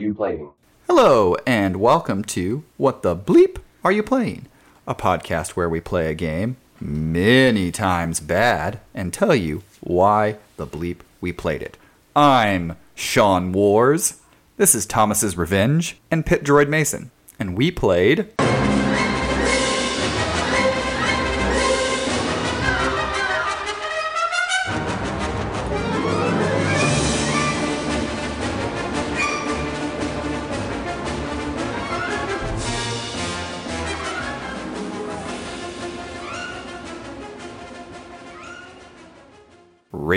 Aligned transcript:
you 0.00 0.14
playing? 0.14 0.50
Hello, 0.86 1.36
and 1.46 1.78
welcome 1.78 2.22
to 2.24 2.62
What 2.76 3.02
the 3.02 3.16
Bleep 3.16 3.58
Are 3.84 3.90
You 3.90 4.02
Playing? 4.02 4.46
A 4.86 4.94
podcast 4.94 5.50
where 5.50 5.68
we 5.68 5.80
play 5.80 6.08
a 6.08 6.14
game 6.14 6.56
many 6.80 7.72
times 7.72 8.20
bad 8.20 8.80
and 8.94 9.12
tell 9.12 9.34
you 9.34 9.62
why 9.80 10.36
the 10.56 10.66
bleep 10.66 10.98
we 11.20 11.32
played 11.32 11.62
it. 11.62 11.76
I'm 12.14 12.76
Sean 12.94 13.52
Wars. 13.52 14.20
This 14.56 14.74
is 14.74 14.86
Thomas's 14.86 15.36
Revenge 15.36 15.98
and 16.10 16.24
Pit 16.24 16.44
Droid 16.44 16.68
Mason. 16.68 17.10
And 17.38 17.56
we 17.56 17.70
played. 17.70 18.28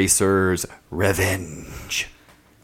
Racer's 0.02 0.66
Revenge. 0.90 2.10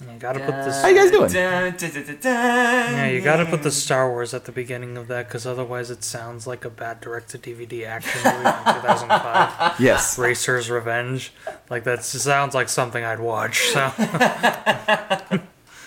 You 0.02 0.18
gotta 0.18 0.40
put 0.40 0.56
this. 0.66 0.82
How 0.82 0.88
you 0.88 0.96
guys 0.96 1.12
doing? 1.12 1.32
Yeah, 1.32 3.06
you 3.10 3.22
gotta 3.22 3.46
put 3.46 3.62
the 3.62 3.70
Star 3.70 4.10
Wars 4.10 4.34
at 4.34 4.46
the 4.46 4.52
beginning 4.52 4.98
of 4.98 5.08
that, 5.10 5.28
because 5.28 5.46
otherwise 5.46 5.92
it 5.92 6.04
sounds 6.04 6.48
like 6.48 6.66
a 6.66 6.72
bad 6.72 7.00
direct-to-DVD 7.00 7.86
action 7.86 8.20
movie 8.24 8.42
from 8.42 8.74
2005. 8.82 9.80
Yes. 9.80 10.18
Racer's 10.18 10.72
Revenge. 10.72 11.32
Like 11.70 11.84
that 11.84 12.04
sounds 12.04 12.56
like 12.56 12.70
something 12.70 13.04
I'd 13.04 13.20
watch. 13.20 13.60
So 13.68 13.92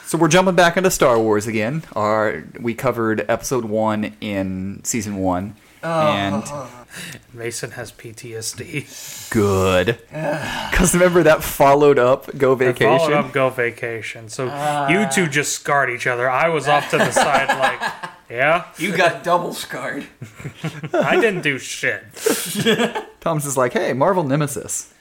So 0.06 0.18
we're 0.18 0.28
jumping 0.28 0.54
back 0.54 0.76
into 0.76 0.92
Star 0.92 1.18
Wars 1.18 1.48
again. 1.48 1.82
Our 1.96 2.44
we 2.60 2.74
covered 2.74 3.28
episode 3.28 3.64
one 3.64 4.14
in 4.20 4.84
season 4.84 5.16
one, 5.16 5.56
oh. 5.82 6.12
and 6.12 6.44
Mason 7.32 7.72
has 7.72 7.92
PTSD. 7.92 9.30
good. 9.30 9.98
Because 10.10 10.94
remember 10.94 11.22
that 11.22 11.42
followed 11.42 11.98
up 11.98 12.26
Go 12.36 12.54
I 12.54 12.58
followed 12.58 12.58
Vacation. 12.58 13.12
up 13.12 13.32
Go 13.32 13.50
Vacation. 13.50 14.28
So 14.28 14.44
you 14.88 15.06
two 15.12 15.28
just 15.28 15.52
scarred 15.52 15.90
each 15.90 16.06
other. 16.06 16.28
I 16.28 16.48
was 16.48 16.68
off 16.68 16.90
to 16.90 16.98
the 16.98 17.10
side, 17.12 17.48
like, 17.58 18.10
yeah, 18.30 18.66
You 18.78 18.96
got 18.96 19.22
double 19.24 19.52
scarred. 19.52 20.06
I 20.92 21.16
didn't 21.20 21.42
do 21.42 21.58
shit. 21.58 22.02
Thomas 23.20 23.44
is 23.44 23.56
like, 23.56 23.72
"Hey, 23.72 23.92
Marvel 23.92 24.24
Nemesis." 24.24 24.92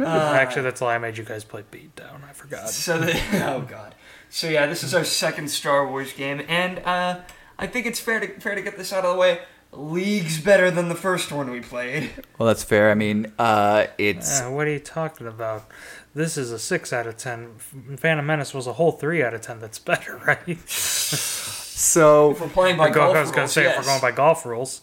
Actually, 0.00 0.62
that's 0.62 0.80
why 0.80 0.94
I 0.94 0.98
made 0.98 1.18
you 1.18 1.24
guys 1.24 1.42
play 1.44 1.62
Beatdown. 1.72 2.22
I 2.28 2.32
forgot. 2.32 2.70
So 2.70 2.98
the, 2.98 3.12
oh 3.46 3.60
god. 3.68 3.94
So 4.30 4.48
yeah, 4.48 4.66
this 4.66 4.84
is 4.84 4.94
our 4.94 5.04
second 5.04 5.48
Star 5.50 5.88
Wars 5.88 6.12
game, 6.12 6.42
and 6.48 6.78
uh, 6.80 7.20
I 7.58 7.66
think 7.66 7.86
it's 7.86 7.98
fair 7.98 8.20
to 8.20 8.40
fair 8.40 8.54
to 8.54 8.62
get 8.62 8.76
this 8.76 8.92
out 8.92 9.04
of 9.04 9.14
the 9.14 9.20
way. 9.20 9.40
Leagues 9.72 10.40
better 10.40 10.70
than 10.70 10.88
the 10.88 10.94
first 10.94 11.30
one 11.30 11.50
we 11.50 11.60
played. 11.60 12.10
Well, 12.38 12.46
that's 12.46 12.64
fair. 12.64 12.90
I 12.90 12.94
mean, 12.94 13.32
uh, 13.38 13.86
it's 13.98 14.40
Uh, 14.40 14.50
what 14.50 14.66
are 14.66 14.70
you 14.72 14.78
talking 14.78 15.26
about? 15.26 15.64
This 16.14 16.38
is 16.38 16.50
a 16.50 16.58
6 16.58 16.92
out 16.92 17.06
of 17.06 17.16
10. 17.18 17.58
Phantom 17.98 18.24
Menace 18.26 18.54
was 18.54 18.66
a 18.66 18.72
whole 18.72 18.92
3 18.92 19.22
out 19.22 19.34
of 19.34 19.42
10. 19.42 19.60
That's 19.60 19.78
better, 19.78 20.16
right? 20.26 20.58
so 20.68 22.30
If 22.32 22.40
we're 22.40 22.48
playing 22.48 22.76
by 22.78 22.88
Go- 22.88 22.94
golf 23.12 23.16
I 23.16 23.20
was 23.20 23.30
going 23.30 23.34
to 23.34 23.40
rules, 23.42 23.52
say, 23.52 23.66
if 23.66 23.76
we're 23.76 23.84
going 23.84 24.00
by 24.00 24.10
golf 24.10 24.46
rules. 24.46 24.80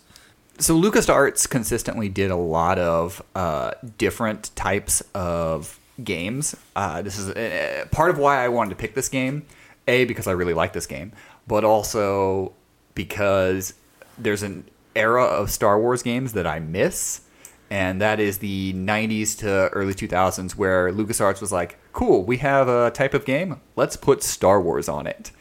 so 0.59 0.79
LucasArts 0.79 1.49
consistently 1.49 2.07
did 2.07 2.29
a 2.31 2.35
lot 2.35 2.77
of 2.77 3.21
uh, 3.35 3.71
different 3.97 4.55
types 4.55 5.01
of 5.15 5.79
games. 6.03 6.55
Uh, 6.75 7.01
this 7.01 7.17
is 7.17 7.29
uh, 7.31 7.85
part 7.91 8.11
of 8.11 8.17
why 8.19 8.43
I 8.43 8.49
wanted 8.49 8.69
to 8.69 8.75
pick 8.75 8.93
this 8.93 9.09
game. 9.09 9.45
A 9.87 10.05
because 10.05 10.27
I 10.27 10.31
really 10.31 10.53
like 10.53 10.73
this 10.73 10.85
game, 10.87 11.11
but 11.47 11.63
also 11.63 12.53
because 12.95 13.73
there's 14.17 14.41
an 14.43 14.67
era 14.95 15.23
of 15.23 15.51
Star 15.51 15.79
Wars 15.79 16.01
games 16.03 16.33
that 16.33 16.47
I 16.47 16.59
miss, 16.59 17.21
and 17.69 18.01
that 18.01 18.19
is 18.19 18.37
the 18.39 18.73
90s 18.73 19.37
to 19.39 19.69
early 19.69 19.93
2000s 19.93 20.55
where 20.55 20.91
LucasArts 20.91 21.41
was 21.41 21.51
like, 21.51 21.77
"Cool, 21.93 22.23
we 22.23 22.37
have 22.37 22.67
a 22.67 22.91
type 22.91 23.13
of 23.13 23.25
game. 23.25 23.59
Let's 23.75 23.95
put 23.97 24.23
Star 24.23 24.61
Wars 24.61 24.87
on 24.89 25.07
it." 25.07 25.31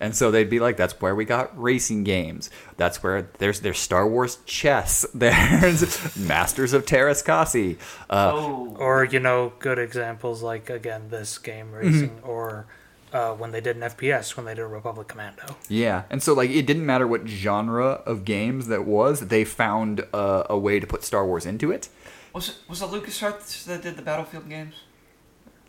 And 0.00 0.14
so 0.16 0.30
they'd 0.30 0.50
be 0.50 0.58
like, 0.58 0.76
"That's 0.76 1.00
where 1.00 1.14
we 1.14 1.24
got 1.24 1.56
racing 1.60 2.02
games. 2.04 2.50
That's 2.76 3.02
where 3.02 3.28
there's 3.38 3.60
there's 3.60 3.78
Star 3.78 4.06
Wars 4.08 4.38
chess. 4.44 5.06
There's 5.14 6.16
Masters 6.16 6.72
of 6.72 6.84
Teräs 6.84 7.24
Käsi. 7.24 7.76
Uh, 8.10 8.32
Oh, 8.34 8.76
Or, 8.78 9.04
you 9.04 9.20
know, 9.20 9.52
good 9.60 9.78
examples 9.78 10.42
like, 10.42 10.68
again, 10.68 11.10
this 11.10 11.38
game 11.38 11.66
Mm-hmm. 11.66 11.76
racing, 11.76 12.20
or 12.24 12.66
uh, 13.14 13.32
when 13.34 13.50
they 13.52 13.60
did 13.62 13.76
an 13.76 13.82
FPS, 13.82 14.36
when 14.36 14.44
they 14.44 14.54
did 14.54 14.60
a 14.62 14.66
Republic 14.66 15.08
Commando. 15.08 15.44
Yeah, 15.68 16.02
and 16.10 16.22
so 16.22 16.34
like 16.34 16.50
it 16.50 16.66
didn't 16.66 16.84
matter 16.84 17.06
what 17.06 17.26
genre 17.26 18.02
of 18.04 18.24
games 18.26 18.66
that 18.66 18.84
was, 18.84 19.28
they 19.28 19.44
found 19.44 20.00
a, 20.12 20.46
a 20.50 20.58
way 20.58 20.80
to 20.80 20.86
put 20.86 21.02
Star 21.04 21.24
Wars 21.24 21.46
into 21.46 21.70
it. 21.70 21.88
was 22.34 22.48
it 22.50 22.56
was 22.68 22.82
it 22.82 22.86
LucasArts 22.90 23.64
that 23.64 23.80
did 23.82 23.96
the 23.96 24.02
Battlefield 24.02 24.48
games 24.48 24.74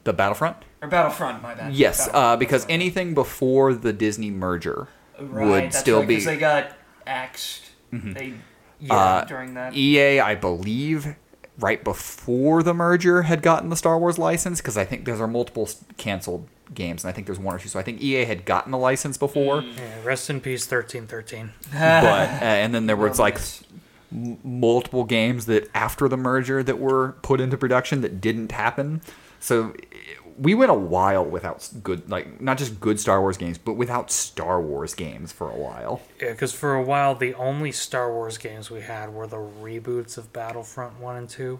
The 0.04 0.14
Battlefront. 0.14 0.58
or 0.82 0.88
Battlefront? 0.90 1.42
My 1.42 1.54
bad. 1.56 1.74
Yes, 1.74 2.10
uh, 2.14 2.36
because 2.36 2.66
anything 2.68 3.14
before 3.14 3.74
the 3.74 3.94
Disney 3.94 4.32
merger 4.32 4.88
I 5.18 5.22
meant. 5.22 5.34
would 5.50 5.64
that's 5.66 5.80
still 5.80 6.00
right, 6.00 6.08
be 6.08 6.16
'cause 6.16 6.26
they 6.26 6.38
got 6.38 6.72
axed. 7.08 7.62
They 7.92 8.34
yeah 8.80 8.94
Uh, 8.94 9.24
during 9.26 9.54
that. 9.54 9.74
EA, 9.74 10.20
I 10.20 10.36
believe, 10.36 11.16
right 11.60 11.84
before 11.84 12.64
the 12.64 12.74
merger 12.74 13.24
had 13.24 13.42
gotten 13.42 13.70
the 13.70 13.76
Star 13.76 13.98
Wars 13.98 14.18
license 14.18 14.60
because 14.62 14.78
I 14.78 14.84
think 14.86 15.06
there 15.06 15.16
are 15.22 15.28
multiple 15.28 15.70
canceled 15.98 16.48
games, 16.74 17.04
and 17.04 17.10
I 17.10 17.14
think 17.14 17.28
there's 17.28 17.40
one 17.40 17.56
or 17.56 17.60
two. 17.60 17.70
So 17.70 17.80
I 17.80 17.84
think 17.84 18.02
EA 18.02 18.26
had 18.26 18.44
gotten 18.46 18.72
the 18.72 18.78
license 18.78 19.18
before, 19.18 19.62
Mm. 19.62 19.78
Yeah, 19.78 20.04
rest 20.04 20.30
in 20.30 20.42
peace, 20.42 20.70
1313. 20.70 21.52
but 21.72 21.78
uh, 21.82 22.46
and 22.46 22.74
then 22.74 22.88
there 22.88 22.98
was 22.98 23.20
like 23.20 23.36
Romance. 23.36 23.64
m- 24.12 24.38
multiple 24.44 25.04
games 25.04 25.46
that 25.46 25.70
after 25.74 26.08
the 26.10 26.18
merger 26.18 26.62
that 26.64 26.80
were 26.80 27.14
put 27.22 27.40
into 27.40 27.58
production 27.58 28.02
that 28.02 28.20
didn't 28.20 28.52
happen. 28.52 29.02
So 29.40 29.74
i- 29.94 30.25
we 30.38 30.54
went 30.54 30.72
a 30.72 30.76
while 30.76 31.24
without 31.26 31.70
good, 31.84 32.10
like 32.10 32.42
not 32.42 32.58
just 32.58 32.80
good 32.80 33.00
Star 33.00 33.22
Wars 33.22 33.38
games, 33.38 33.58
but 33.58 33.74
without 33.74 34.12
Star 34.12 34.62
Wars 34.62 34.94
games 34.94 35.32
for 35.32 35.50
a 35.50 35.56
while. 35.56 36.02
Yeah, 36.22 36.32
because 36.32 36.52
for 36.52 36.76
a 36.76 36.82
while, 36.84 37.16
the 37.16 37.34
only 37.36 37.72
Star 37.72 38.12
Wars 38.12 38.38
games 38.38 38.70
we 38.70 38.82
had 38.82 39.14
were 39.14 39.28
the 39.28 39.38
reboots 39.38 40.18
of 40.18 40.34
Battlefront 40.34 41.00
1 41.00 41.16
and 41.16 41.30
2. 41.30 41.60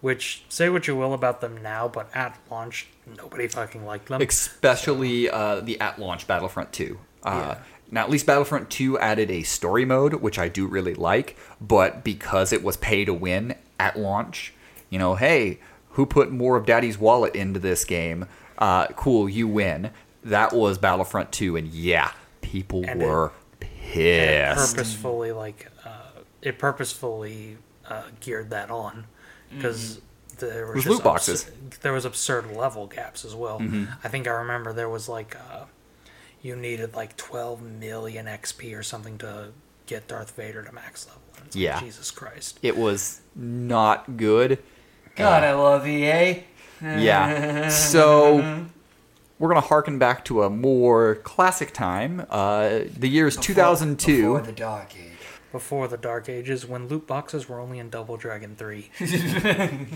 Which, 0.00 0.44
say 0.48 0.68
what 0.68 0.88
you 0.88 0.96
will 0.96 1.14
about 1.14 1.40
them 1.40 1.62
now, 1.62 1.86
but 1.86 2.10
at 2.12 2.36
launch, 2.50 2.88
nobody 3.16 3.46
fucking 3.46 3.86
liked 3.86 4.08
them. 4.08 4.20
especially 4.20 5.30
uh, 5.30 5.60
the 5.60 5.80
at 5.80 5.98
launch 6.00 6.26
Battlefront 6.26 6.72
2. 6.72 6.98
Uh, 7.22 7.30
Yeah. 7.30 7.58
Now, 7.92 8.02
at 8.04 8.10
least 8.10 8.24
Battlefront 8.26 8.70
2 8.70 8.98
added 8.98 9.30
a 9.30 9.42
story 9.42 9.84
mode, 9.84 10.14
which 10.14 10.38
I 10.38 10.48
do 10.48 10.66
really 10.66 10.94
like, 10.94 11.36
but 11.60 12.02
because 12.02 12.52
it 12.52 12.64
was 12.64 12.76
pay 12.78 13.04
to 13.04 13.12
win 13.12 13.54
at 13.78 13.98
launch, 13.98 14.54
you 14.90 14.98
know, 14.98 15.14
hey, 15.14 15.60
who 15.92 16.06
put 16.06 16.30
more 16.30 16.56
of 16.56 16.66
Daddy's 16.66 16.98
wallet 16.98 17.34
into 17.34 17.58
this 17.60 17.84
game? 17.84 18.26
Uh, 18.58 18.86
cool, 18.88 19.28
you 19.28 19.48
win. 19.48 19.90
That 20.24 20.52
was 20.52 20.78
Battlefront 20.78 21.32
2, 21.32 21.56
and 21.56 21.68
yeah, 21.68 22.12
people 22.42 22.84
And 22.86 23.02
it- 23.02 23.06
were 23.06 23.32
And 23.60 23.70
it 23.70 24.54
pissed. 24.54 24.76
purposefully, 24.76 25.32
like, 25.32 25.68
uh, 25.84 26.20
it 26.40 26.58
purposefully 26.58 27.58
uh, 27.88 28.02
geared 28.20 28.50
that 28.50 28.70
on. 28.70 29.06
Because 29.54 30.00
there 30.38 30.66
was 30.68 30.76
was 30.76 30.86
loot 30.86 31.04
boxes. 31.04 31.46
abs- 31.66 31.78
there 31.78 31.92
was 31.92 32.04
absurd 32.04 32.54
level 32.56 32.86
gaps 32.86 33.24
as 33.24 33.34
well. 33.34 33.60
I 34.02 34.08
think 34.08 34.26
I 34.26 34.30
remember 34.30 34.72
there 34.72 34.88
was 34.88 35.08
like 35.08 35.36
uh, 35.36 35.64
you 36.40 36.56
needed 36.56 36.94
like 36.94 37.16
12 37.18 37.60
million 37.62 38.26
XP 38.26 38.74
or 38.76 38.82
something 38.82 39.18
to 39.18 39.48
get 39.86 40.08
Darth 40.08 40.30
Vader 40.36 40.62
to 40.62 40.72
max 40.72 41.06
level. 41.06 41.20
And 41.36 41.46
it's 41.48 41.56
like, 41.56 41.62
Yeah. 41.64 41.80
Jesus 41.80 42.10
Christ. 42.10 42.58
It 42.62 42.76
was 42.78 43.20
not 43.36 44.16
good. 44.16 44.58
God, 45.16 45.42
I 45.44 45.52
love 45.54 45.86
EA. 45.86 46.44
Yeah. 46.80 47.68
So 47.68 48.66
we're 49.38 49.48
gonna 49.48 49.60
harken 49.60 49.98
back 49.98 50.24
to 50.26 50.42
a 50.42 50.50
more 50.50 51.16
classic 51.16 51.72
time. 51.72 52.26
Uh, 52.30 52.80
the 52.96 53.08
year 53.08 53.26
is 53.26 53.36
2002. 53.36 54.34
Before 54.34 54.40
the 54.40 54.52
Dark 54.52 54.96
Age. 54.96 55.08
Before 55.52 55.88
the 55.88 55.96
Dark 55.98 56.28
Ages, 56.28 56.66
when 56.66 56.88
loot 56.88 57.06
boxes 57.06 57.48
were 57.48 57.60
only 57.60 57.78
in 57.78 57.90
Double 57.90 58.16
Dragon 58.16 58.56
3. 58.56 58.90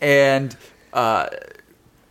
and 0.00 0.56
uh, 0.92 1.28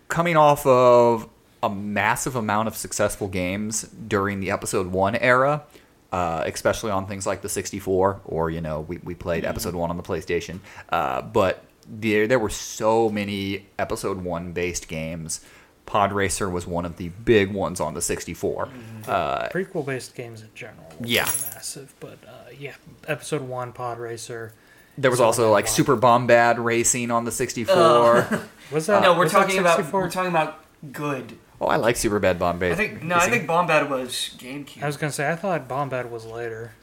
coming 0.07 0.37
off 0.37 0.65
of 0.65 1.27
a 1.61 1.69
massive 1.69 2.35
amount 2.35 2.67
of 2.67 2.75
successful 2.75 3.27
games 3.27 3.81
during 3.83 4.39
the 4.39 4.51
episode 4.51 4.87
one 4.87 5.15
era 5.15 5.63
uh, 6.11 6.43
especially 6.45 6.91
on 6.91 7.07
things 7.07 7.27
like 7.27 7.41
the 7.41 7.49
64 7.49 8.21
or 8.25 8.49
you 8.49 8.61
know 8.61 8.81
we, 8.81 8.99
we 9.03 9.13
played 9.13 9.43
episode 9.43 9.75
one 9.75 9.89
on 9.89 9.97
the 9.97 10.03
playstation 10.03 10.59
uh, 10.89 11.21
but 11.21 11.63
there, 11.87 12.27
there 12.27 12.39
were 12.39 12.49
so 12.49 13.09
many 13.09 13.67
episode 13.77 14.23
one 14.23 14.51
based 14.51 14.87
games 14.87 15.41
pod 15.85 16.11
racer 16.11 16.49
was 16.49 16.65
one 16.65 16.83
of 16.85 16.97
the 16.97 17.09
big 17.09 17.53
ones 17.53 17.79
on 17.79 17.93
the 17.93 18.01
64 18.01 18.69
uh, 19.07 19.49
Prequel 19.49 19.85
based 19.85 20.15
games 20.15 20.41
in 20.41 20.49
general 20.55 20.87
Yeah. 21.01 21.25
massive, 21.25 21.93
but 21.99 22.17
uh, 22.27 22.49
yeah, 22.57 22.73
Episode 23.07 23.41
1, 23.41 23.73
Pod 23.73 23.99
Racer. 23.99 24.53
there 24.97 25.11
was 25.11 25.21
also 25.21 25.51
like 25.51 25.65
wow. 25.65 25.71
super 25.71 25.97
bombad 25.97 26.63
racing 26.63 27.11
on 27.11 27.25
the 27.25 27.31
64 27.31 28.47
Was 28.71 28.87
that? 28.87 29.03
no, 29.03 29.15
we're 29.17 29.29
talking 29.29 29.59
about 29.59 29.91
we're 29.93 30.09
talking 30.09 30.31
about 30.31 30.63
good 30.91 31.37
Oh, 31.61 31.67
I 31.67 31.77
like 31.77 31.95
Super 31.95 32.19
Bad 32.19 32.37
Bombay. 32.37 32.73
I 32.73 32.75
think 32.75 33.01
no, 33.01 33.15
I 33.15 33.29
think 33.29 33.47
Bombad 33.47 33.89
was 33.89 34.35
GameCube. 34.37 34.83
I 34.83 34.87
was 34.87 34.97
gonna 34.97 35.11
say 35.11 35.31
I 35.31 35.35
thought 35.35 35.69
Bombad 35.69 36.09
was 36.09 36.25
later. 36.25 36.73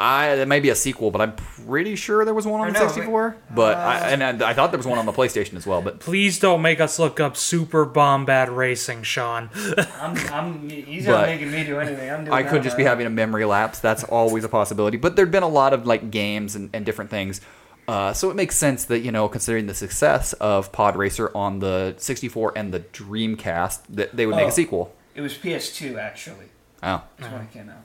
I 0.00 0.34
that 0.36 0.48
may 0.48 0.60
be 0.60 0.70
a 0.70 0.74
sequel, 0.74 1.10
but 1.10 1.20
I'm 1.20 1.34
pretty 1.36 1.94
sure 1.94 2.24
there 2.24 2.32
was 2.34 2.46
one 2.46 2.60
on 2.62 2.68
Or 2.68 2.72
the 2.72 2.78
no, 2.80 2.86
64. 2.88 3.36
But 3.54 3.76
I, 3.76 3.98
uh, 3.98 4.04
and 4.04 4.42
I, 4.42 4.50
I 4.50 4.54
thought 4.54 4.70
there 4.72 4.78
was 4.78 4.86
one 4.86 4.98
on 4.98 5.04
the 5.06 5.12
PlayStation 5.12 5.54
as 5.56 5.66
well. 5.66 5.82
But 5.82 6.00
Please 6.00 6.38
don't 6.38 6.62
make 6.62 6.80
us 6.80 6.98
look 6.98 7.20
up 7.20 7.36
Super 7.36 7.84
Bombad 7.84 8.54
Racing, 8.54 9.02
Sean. 9.02 9.50
I'm, 10.00 10.16
I'm, 10.32 10.68
he's 10.70 11.06
not 11.06 11.26
making 11.26 11.50
me 11.52 11.64
do 11.64 11.78
anything. 11.78 12.10
I'm 12.10 12.24
doing 12.24 12.32
I 12.32 12.42
could 12.42 12.62
just 12.62 12.74
my 12.74 12.78
be 12.78 12.84
having 12.84 13.06
a 13.06 13.10
memory 13.10 13.44
lapse. 13.44 13.78
That's 13.80 14.02
always 14.04 14.42
a 14.44 14.48
possibility. 14.48 14.96
But 14.96 15.16
there'd 15.16 15.30
been 15.30 15.42
a 15.42 15.48
lot 15.48 15.72
of 15.74 15.86
like 15.86 16.10
games 16.10 16.56
and, 16.56 16.70
and 16.72 16.86
different 16.86 17.10
things. 17.10 17.40
Uh, 17.86 18.12
so 18.12 18.30
it 18.30 18.36
makes 18.36 18.56
sense 18.56 18.84
that 18.86 19.00
you 19.00 19.10
know, 19.12 19.28
considering 19.28 19.66
the 19.66 19.74
success 19.74 20.32
of 20.34 20.70
Pod 20.72 20.96
Racer 20.96 21.30
on 21.36 21.58
the 21.58 21.94
64 21.98 22.52
and 22.56 22.72
the 22.72 22.80
Dreamcast, 22.80 23.80
that 23.90 24.16
they 24.16 24.26
would 24.26 24.36
make 24.36 24.46
Oh. 24.46 24.48
a 24.48 24.52
sequel. 24.52 24.94
It 25.14 25.20
was 25.20 25.34
PS2 25.34 25.98
actually. 25.98 26.46
Oh, 26.82 27.02
That's 27.18 27.32
when 27.32 27.42
it 27.42 27.52
came 27.52 27.68
out. 27.68 27.82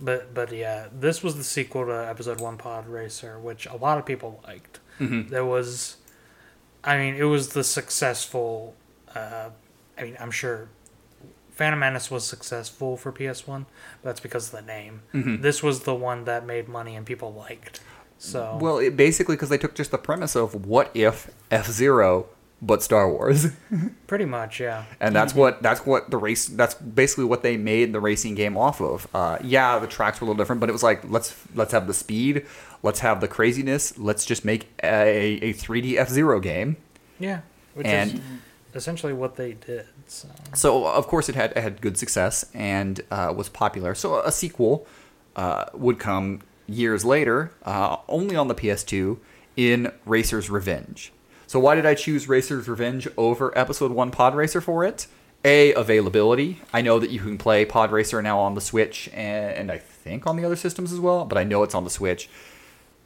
But 0.00 0.32
but 0.34 0.52
yeah, 0.52 0.88
this 0.92 1.22
was 1.22 1.36
the 1.36 1.44
sequel 1.44 1.86
to 1.86 2.08
Episode 2.08 2.40
One 2.40 2.56
Pod 2.56 2.86
Racer, 2.88 3.38
which 3.38 3.66
a 3.66 3.76
lot 3.76 3.98
of 3.98 4.06
people 4.06 4.40
liked. 4.46 4.80
There 5.30 5.44
was, 5.44 5.96
I 6.84 6.96
mean, 6.98 7.14
it 7.14 7.24
was 7.24 7.50
the 7.50 7.64
successful. 7.64 8.74
Uh, 9.14 9.50
I 9.98 10.02
mean, 10.04 10.16
I'm 10.20 10.30
sure 10.30 10.68
Phantom 11.52 11.78
Menace 11.78 12.10
was 12.10 12.24
successful 12.24 12.96
for 12.96 13.12
PS 13.12 13.46
One. 13.46 13.66
That's 14.02 14.20
because 14.20 14.46
of 14.52 14.60
the 14.60 14.66
name. 14.66 15.02
This 15.42 15.62
was 15.62 15.80
the 15.80 15.94
one 15.94 16.24
that 16.24 16.46
made 16.46 16.68
money 16.68 16.96
and 16.96 17.04
people 17.04 17.32
liked. 17.32 17.80
So 18.18 18.58
well, 18.60 18.78
it, 18.78 18.96
basically 18.96 19.36
because 19.36 19.48
they 19.48 19.58
took 19.58 19.74
just 19.74 19.90
the 19.90 19.98
premise 19.98 20.36
of 20.36 20.66
what 20.66 20.90
if 20.94 21.30
F 21.50 21.66
Zero, 21.70 22.26
but 22.62 22.82
Star 22.82 23.10
Wars. 23.10 23.46
pretty 24.06 24.24
much, 24.26 24.60
yeah. 24.60 24.84
and 25.00 25.14
that's 25.14 25.34
what 25.34 25.62
that's 25.62 25.86
what 25.86 26.10
the 26.10 26.16
race 26.16 26.46
that's 26.46 26.74
basically 26.74 27.24
what 27.24 27.42
they 27.42 27.56
made 27.56 27.92
the 27.92 28.00
racing 28.00 28.34
game 28.34 28.56
off 28.56 28.80
of 28.80 29.06
uh, 29.14 29.38
yeah 29.42 29.78
the 29.78 29.86
tracks 29.86 30.20
were 30.20 30.24
a 30.24 30.28
little 30.28 30.38
different 30.42 30.60
but 30.60 30.68
it 30.68 30.72
was 30.72 30.82
like 30.82 31.00
let's 31.08 31.34
let's 31.54 31.72
have 31.72 31.86
the 31.86 31.94
speed 31.94 32.44
let's 32.82 33.00
have 33.00 33.20
the 33.20 33.28
craziness 33.28 33.96
let's 33.98 34.24
just 34.26 34.44
make 34.44 34.68
a, 34.82 35.38
a 35.42 35.52
3d 35.54 35.96
f-zero 35.96 36.40
game 36.40 36.76
Yeah, 37.18 37.40
which 37.74 37.86
And- 37.86 38.14
is 38.14 38.20
essentially 38.74 39.12
what 39.12 39.34
they 39.36 39.54
did. 39.54 39.86
So. 40.06 40.28
so 40.54 40.86
of 40.86 41.06
course 41.06 41.28
it 41.28 41.34
had 41.36 41.52
it 41.52 41.62
had 41.62 41.80
good 41.80 41.96
success 41.96 42.44
and 42.52 43.00
uh, 43.10 43.32
was 43.36 43.48
popular 43.48 43.94
so 43.94 44.20
a 44.20 44.32
sequel 44.32 44.86
uh, 45.36 45.64
would 45.72 45.98
come 45.98 46.40
years 46.66 47.04
later 47.04 47.52
uh, 47.64 47.96
only 48.08 48.34
on 48.36 48.48
the 48.48 48.54
ps2 48.54 49.18
in 49.56 49.90
racer's 50.04 50.50
revenge 50.50 51.12
so 51.50 51.58
why 51.58 51.74
did 51.74 51.84
i 51.84 51.94
choose 51.94 52.28
racer's 52.28 52.68
revenge 52.68 53.08
over 53.16 53.46
episode 53.58 53.90
1 53.90 54.10
pod 54.12 54.34
racer 54.36 54.60
for 54.60 54.84
it 54.84 55.06
a 55.44 55.72
availability 55.74 56.60
i 56.72 56.80
know 56.80 56.98
that 57.00 57.10
you 57.10 57.18
can 57.18 57.36
play 57.38 57.64
pod 57.64 57.90
racer 57.90 58.20
now 58.22 58.38
on 58.38 58.54
the 58.54 58.60
switch 58.60 59.08
and, 59.12 59.52
and 59.54 59.72
i 59.72 59.78
think 59.78 60.26
on 60.26 60.36
the 60.36 60.44
other 60.44 60.56
systems 60.56 60.92
as 60.92 61.00
well 61.00 61.24
but 61.24 61.36
i 61.38 61.44
know 61.44 61.62
it's 61.64 61.74
on 61.74 61.84
the 61.84 61.90
switch 61.90 62.28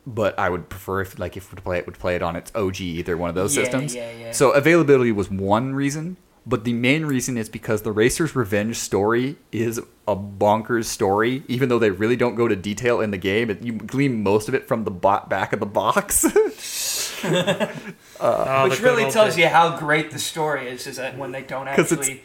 but 0.06 0.38
I 0.38 0.50
would 0.50 0.68
prefer 0.68 1.00
if 1.00 1.18
like 1.18 1.34
if 1.34 1.50
we 1.50 1.58
play 1.62 1.78
it 1.78 1.86
would 1.86 1.98
play 1.98 2.14
it 2.14 2.20
on 2.22 2.36
its 2.36 2.52
OG 2.54 2.78
either 2.82 3.16
one 3.16 3.30
of 3.30 3.34
those 3.34 3.56
Yeah, 3.56 3.62
systems. 3.62 3.94
yeah, 3.94 4.10
yeah. 4.12 4.32
So 4.32 4.50
availability 4.50 5.12
was 5.12 5.30
one 5.30 5.74
reason, 5.74 6.18
but 6.44 6.64
the 6.64 6.74
main 6.74 7.06
reason 7.06 7.38
is 7.38 7.48
because 7.48 7.80
the 7.80 7.90
Racer's 7.90 8.36
Revenge 8.36 8.76
story 8.76 9.36
is 9.50 9.78
a 10.06 10.14
bonkers 10.14 10.84
story. 10.84 11.42
Even 11.48 11.70
though 11.70 11.78
they 11.78 11.90
really 11.90 12.16
don't 12.16 12.34
go 12.34 12.48
to 12.48 12.54
detail 12.54 13.00
in 13.00 13.12
the 13.12 13.16
game, 13.16 13.48
you 13.62 13.72
glean 13.72 14.22
most 14.22 14.46
of 14.46 14.54
it 14.54 14.68
from 14.68 14.84
the 14.84 14.90
back 14.90 15.54
of 15.54 15.60
the 15.60 15.64
box. 15.64 16.26
Oh, 18.20 18.68
Which 18.68 18.78
the 18.78 18.84
really 18.84 19.04
old 19.04 19.12
tells 19.12 19.30
days. 19.34 19.38
you 19.44 19.48
how 19.48 19.76
great 19.78 20.10
the 20.10 20.18
story 20.18 20.68
is. 20.68 20.86
Is 20.86 20.96
that 20.96 21.18
when 21.18 21.32
they 21.32 21.42
don't 21.42 21.66
'Cause 21.66 21.90
it's- 21.92 22.08
actually 22.08 22.24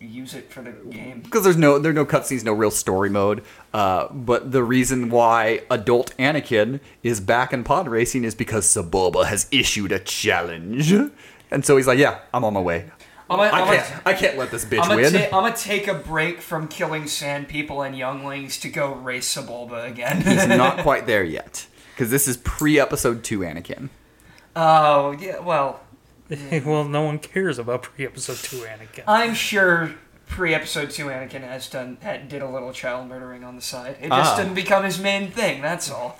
use 0.00 0.32
it 0.34 0.52
for 0.52 0.62
the 0.62 0.70
game. 0.70 1.20
because 1.24 1.42
there's 1.44 1.56
no 1.56 1.78
there 1.78 1.90
are 1.90 1.94
no 1.94 2.04
cutscenes, 2.06 2.44
no 2.44 2.52
real 2.52 2.70
story 2.70 3.10
mode. 3.10 3.42
Uh, 3.74 4.08
but 4.12 4.52
the 4.52 4.62
reason 4.62 5.10
why 5.10 5.62
adult 5.70 6.16
Anakin 6.18 6.80
is 7.02 7.20
back 7.20 7.52
in 7.52 7.64
pod 7.64 7.88
racing 7.88 8.24
is 8.24 8.34
because 8.34 8.66
Sebulba 8.66 9.26
has 9.26 9.46
issued 9.50 9.90
a 9.92 9.98
challenge, 9.98 10.92
and 11.50 11.64
so 11.64 11.76
he's 11.76 11.86
like, 11.86 11.98
"Yeah, 11.98 12.18
I'm 12.34 12.44
on 12.44 12.54
my 12.54 12.60
way. 12.60 12.90
I'm 13.30 13.36
gonna, 13.38 13.50
I 13.50 13.60
I'm 13.60 13.66
gonna, 13.66 13.76
can't, 13.82 14.02
I 14.06 14.12
can't 14.14 14.38
let 14.38 14.50
this 14.50 14.64
bitch 14.64 14.80
I'm 14.82 14.88
gonna, 14.88 15.02
win." 15.02 15.12
ta- 15.12 15.24
I'm 15.36 15.42
gonna 15.44 15.56
take 15.56 15.86
a 15.88 15.94
break 15.94 16.40
from 16.40 16.66
killing 16.68 17.06
sand 17.06 17.48
people 17.48 17.82
and 17.82 17.96
younglings 17.96 18.58
to 18.60 18.68
go 18.68 18.92
race 18.94 19.34
Sebulba 19.34 19.86
again. 19.88 20.20
he's 20.22 20.46
not 20.46 20.78
quite 20.82 21.06
there 21.06 21.24
yet 21.24 21.66
because 21.94 22.10
this 22.10 22.26
is 22.28 22.36
pre 22.38 22.78
episode 22.78 23.22
two 23.24 23.40
Anakin. 23.40 23.88
Oh 24.58 25.12
yeah, 25.12 25.38
well, 25.38 25.80
well, 26.64 26.84
no 26.84 27.02
one 27.02 27.18
cares 27.18 27.58
about 27.58 27.82
pre-episode 27.82 28.36
two 28.36 28.58
Anakin. 28.66 29.04
I'm 29.06 29.34
sure 29.34 29.94
pre-episode 30.26 30.90
two 30.90 31.06
Anakin 31.06 31.40
has 31.42 31.68
done 31.70 31.96
had, 32.02 32.28
did 32.28 32.42
a 32.42 32.48
little 32.48 32.72
child 32.72 33.08
murdering 33.08 33.44
on 33.44 33.56
the 33.56 33.62
side. 33.62 33.96
It 34.00 34.08
just 34.08 34.34
Ah. 34.34 34.36
didn't 34.36 34.54
become 34.54 34.84
his 34.84 34.98
main 35.00 35.30
thing. 35.30 35.62
That's 35.62 35.90
all. 35.90 36.18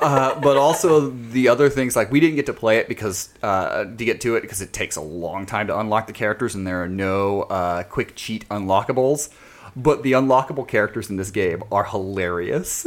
Uh, 0.00 0.38
but 0.40 0.56
also 0.56 1.08
the 1.10 1.48
other 1.48 1.68
things 1.70 1.94
like 1.96 2.10
we 2.10 2.18
didn't 2.20 2.34
get 2.36 2.46
to 2.46 2.52
play 2.52 2.78
it 2.78 2.88
because 2.88 3.28
uh, 3.42 3.84
to 3.84 4.04
get 4.04 4.20
to 4.20 4.34
it 4.36 4.40
because 4.42 4.60
it 4.60 4.72
takes 4.72 4.96
a 4.96 5.00
long 5.00 5.46
time 5.46 5.66
to 5.68 5.78
unlock 5.78 6.06
the 6.08 6.12
characters 6.12 6.54
and 6.54 6.66
there 6.66 6.82
are 6.82 6.88
no 6.88 7.42
uh, 7.42 7.82
quick 7.84 8.14
cheat 8.16 8.46
unlockables. 8.48 9.30
But 9.76 10.02
the 10.02 10.12
unlockable 10.12 10.66
characters 10.68 11.10
in 11.10 11.16
this 11.16 11.30
game 11.30 11.62
are 11.72 11.84
hilarious. 11.84 12.86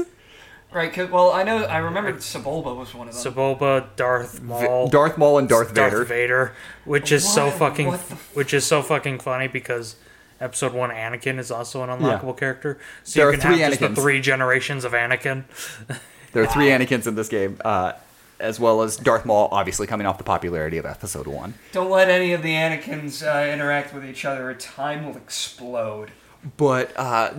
Right? 0.71 0.91
'cause- 0.93 1.09
well, 1.09 1.31
I 1.31 1.43
know. 1.43 1.63
I 1.63 1.77
remember 1.77 2.13
Sebulba 2.13 2.75
was 2.75 2.93
one 2.93 3.07
of 3.07 3.15
them. 3.21 3.33
Sebulba, 3.33 3.85
Darth 3.95 4.41
Maul, 4.41 4.87
Darth 4.89 5.17
Maul 5.17 5.37
and 5.37 5.47
Darth, 5.49 5.69
Vader. 5.69 5.89
Darth 5.89 6.07
Vader, 6.09 6.53
which 6.85 7.11
is 7.11 7.27
so 7.27 7.49
fucking, 7.49 7.93
f- 7.93 8.29
which 8.33 8.53
is 8.53 8.65
so 8.65 8.81
fucking 8.81 9.19
funny 9.19 9.47
because 9.47 9.95
episode 10.41 10.73
one 10.73 10.89
Anakin 10.91 11.39
is 11.39 11.49
also 11.51 11.83
an 11.83 11.89
unlockable 11.89 12.37
character, 12.37 12.77
so 13.03 13.19
There 13.19 13.25
you 13.25 13.29
are 13.29 13.39
can 13.39 13.51
three 13.53 13.59
have 13.61 13.69
just 13.71 13.81
the 13.95 14.01
three 14.01 14.19
generations 14.21 14.83
of 14.85 14.91
Anakin. 14.93 15.45
There 16.33 16.43
are 16.43 16.47
three 16.47 16.67
Anakins 16.67 17.07
in 17.07 17.15
this 17.15 17.29
game, 17.29 17.59
uh, 17.65 17.93
as 18.39 18.59
well 18.59 18.83
as 18.83 18.97
Darth 18.97 19.25
Maul, 19.25 19.47
obviously 19.51 19.87
coming 19.87 20.05
off 20.05 20.17
the 20.19 20.23
popularity 20.25 20.77
of 20.77 20.85
Episode 20.85 21.25
One. 21.25 21.55
Don't 21.71 21.89
let 21.89 22.09
any 22.09 22.33
of 22.33 22.43
the 22.43 22.53
Anakins 22.53 23.23
uh, 23.25 23.49
interact 23.51 23.93
with 23.93 24.05
each 24.05 24.25
other, 24.25 24.47
or 24.49 24.53
time 24.53 25.05
will 25.05 25.15
explode. 25.17 26.11
But 26.57 26.97
uh, 26.97 27.33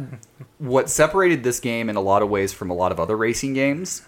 what 0.59 0.91
separated 0.91 1.43
this 1.45 1.61
game 1.61 1.89
in 1.89 1.97
a 1.97 2.01
lot 2.01 2.23
of 2.23 2.29
ways 2.29 2.53
from 2.53 2.71
a 2.71 2.75
lot 2.75 2.93
of 2.93 3.01
other 3.01 3.17
racing 3.17 3.55
games 3.55 4.03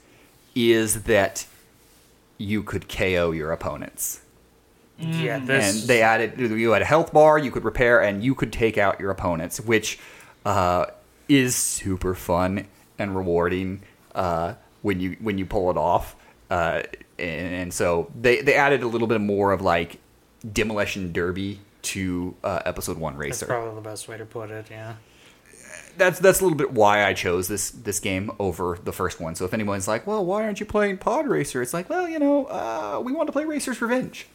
is 0.55 1.05
that 1.05 1.47
you 2.39 2.63
could 2.63 2.89
KO 2.89 3.31
your 3.33 3.53
opponents. 3.53 4.21
Yeah, 4.99 5.39
Mm. 5.39 5.47
this 5.47 5.81
and 5.81 5.88
they 5.88 6.03
added 6.03 6.38
you 6.38 6.73
had 6.73 6.83
a 6.83 6.85
health 6.85 7.11
bar 7.11 7.38
you 7.38 7.50
could 7.50 7.64
repair 7.64 8.03
and 8.03 8.23
you 8.23 8.35
could 8.35 8.53
take 8.53 8.76
out 8.76 9.00
your 9.00 9.11
opponents 9.11 9.59
which 9.59 9.99
uh, 10.45 10.85
is 11.26 11.57
super 11.57 12.14
fun 12.14 12.67
and 12.99 13.17
rewarding 13.17 13.81
uh, 14.14 14.55
when 14.83 15.00
you 15.00 15.17
when 15.21 15.38
you 15.38 15.47
pull 15.47 15.71
it 15.71 15.79
off 15.79 16.14
uh, 16.50 16.83
and, 17.19 17.55
and 17.55 17.73
so 17.73 18.11
they 18.21 18.43
they 18.43 18.53
added 18.55 18.83
a 18.83 18.87
little 18.87 19.09
bit 19.09 19.23
more 19.23 19.53
of 19.53 19.62
like 19.62 20.00
demolition 20.53 21.12
derby 21.12 21.61
to 21.83 22.35
uh, 22.45 22.61
episode 22.65 22.99
one 22.99 23.15
that's 23.15 23.21
racer 23.43 23.47
probably 23.47 23.75
the 23.75 23.81
best 23.81 24.09
way 24.09 24.17
to 24.19 24.25
put 24.27 24.51
it. 24.51 24.67
Yeah. 24.71 24.95
that's 25.97 26.19
that's 26.19 26.41
a 26.41 26.43
little 26.45 26.57
bit 26.59 26.73
why 26.73 27.05
I 27.05 27.15
chose 27.15 27.49
this 27.49 27.71
this 27.71 28.01
game 28.01 28.31
over 28.39 28.79
the 28.83 28.93
first 28.93 29.21
one. 29.21 29.35
So 29.35 29.45
if 29.45 29.55
anyone's 29.55 29.89
like, 29.89 30.07
"Well, 30.07 30.25
why 30.25 30.45
aren't 30.45 30.61
you 30.61 30.67
playing 30.67 30.99
Pod 30.99 31.27
Racer?" 31.27 31.63
It's 31.63 31.75
like, 31.75 31.89
well, 31.91 32.09
you 32.09 32.19
know, 32.19 32.47
uh, 32.47 33.01
we 33.05 33.13
want 33.13 33.27
to 33.29 33.33
play 33.33 33.45
Racer's 33.45 33.81
Revenge. 33.81 34.27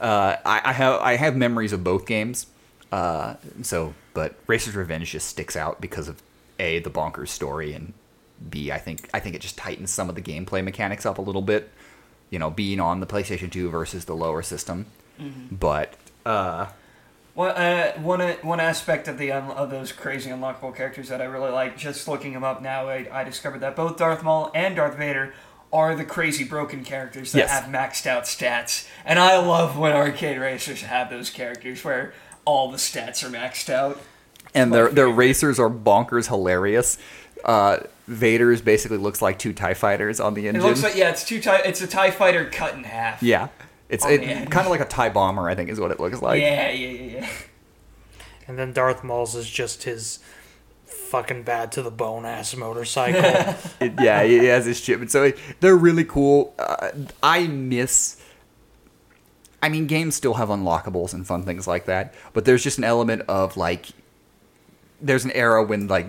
Uh, 0.00 0.36
I, 0.46 0.60
I 0.64 0.72
have 0.72 1.00
I 1.00 1.16
have 1.16 1.36
memories 1.36 1.72
of 1.72 1.82
both 1.82 2.06
games. 2.06 2.46
Uh, 2.92 3.34
so, 3.62 3.92
but 4.14 4.36
Racer's 4.46 4.74
Revenge 4.76 5.10
just 5.10 5.26
sticks 5.28 5.56
out 5.56 5.80
because 5.80 6.08
of 6.08 6.22
a 6.58 6.78
the 6.78 6.90
bonkers 6.90 7.28
story 7.28 7.72
and 7.72 7.92
b 8.50 8.70
I 8.70 8.78
think 8.78 9.10
I 9.12 9.20
think 9.20 9.34
it 9.34 9.40
just 9.42 9.56
tightens 9.58 9.90
some 9.90 10.08
of 10.08 10.14
the 10.14 10.22
gameplay 10.22 10.62
mechanics 10.64 11.04
up 11.04 11.18
a 11.18 11.22
little 11.22 11.42
bit. 11.42 11.70
You 12.30 12.38
know, 12.38 12.50
being 12.50 12.78
on 12.78 13.00
the 13.00 13.06
PlayStation 13.06 13.50
2 13.50 13.68
versus 13.70 14.04
the 14.04 14.14
lower 14.14 14.42
system. 14.42 14.86
But 15.50 15.94
uh, 16.28 16.66
Well, 17.34 17.54
uh, 17.56 18.00
one 18.00 18.20
uh, 18.20 18.34
one 18.42 18.60
aspect 18.60 19.06
of 19.08 19.16
the 19.18 19.32
un- 19.32 19.50
of 19.52 19.70
those 19.70 19.92
crazy 19.92 20.30
unlockable 20.30 20.74
characters 20.74 21.08
that 21.08 21.20
I 21.20 21.24
really 21.24 21.50
like, 21.50 21.76
just 21.78 22.08
looking 22.08 22.32
them 22.32 22.44
up 22.44 22.60
now, 22.62 22.88
I, 22.88 23.06
I 23.12 23.24
discovered 23.24 23.60
that 23.60 23.76
both 23.76 23.96
Darth 23.96 24.22
Maul 24.22 24.50
and 24.54 24.76
Darth 24.76 24.96
Vader 24.96 25.34
are 25.72 25.94
the 25.94 26.04
crazy 26.04 26.44
broken 26.44 26.82
characters 26.82 27.32
that 27.32 27.38
Yes. 27.40 27.50
have 27.50 27.64
maxed 27.70 28.06
out 28.06 28.24
stats, 28.24 28.88
and 29.04 29.18
I 29.18 29.36
love 29.36 29.76
when 29.78 29.92
arcade 29.92 30.38
racers 30.38 30.82
have 30.82 31.10
those 31.10 31.28
characters 31.30 31.84
where 31.84 32.12
all 32.44 32.70
the 32.70 32.78
stats 32.78 33.22
are 33.22 33.28
maxed 33.30 33.68
out. 33.70 34.00
and 34.54 34.72
their 34.72 34.88
their 34.88 35.08
racers 35.10 35.58
are 35.60 35.68
bonkers 35.70 36.28
hilarious. 36.28 36.98
Uh, 37.44 37.78
Vader's 38.08 38.62
basically 38.62 38.96
looks 38.96 39.20
like 39.22 39.38
two 39.38 39.52
Tie 39.52 39.74
Fighters 39.74 40.18
on 40.18 40.32
the 40.34 40.48
engine. 40.48 40.62
It 40.64 40.66
looks 40.66 40.82
like 40.82 40.96
yeah, 40.96 41.10
it's 41.10 41.24
two 41.24 41.40
tie, 41.40 41.58
it's 41.58 41.80
a 41.82 41.86
Tie 41.86 42.10
Fighter 42.10 42.46
cut 42.46 42.74
in 42.74 42.82
half. 42.84 43.22
yeah, 43.22 43.48
it's 43.88 44.04
On 44.04 44.12
it, 44.12 44.20
the 44.44 44.50
kind 44.50 44.66
of 44.66 44.70
like 44.70 44.80
a 44.80 44.84
Tie 44.86 45.08
Bomber, 45.10 45.48
I 45.48 45.54
think, 45.54 45.70
is 45.70 45.80
what 45.80 45.90
it 45.90 45.98
looks 46.00 46.20
like. 46.22 46.40
yeah, 46.40 46.70
yeah, 46.70 46.88
yeah, 46.88 47.18
yeah. 47.20 47.28
And 48.46 48.58
then 48.58 48.72
Darth 48.72 49.04
Maul's 49.04 49.34
is 49.34 49.48
just 49.48 49.82
his 49.84 50.20
fucking 50.86 51.42
bad 51.42 51.70
to 51.72 51.82
the 51.82 51.90
bone 51.90 52.24
ass 52.26 52.54
motorcycle. 52.56 53.20
It- 53.80 53.94
yeah, 54.00 54.22
he 54.24 54.44
has 54.46 54.66
his 54.66 54.80
ship, 54.80 55.00
and 55.00 55.10
so 55.10 55.24
it, 55.24 55.38
they're 55.60 55.76
really 55.76 56.04
cool. 56.04 56.54
Uh, 56.58 56.90
I 57.22 57.46
miss. 57.46 58.16
I 59.62 59.68
mean, 59.68 59.86
games 59.86 60.14
still 60.14 60.34
have 60.34 60.48
unlockables 60.50 61.12
and 61.12 61.26
fun 61.26 61.42
things 61.44 61.66
like 61.66 61.86
that, 61.86 62.14
but 62.32 62.44
there's 62.44 62.62
just 62.62 62.78
an 62.78 62.84
element 62.84 63.22
of 63.28 63.56
like, 63.56 63.86
there's 65.00 65.24
an 65.24 65.32
era 65.32 65.64
when 65.64 65.88
like 65.88 66.06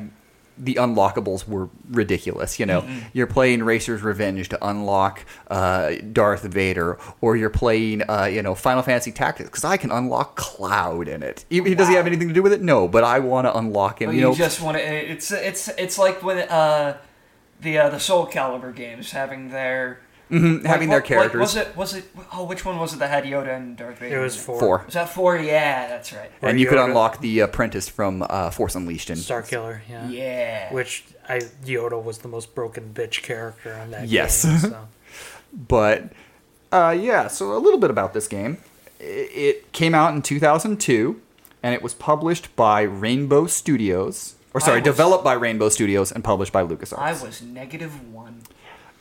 the 0.60 0.75
unlockables 0.75 1.48
were 1.48 1.70
ridiculous. 1.89 2.60
You 2.60 2.66
know, 2.66 2.86
you're 3.13 3.28
playing 3.28 3.63
Racer's 3.63 4.01
Revenge 4.01 4.50
to 4.50 4.68
unlock 4.68 5.25
uh, 5.50 5.96
Darth 6.12 6.44
Vader, 6.44 7.00
or 7.22 7.38
you're 7.38 7.50
playing, 7.50 8.04
uh, 8.10 8.25
you 8.25 8.44
know, 8.44 8.54
Final 8.54 8.84
Fantasy 8.84 9.12
Tactics 9.12 9.50
because 9.50 9.63
I 9.63 9.78
can 9.78 9.89
unlock 9.92 10.36
Cloud 10.36 11.08
in 11.08 11.24
it. 11.24 11.46
He, 11.50 11.62
he- 11.63 11.75
does 11.75 11.88
he 11.88 11.96
have 11.96 12.06
anything 12.06 12.28
to 12.28 12.34
do 12.34 12.44
with 12.44 12.54
it? 12.54 12.62
No, 12.62 12.88
but 12.88 13.04
I 13.04 13.20
want 13.20 13.46
to 13.46 13.58
unlock 13.58 14.01
him. 14.01 14.10
But 14.10 14.16
you 14.16 14.20
you, 14.22 14.28
know, 14.28 14.36
just 14.36 14.62
want 14.62 14.78
to. 14.78 14.84
It's 14.84 15.32
it's 15.32 15.70
it's 15.70 15.98
like 15.98 16.22
when 16.22 16.39
uh, 16.50 16.98
the 17.62 17.78
uh, 17.78 17.89
the 17.89 18.00
Soul 18.00 18.28
Calibur 18.28 18.75
games 18.75 19.12
having 19.12 19.50
their 19.50 20.01
mhm, 20.31 20.65
having 20.65 20.89
their 20.89 21.00
what- 21.00 21.03
what- 21.03 21.05
characters. 21.07 21.39
was 21.41 21.55
it 21.55 21.75
was 21.77 21.93
it? 21.95 22.05
Oh, 22.33 22.43
which 22.43 22.63
one 22.65 22.77
was 22.79 22.93
it 22.93 23.00
that 23.00 23.09
had 23.09 23.24
Yoda 23.24 23.55
and 23.55 23.75
Darth 23.77 24.00
Vader? 24.00 24.19
It 24.19 24.24
was 24.24 24.36
four. 24.36 24.59
Four. 24.59 24.83
Was 24.86 24.93
that 24.93 25.09
four? 25.09 25.38
Yeah, 25.38 25.88
that's 25.88 26.13
right. 26.13 26.31
Or 26.41 26.50
and 26.50 26.59
you 26.59 26.67
could 26.67 26.77
unlock 26.77 27.19
the 27.21 27.39
apprentice 27.39 27.88
from 27.89 28.24
uh, 28.29 28.50
Force 28.51 28.75
Unleashed. 28.75 29.09
And 29.09 29.19
Star 29.19 29.41
Killer, 29.41 29.81
yeah. 29.89 30.09
Yeah. 30.09 30.74
Which 30.74 31.05
I 31.27 31.39
Yoda 31.65 32.01
was 32.03 32.19
the 32.19 32.27
most 32.27 32.53
broken 32.55 32.91
bitch 32.93 33.21
character 33.24 33.74
on 33.75 33.91
that 33.91 34.07
Yes. 34.07 34.45
game. 34.45 34.57
So. 34.59 34.88
But 35.67 36.12
uh, 36.71 36.95
yeah, 37.00 37.27
so 37.27 37.55
a 37.55 37.57
little 37.57 37.79
bit 37.79 37.89
about 37.89 38.13
this 38.13 38.27
game. 38.27 38.57
It 39.00 39.71
came 39.71 39.95
out 39.95 40.13
in 40.13 40.21
2002, 40.21 41.19
and 41.63 41.74
it 41.74 41.81
was 41.81 41.93
published 41.93 42.55
by 42.55 42.81
Rainbow 42.81 43.48
Studios. 43.48 44.36
Or 44.53 44.59
sorry, 44.59 44.79
was- 44.79 44.83
developed 44.86 45.24
by 45.24 45.33
Rainbow 45.33 45.69
Studios 45.69 46.12
and 46.12 46.24
published 46.24 46.51
by 46.51 46.63
LucasArts. 46.63 47.00
I 47.00 47.12
was 47.13 47.41
negative 47.41 48.12
one. 48.13 48.41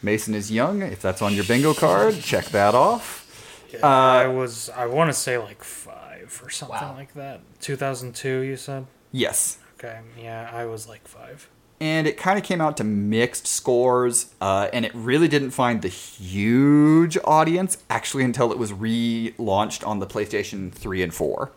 Mason 0.02 0.34
is 0.34 0.50
young. 0.50 0.82
If 0.82 1.02
that's 1.02 1.22
on 1.22 1.34
your 1.34 1.44
bingo 1.44 1.74
card, 1.74 2.20
check 2.20 2.46
that 2.46 2.74
off. 2.74 3.24
Yeah, 3.72 3.80
Uh, 3.82 3.88
I 3.88 4.26
was 4.28 4.70
I 4.70 4.86
want 4.86 5.08
to 5.10 5.14
say 5.14 5.36
like 5.38 5.62
five 5.64 6.40
or 6.44 6.50
something 6.50 6.76
Wow. 6.88 6.94
like 6.96 7.14
that. 7.14 7.40
2002, 7.60 8.40
you 8.40 8.56
said. 8.56 8.86
Yes. 9.12 9.58
Okay, 9.78 10.00
yeah, 10.20 10.50
I 10.52 10.64
was 10.66 10.88
like 10.88 11.06
five. 11.06 11.48
and 11.80 12.08
it 12.08 12.16
kind 12.16 12.36
of 12.36 12.44
came 12.44 12.60
out 12.60 12.76
to 12.76 12.82
mixed 12.82 13.46
scores, 13.46 14.34
uh, 14.40 14.68
and 14.72 14.84
it 14.84 14.92
really 14.94 15.28
didn't 15.28 15.52
find 15.52 15.80
the 15.82 15.88
huge 15.88 17.16
audience 17.24 17.78
actually 17.88 18.24
until 18.24 18.50
it 18.50 18.58
was 18.58 18.72
relaunched 18.72 19.86
on 19.86 20.00
the 20.00 20.06
PlayStation 20.06 20.72
3 20.72 21.02
and 21.04 21.14
4. 21.14 21.52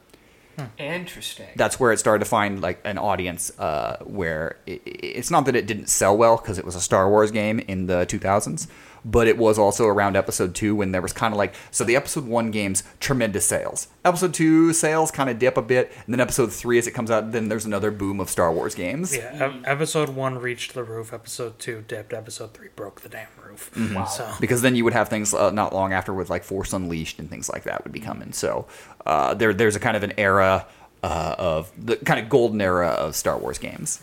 Interesting. 0.78 1.48
That's 1.56 1.80
where 1.80 1.92
it 1.92 1.98
started 1.98 2.24
to 2.24 2.30
find 2.30 2.62
like 2.62 2.80
an 2.84 2.98
audience 2.98 3.58
uh, 3.60 3.98
where 4.04 4.58
it, 4.66 4.82
it's 4.86 5.32
not 5.32 5.46
that 5.46 5.56
it 5.56 5.66
didn't 5.68 5.88
sell 5.88 6.16
well 6.18 6.38
because 6.38 6.58
it 6.58 6.66
was 6.66 6.76
a 6.76 6.82
Star 6.82 7.10
Wars 7.10 7.32
game 7.32 7.60
in 7.60 7.88
the 7.88 8.06
2000s, 8.06 8.68
but 9.04 9.28
it 9.28 9.38
was 9.38 9.58
also 9.58 9.86
around 9.88 10.16
episode 10.16 10.54
2 10.54 10.76
when 10.76 10.92
there 10.92 11.02
was 11.02 11.14
kind 11.14 11.34
of 11.34 11.38
like 11.38 11.54
so 11.72 11.84
the 11.84 11.96
episode 11.96 12.26
1 12.26 12.52
games 12.52 12.84
tremendous 13.00 13.46
sales. 13.46 13.88
Episode 14.06 14.34
2 14.34 14.74
sales 14.74 15.12
kind 15.12 15.30
of 15.30 15.40
dip 15.40 15.58
a 15.58 15.62
bit, 15.62 15.92
and 16.06 16.14
then 16.14 16.20
episode 16.20 16.52
3 16.52 16.78
as 16.78 16.88
it 16.88 16.92
comes 16.92 17.10
out 17.12 17.32
then 17.32 17.50
there's 17.50 17.66
another 17.66 17.92
boom 17.92 18.20
of 18.20 18.30
Star 18.30 18.52
Wars 18.52 18.76
games. 18.76 19.16
Yeah, 19.16 19.46
ep- 19.46 19.64
episode 19.66 20.10
one 20.10 20.38
reached 20.40 20.74
the 20.74 20.84
roof. 20.84 21.14
Episode 21.14 21.60
two 21.60 21.84
dipped. 21.88 22.14
Episode 22.14 22.54
three 22.54 22.70
broke 22.76 23.02
the 23.02 23.10
damn 23.10 23.28
roof. 23.52 23.72
Mm-hmm. 23.76 24.06
So 24.06 24.30
because 24.40 24.62
then 24.62 24.76
you 24.76 24.84
would 24.84 24.94
have 24.94 25.10
things 25.10 25.34
uh, 25.34 25.52
not 25.52 25.74
long 25.74 25.94
after 25.94 26.14
with 26.14 26.30
like 26.30 26.44
Force 26.44 26.74
Unleashed 26.74 27.20
and 27.20 27.30
things 27.30 27.50
like 27.50 27.64
that 27.64 27.84
would 27.84 27.94
be 27.94 28.00
coming. 28.00 28.34
So 28.34 28.68
uh, 29.06 29.34
there 29.34 29.54
there's 29.54 29.76
a 29.76 29.80
kind 29.80 29.96
of 29.96 30.04
an 30.04 30.14
era 30.18 30.66
uh, 31.04 31.36
of 31.38 31.72
the 31.78 31.98
kind 31.98 32.20
of 32.20 32.30
golden 32.30 32.62
era 32.62 32.90
of 32.90 33.16
Star 33.16 33.38
Wars 33.38 33.58
games. 33.58 34.02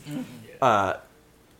Uh, 0.61 0.95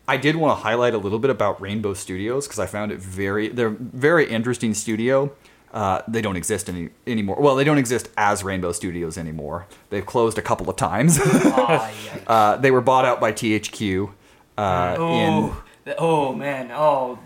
I 0.07 0.17
did 0.17 0.37
want 0.37 0.59
to 0.59 0.63
highlight 0.63 0.95
a 0.95 0.99
little 0.99 1.19
bit 1.19 1.31
about 1.31 1.61
Rainbow 1.61 1.95
Studios 1.95 2.47
because 2.47 2.59
I 2.59 2.67
found 2.67 2.93
it 2.93 2.99
very 2.99 3.49
they're 3.49 3.69
a 3.69 3.77
very 3.77 4.29
interesting 4.29 4.75
studio. 4.75 5.33
Uh, 5.73 6.01
they 6.09 6.23
don't 6.23 6.37
exist 6.37 6.71
any 6.71 6.89
anymore. 7.07 7.37
Well, 7.39 7.55
they 7.55 7.65
don't 7.65 7.77
exist 7.77 8.09
as 8.17 8.43
Rainbow 8.43 8.73
Studios 8.73 9.19
anymore. 9.19 9.67
They've 9.91 10.05
closed 10.05 10.39
a 10.39 10.43
couple 10.43 10.71
of 10.71 10.77
times. 10.77 11.19
Yeah. 11.19 11.93
uh, 12.27 12.57
they 12.57 12.71
were 12.71 12.81
bought 12.81 13.05
out 13.05 13.21
by 13.21 13.33
THQ. 13.33 14.11
Uh, 14.57 14.97
oh, 14.99 15.63
th- 15.85 15.97
oh 15.99 16.33
man. 16.33 16.71
Oh, 16.73 17.19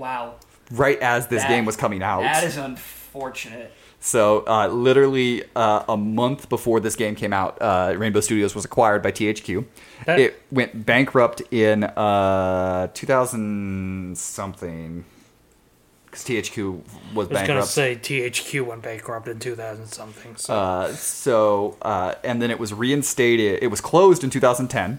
wow. 0.00 0.34
right 0.72 0.98
as 1.00 1.28
this 1.28 1.42
That- 1.42 1.48
game 1.48 1.64
was 1.64 1.76
coming 1.76 2.02
out. 2.02 2.22
That 2.22 2.44
is 2.44 2.56
unfortunate. 2.56 3.72
So, 4.02 4.44
uh, 4.46 4.66
literally 4.68 5.44
uh, 5.54 5.84
a 5.86 5.96
month 5.96 6.48
before 6.48 6.80
this 6.80 6.96
game 6.96 7.14
came 7.14 7.34
out, 7.34 7.58
uh, 7.60 7.94
Rainbow 7.98 8.20
Studios 8.20 8.54
was 8.54 8.64
acquired 8.64 9.02
by 9.02 9.10
THQ. 9.12 9.66
That- 10.06 10.18
it 10.18 10.42
went 10.50 10.86
bankrupt 10.86 11.42
in 11.50 11.84
uh, 11.84 12.88
2000 12.94 14.16
something 14.16 15.04
because 16.06 16.24
THQ 16.24 16.80
was 17.14 17.28
I 17.28 17.32
was 17.40 17.46
gonna 17.46 17.62
say 17.66 17.94
THQ 17.94 18.64
went 18.66 18.82
bankrupt 18.82 19.28
in 19.28 19.38
2000 19.38 19.86
something. 19.86 20.34
So 20.36 20.54
Uh, 20.54 20.92
so, 20.94 21.76
uh, 21.82 22.14
and 22.24 22.40
then 22.42 22.50
it 22.50 22.58
was 22.58 22.72
reinstated. 22.72 23.62
It 23.62 23.68
was 23.68 23.80
closed 23.80 24.24
in 24.24 24.30
2010, 24.30 24.98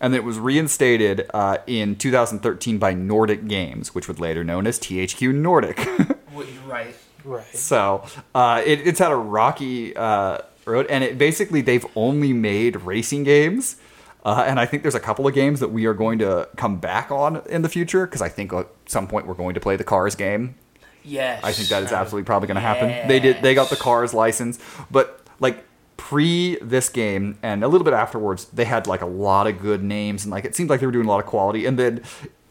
and 0.00 0.14
it 0.14 0.24
was 0.24 0.38
reinstated 0.38 1.28
uh, 1.34 1.58
in 1.66 1.96
2013 1.96 2.78
by 2.78 2.94
Nordic 2.94 3.46
Games, 3.46 3.94
which 3.94 4.08
was 4.08 4.18
later 4.18 4.42
known 4.42 4.66
as 4.66 4.78
THQ 4.78 5.34
Nordic. 5.34 5.86
Right. 6.66 6.94
right. 7.24 7.56
So 7.56 8.04
uh, 8.34 8.62
it, 8.64 8.86
it's 8.86 9.00
had 9.00 9.10
a 9.10 9.16
rocky 9.16 9.94
uh, 9.96 10.38
road, 10.64 10.86
and 10.88 11.02
it 11.02 11.18
basically 11.18 11.60
they've 11.60 11.84
only 11.96 12.32
made 12.32 12.76
racing 12.76 13.24
games. 13.24 13.76
Uh, 14.24 14.44
and 14.46 14.60
I 14.60 14.66
think 14.66 14.82
there's 14.82 14.94
a 14.94 15.00
couple 15.00 15.26
of 15.26 15.34
games 15.34 15.60
that 15.60 15.68
we 15.68 15.86
are 15.86 15.92
going 15.92 16.20
to 16.20 16.48
come 16.56 16.78
back 16.78 17.10
on 17.10 17.42
in 17.46 17.62
the 17.62 17.68
future 17.68 18.06
because 18.06 18.22
I 18.22 18.28
think 18.28 18.52
at 18.52 18.68
some 18.86 19.08
point 19.08 19.26
we're 19.26 19.34
going 19.34 19.54
to 19.54 19.60
play 19.60 19.76
the 19.76 19.84
Cars 19.84 20.14
game. 20.14 20.54
Yes. 21.02 21.42
I 21.42 21.52
think 21.52 21.68
that 21.68 21.82
is 21.82 21.92
absolutely 21.92 22.26
probably 22.26 22.46
going 22.46 22.54
to 22.56 22.60
happen. 22.60 23.08
They 23.08 23.18
did. 23.18 23.42
They 23.42 23.54
got 23.54 23.70
the 23.70 23.76
Cars 23.76 24.14
license, 24.14 24.58
but 24.90 25.26
like 25.40 25.64
pre 26.00 26.56
this 26.62 26.88
game 26.88 27.38
and 27.42 27.62
a 27.62 27.68
little 27.68 27.84
bit 27.84 27.92
afterwards, 27.92 28.46
they 28.46 28.64
had 28.64 28.86
like 28.86 29.02
a 29.02 29.06
lot 29.06 29.46
of 29.46 29.60
good 29.60 29.82
names 29.82 30.24
and 30.24 30.32
like 30.32 30.46
it 30.46 30.56
seemed 30.56 30.70
like 30.70 30.80
they 30.80 30.86
were 30.86 30.92
doing 30.92 31.04
a 31.04 31.08
lot 31.10 31.20
of 31.20 31.26
quality. 31.26 31.66
And 31.66 31.78
then 31.78 32.02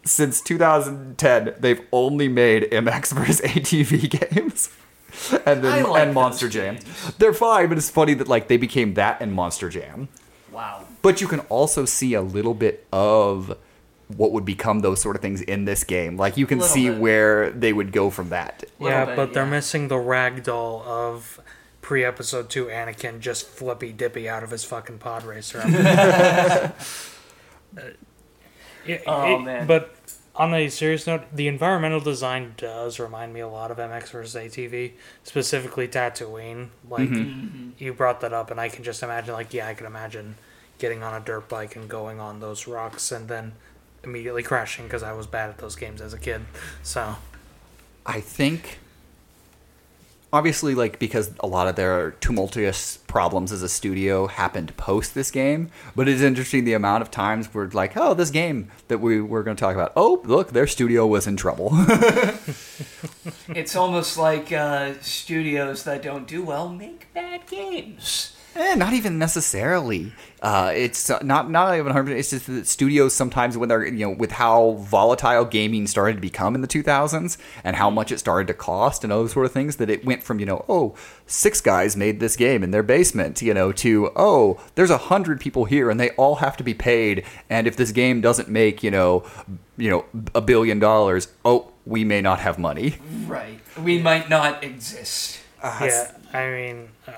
since 0.06 0.40
2010, 0.40 1.56
they've 1.60 1.82
only 1.92 2.28
made 2.28 2.64
MX 2.72 3.14
versus 3.18 3.42
ATV 3.42 4.32
games. 4.32 4.70
And 5.48 5.64
then 5.64 5.90
like 5.90 6.04
and 6.04 6.14
Monster 6.14 6.48
Jam. 6.48 6.76
games. 6.76 7.16
They're 7.18 7.34
fine, 7.34 7.70
but 7.70 7.80
it's 7.80 7.90
funny 7.90 8.14
that 8.14 8.28
like 8.28 8.50
they 8.50 8.58
became 8.58 8.94
that 8.94 9.20
and 9.20 9.34
Monster 9.34 9.68
Jam. 9.70 10.10
Wow. 10.52 10.86
But 11.02 11.20
you 11.20 11.28
can 11.28 11.40
also 11.42 11.86
see 11.86 12.14
a 12.14 12.22
little 12.22 12.54
bit 12.54 12.86
of 12.94 13.58
what 14.16 14.32
would 14.32 14.46
become 14.46 14.82
those 14.82 15.02
sort 15.02 15.16
of 15.16 15.24
things 15.24 15.42
in 15.42 15.66
this 15.66 15.84
game. 15.84 16.18
Like 16.18 16.38
you 16.38 16.46
can 16.46 16.62
see 16.62 16.88
bit. 16.90 17.00
where 17.00 17.50
they 17.50 17.74
would 17.74 17.92
go 17.92 18.12
from 18.12 18.30
that. 18.30 18.64
Yeah, 18.80 19.06
bit, 19.06 19.16
but 19.16 19.34
they're 19.34 19.46
missing 19.48 19.88
the 19.88 19.96
ragdoll 19.96 20.86
of 20.86 21.40
pre-episode 21.90 22.52
two 22.52 22.66
Anakin 22.68 23.20
just 23.20 23.48
flippy 23.48 23.92
dippy 23.92 24.30
out 24.30 24.44
of 24.44 24.52
his 24.52 24.64
fucking 24.64 25.00
pod 25.00 25.24
racer. 25.24 25.60
Uh, 27.78 27.82
it- 28.86 29.04
Oh, 29.08 29.36
it- 29.36 29.40
man. 29.42 29.66
But 29.68 29.96
on 30.36 30.54
a 30.54 30.70
serious 30.70 31.06
note, 31.08 31.24
the 31.34 31.48
environmental 31.48 32.00
design 32.00 32.54
does 32.58 33.00
remind 33.00 33.34
me 33.34 33.40
a 33.40 33.48
lot 33.48 33.72
of 33.72 33.78
MX 33.78 34.10
versus 34.12 34.36
ATV, 34.36 34.94
specifically 35.24 35.88
Tatooine. 35.88 36.70
Like 36.88 37.10
Mm-hmm. 37.10 37.72
you 37.80 37.94
brought 37.94 38.22
that 38.22 38.34
up, 38.34 38.50
and 38.52 38.60
I 38.62 38.70
can 38.70 38.84
just 38.84 39.02
imagine. 39.04 39.34
Like, 39.34 39.52
yeah, 39.54 39.68
I 39.68 39.74
can 39.74 39.86
imagine 39.88 40.36
getting 40.78 41.02
on 41.04 41.20
a 41.20 41.24
dirt 41.26 41.50
bike 41.50 41.76
and 41.76 41.90
going 41.90 42.20
on 42.20 42.40
those 42.40 42.68
rocks, 42.68 43.12
and 43.12 43.28
then 43.28 43.54
immediately 44.04 44.44
crashing 44.44 44.86
because 44.86 45.02
I 45.04 45.14
was 45.14 45.26
bad 45.28 45.50
at 45.50 45.58
those 45.58 45.76
games 45.76 46.02
as 46.02 46.14
a 46.14 46.20
kid. 46.20 46.42
So 46.84 47.16
I 48.06 48.20
think 48.22 48.78
obviously 50.32 50.76
like 50.76 51.00
because 51.00 51.32
a 51.40 51.48
lot 51.48 51.68
of 51.68 51.76
their 51.76 52.12
tumultuous 52.12 52.98
problems 53.08 53.52
as 53.52 53.62
a 53.62 53.70
studio 53.70 54.28
happened 54.28 54.76
post 54.78 55.16
this 55.16 55.32
game, 55.32 55.70
but 55.96 56.08
it's 56.08 56.22
interesting 56.22 56.66
the 56.66 56.74
amount 56.74 57.02
of 57.02 57.12
times 57.12 57.54
we're 57.54 57.68
like, 57.70 57.98
oh, 57.98 58.14
this 58.14 58.30
game 58.30 58.70
that 58.88 59.00
we 59.00 59.22
were 59.22 59.44
going 59.44 59.56
to 59.58 59.62
talk 59.62 59.76
about. 59.76 59.92
Oh, 59.96 60.22
look, 60.26 60.52
their 60.52 60.68
studio 60.68 61.08
was 61.08 61.28
in 61.28 61.36
trouble. 61.38 61.72
It's 63.50 63.76
almost 63.76 64.18
like 64.18 64.52
uh, 64.52 64.94
studios 65.02 65.84
that 65.84 66.04
don't 66.04 66.28
do 66.28 66.44
well 66.44 66.70
make 66.70 67.12
bad 67.14 67.48
games. 67.48 68.36
Eh, 68.56 68.76
not 68.76 68.94
even 68.94 69.20
necessarily. 69.20 70.12
Uh, 70.42 70.72
it's 70.76 71.10
uh, 71.10 71.20
not 71.22 71.50
not 71.50 71.74
even 71.74 71.88
100. 71.88 72.18
It's 72.18 72.32
just 72.32 72.48
that 72.48 72.68
studios 72.68 73.14
sometimes 73.14 73.58
when 73.58 73.70
they're 73.70 73.86
you 73.86 74.06
know 74.06 74.10
with 74.10 74.32
how 74.32 74.72
volatile 74.80 75.46
gaming 75.46 75.88
started 75.88 76.16
to 76.16 76.22
become 76.22 76.56
in 76.56 76.62
the 76.62 76.68
2000s 76.68 77.38
and 77.64 77.76
how 77.76 77.90
much 77.90 78.12
it 78.12 78.20
started 78.20 78.48
to 78.48 78.54
cost 78.54 79.04
and 79.04 79.12
those 79.12 79.34
sort 79.34 79.46
of 79.46 79.52
things 79.52 79.76
that 79.78 79.90
it 79.90 80.04
went 80.06 80.24
from 80.24 80.40
you 80.40 80.46
know 80.46 80.66
oh 80.68 80.96
six 81.28 81.62
guys 81.62 81.96
made 81.96 82.20
this 82.20 82.36
game 82.36 82.64
in 82.64 82.72
their 82.72 82.84
basement 82.84 83.42
you 83.42 83.54
know 83.54 83.72
to 83.72 84.12
oh 84.16 84.60
there's 84.76 84.90
a 84.90 84.98
hundred 84.98 85.40
people 85.40 85.66
here 85.66 85.90
and 85.90 86.00
they 86.00 86.10
all 86.12 86.36
have 86.36 86.56
to 86.58 86.64
be 86.64 86.74
paid 86.74 87.24
and 87.50 87.68
if 87.68 87.76
this 87.76 87.92
game 87.92 88.22
doesn't 88.22 88.50
make 88.50 88.82
you 88.82 88.92
know 88.92 89.24
you 89.78 89.90
know 89.90 90.06
a 90.34 90.42
billion 90.42 90.80
dollars 90.80 91.28
oh 91.44 91.72
we 91.90 92.04
may 92.04 92.22
not 92.22 92.40
have 92.40 92.60
money. 92.60 92.96
Right. 93.26 93.60
We 93.82 94.00
might 94.00 94.30
not 94.30 94.64
exist. 94.64 95.40
yeah, 95.64 96.12
I 96.32 96.50
mean, 96.50 96.90
uh, 97.08 97.14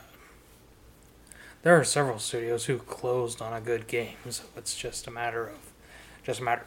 there 1.63 1.79
are 1.79 1.83
several 1.83 2.19
studios 2.19 2.65
who 2.65 2.77
closed 2.79 3.41
on 3.41 3.53
a 3.53 3.61
good 3.61 3.87
game, 3.87 4.15
so 4.29 4.43
it's 4.55 4.75
just 4.75 5.07
a 5.07 5.11
matter 5.11 5.47
of 5.47 5.57
just 6.23 6.39
a 6.39 6.43
matter 6.43 6.65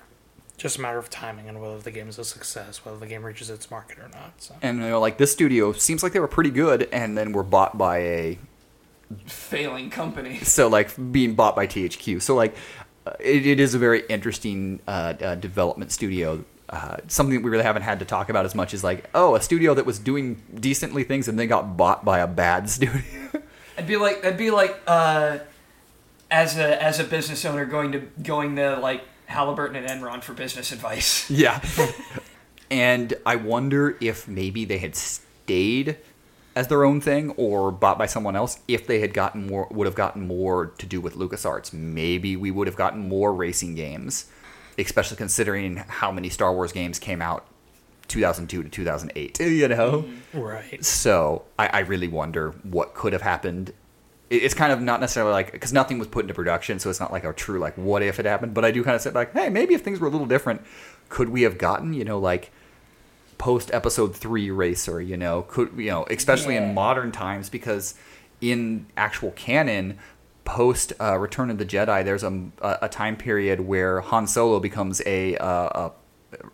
Just 0.56 0.78
a 0.78 0.80
matter 0.80 0.98
of 0.98 1.10
timing 1.10 1.48
and 1.48 1.60
whether 1.60 1.78
the 1.78 1.90
game 1.90 2.08
is 2.08 2.18
a 2.18 2.24
success, 2.24 2.84
whether 2.84 2.98
the 2.98 3.06
game 3.06 3.24
reaches 3.24 3.50
its 3.50 3.70
market 3.70 3.98
or 3.98 4.08
not. 4.08 4.34
So. 4.38 4.54
And 4.62 4.78
you 4.78 4.88
know, 4.88 5.00
like 5.00 5.18
this 5.18 5.32
studio 5.32 5.72
seems 5.72 6.02
like 6.02 6.12
they 6.12 6.20
were 6.20 6.28
pretty 6.28 6.50
good, 6.50 6.88
and 6.92 7.18
then 7.18 7.32
were 7.32 7.42
bought 7.42 7.76
by 7.76 7.98
a 7.98 8.38
Failing 9.26 9.90
company. 9.90 10.38
so 10.42 10.68
like 10.68 10.94
being 11.12 11.34
bought 11.34 11.56
by 11.56 11.66
THQ. 11.66 12.22
So 12.22 12.34
like 12.34 12.54
uh, 13.06 13.12
it, 13.20 13.46
it 13.46 13.60
is 13.60 13.74
a 13.74 13.78
very 13.78 14.04
interesting 14.08 14.80
uh, 14.86 15.14
uh, 15.20 15.34
development 15.36 15.92
studio. 15.92 16.44
Uh, 16.68 16.96
something 17.08 17.34
that 17.36 17.44
we 17.44 17.50
really 17.50 17.64
haven't 17.64 17.82
had 17.82 17.98
to 17.98 18.04
talk 18.04 18.30
about 18.30 18.46
as 18.46 18.54
much 18.54 18.72
is 18.72 18.82
like 18.82 19.08
oh 19.14 19.34
a 19.34 19.40
studio 19.40 19.74
that 19.74 19.84
was 19.84 19.98
doing 19.98 20.42
decently 20.54 21.04
things 21.04 21.28
and 21.28 21.38
then 21.38 21.46
got 21.46 21.76
bought 21.76 22.04
by 22.04 22.20
a 22.20 22.26
bad 22.26 22.68
studio. 22.76 23.23
I'd 23.76 23.86
be 23.86 23.96
like, 23.96 24.24
I'd 24.24 24.36
be 24.36 24.50
like, 24.50 24.80
uh, 24.86 25.38
as 26.30 26.58
a 26.58 26.82
as 26.82 26.98
a 26.98 27.04
business 27.04 27.44
owner 27.44 27.64
going 27.64 27.92
to 27.92 28.00
going 28.22 28.56
to 28.56 28.76
like 28.76 29.02
Halliburton 29.26 29.76
and 29.76 29.86
Enron 29.88 30.22
for 30.22 30.32
business 30.32 30.72
advice. 30.72 31.30
Yeah. 31.30 31.60
and 32.70 33.14
I 33.24 33.36
wonder 33.36 33.96
if 34.00 34.26
maybe 34.28 34.64
they 34.64 34.78
had 34.78 34.96
stayed 34.96 35.98
as 36.56 36.68
their 36.68 36.84
own 36.84 37.00
thing 37.00 37.30
or 37.32 37.70
bought 37.72 37.98
by 37.98 38.06
someone 38.06 38.36
else 38.36 38.58
if 38.68 38.86
they 38.86 39.00
had 39.00 39.12
gotten 39.12 39.46
more 39.46 39.68
would 39.70 39.86
have 39.86 39.94
gotten 39.94 40.26
more 40.26 40.66
to 40.78 40.86
do 40.86 41.00
with 41.00 41.14
LucasArts. 41.14 41.72
Maybe 41.72 42.36
we 42.36 42.50
would 42.50 42.66
have 42.66 42.76
gotten 42.76 43.08
more 43.08 43.32
racing 43.34 43.74
games, 43.74 44.26
especially 44.78 45.16
considering 45.16 45.76
how 45.76 46.10
many 46.12 46.28
Star 46.28 46.52
Wars 46.52 46.72
games 46.72 46.98
came 46.98 47.20
out 47.22 47.46
2002 48.08 48.62
to 48.64 48.68
2008, 48.68 49.40
you 49.40 49.68
know? 49.68 50.04
Right. 50.32 50.84
So 50.84 51.44
I, 51.58 51.66
I 51.68 51.78
really 51.80 52.08
wonder 52.08 52.50
what 52.62 52.94
could 52.94 53.12
have 53.12 53.22
happened. 53.22 53.70
It- 54.30 54.42
It's 54.42 54.54
kind 54.54 54.72
of 54.72 54.80
not 54.80 55.00
necessarily 55.00 55.32
like 55.32 55.52
because 55.52 55.72
nothing 55.72 55.98
was 55.98 56.08
put 56.08 56.24
into 56.24 56.34
production, 56.34 56.78
so 56.78 56.90
it's 56.90 57.00
not 57.00 57.12
like 57.12 57.24
a 57.24 57.32
true 57.32 57.58
like 57.58 57.74
what 57.76 58.02
if 58.02 58.18
it 58.20 58.26
happened. 58.26 58.54
But 58.54 58.64
I 58.64 58.70
do 58.70 58.82
kind 58.84 58.94
of 58.96 59.00
sit 59.02 59.14
back, 59.14 59.32
hey, 59.32 59.48
maybe 59.48 59.74
if 59.74 59.82
things 59.82 60.00
were 60.00 60.08
a 60.08 60.10
little 60.10 60.26
different, 60.26 60.62
could 61.08 61.28
we 61.28 61.42
have 61.42 61.58
gotten 61.58 61.92
you 61.94 62.04
know 62.04 62.18
like 62.18 62.50
post 63.38 63.70
episode 63.72 64.14
three 64.16 64.50
racer? 64.50 65.00
You 65.00 65.16
know, 65.16 65.42
could 65.42 65.72
you 65.76 65.90
know 65.90 66.06
especially 66.10 66.54
Yeah. 66.54 66.68
in 66.68 66.74
modern 66.74 67.12
times 67.12 67.48
because 67.50 67.94
in 68.40 68.86
actual 68.96 69.30
canon. 69.32 69.98
Post 70.46 70.92
uh, 71.00 71.16
Return 71.18 71.48
of 71.48 71.56
the 71.56 71.64
Jedi, 71.64 72.04
there's 72.04 72.22
a, 72.22 72.28
a 72.60 72.78
a 72.82 72.88
time 72.90 73.16
period 73.16 73.60
where 73.60 74.02
Han 74.02 74.26
Solo 74.26 74.60
becomes 74.60 75.00
a, 75.06 75.38
uh, 75.38 75.46
a, 75.88 75.92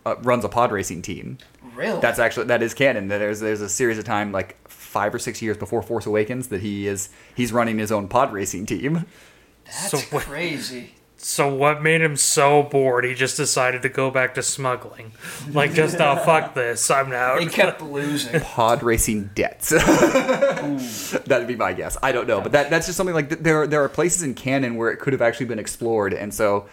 a 0.05 0.15
runs 0.15 0.43
a 0.45 0.49
pod 0.49 0.71
racing 0.71 1.01
team. 1.01 1.37
Really? 1.75 1.99
That's 2.01 2.19
actually 2.19 2.47
that 2.47 2.61
is 2.61 2.73
canon. 2.73 3.07
There's 3.07 3.39
there's 3.39 3.61
a 3.61 3.69
series 3.69 3.97
of 3.97 4.05
time 4.05 4.31
like 4.31 4.57
five 4.69 5.13
or 5.15 5.19
six 5.19 5.41
years 5.41 5.57
before 5.57 5.81
Force 5.81 6.05
Awakens 6.05 6.47
that 6.49 6.61
he 6.61 6.87
is 6.87 7.09
he's 7.35 7.51
running 7.53 7.77
his 7.79 7.91
own 7.91 8.07
pod 8.07 8.33
racing 8.33 8.65
team. 8.65 9.05
That's 9.65 9.89
So 9.91 9.97
what- 10.15 10.23
crazy. 10.23 10.95
So 11.23 11.53
what 11.53 11.83
made 11.83 12.01
him 12.01 12.15
so 12.17 12.63
bored? 12.63 13.05
He 13.05 13.13
just 13.13 13.37
decided 13.37 13.83
to 13.83 13.89
go 13.89 14.09
back 14.09 14.33
to 14.33 14.41
smuggling. 14.41 15.11
Like 15.51 15.71
just 15.75 16.01
oh 16.01 16.15
fuck 16.25 16.55
this, 16.55 16.89
I'm 16.89 17.13
out. 17.13 17.39
He 17.39 17.45
kept 17.45 17.79
losing. 17.79 18.39
Pod 18.41 18.81
racing 18.81 19.29
debts. 19.35 19.69
That'd 21.25 21.47
be 21.47 21.55
my 21.55 21.73
guess. 21.73 21.95
I 22.01 22.11
don't 22.11 22.27
know, 22.27 22.41
but 22.41 22.51
that 22.53 22.69
that's 22.69 22.87
just 22.87 22.97
something 22.97 23.13
like 23.15 23.29
there 23.29 23.67
there 23.67 23.83
are 23.83 23.89
places 23.89 24.23
in 24.23 24.33
canon 24.33 24.75
where 24.77 24.89
it 24.89 24.97
could 24.97 25.13
have 25.13 25.21
actually 25.21 25.45
been 25.45 25.59
explored, 25.59 26.13
and 26.13 26.33
so 26.33 26.67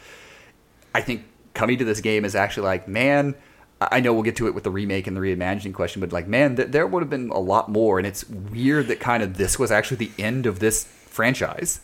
I 0.95 1.03
think 1.03 1.25
coming 1.59 1.77
to 1.79 1.85
this 1.85 2.01
game 2.01 2.25
is 2.25 2.35
actually 2.35 2.65
like 2.65 2.89
man. 2.89 3.35
I 3.81 3.89
I 3.93 4.01
know 4.01 4.13
we'll 4.13 4.23
get 4.25 4.37
to 4.37 4.47
it 4.49 4.55
with 4.55 4.65
the 4.65 4.71
remake 4.71 5.07
and 5.07 5.17
the 5.17 5.21
reimagining 5.21 5.75
question, 5.75 6.01
but 6.01 6.13
like, 6.13 6.27
man, 6.27 6.57
th- 6.57 6.71
there 6.71 6.87
would 6.87 7.01
have 7.03 7.11
been 7.11 7.31
a 7.31 7.39
lot 7.39 7.69
more, 7.69 7.99
and 7.99 8.07
it's 8.07 8.29
weird 8.29 8.89
that 8.89 8.99
kind 8.99 9.23
of 9.23 9.37
this 9.37 9.59
was 9.59 9.71
actually 9.71 9.99
the 9.99 10.23
end 10.23 10.47
of 10.47 10.59
this 10.59 10.85
franchise. 10.85 11.81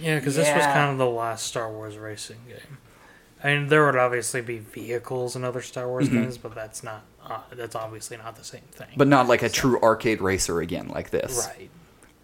Yeah, 0.00 0.18
because 0.18 0.36
this 0.36 0.48
was 0.54 0.64
kind 0.64 0.90
of 0.92 0.98
the 0.98 1.06
last 1.06 1.46
Star 1.46 1.70
Wars 1.70 1.96
racing 1.98 2.38
game. 2.48 2.78
I 3.44 3.54
mean, 3.54 3.68
there 3.68 3.84
would 3.84 3.96
obviously 3.96 4.40
be 4.40 4.58
vehicles 4.58 5.36
in 5.36 5.44
other 5.44 5.62
Star 5.62 5.86
Wars 5.86 6.08
games, 6.08 6.38
but 6.38 6.54
that's 6.54 6.82
not. 6.82 7.02
Uh, 7.24 7.40
that's 7.52 7.74
obviously 7.74 8.16
not 8.16 8.36
the 8.36 8.44
same 8.44 8.62
thing. 8.72 8.88
But 8.96 9.08
not 9.08 9.26
like 9.26 9.42
a 9.42 9.48
true 9.48 9.80
arcade 9.82 10.20
racer 10.20 10.60
again, 10.60 10.88
like 10.88 11.10
this. 11.10 11.48
right. 11.56 11.70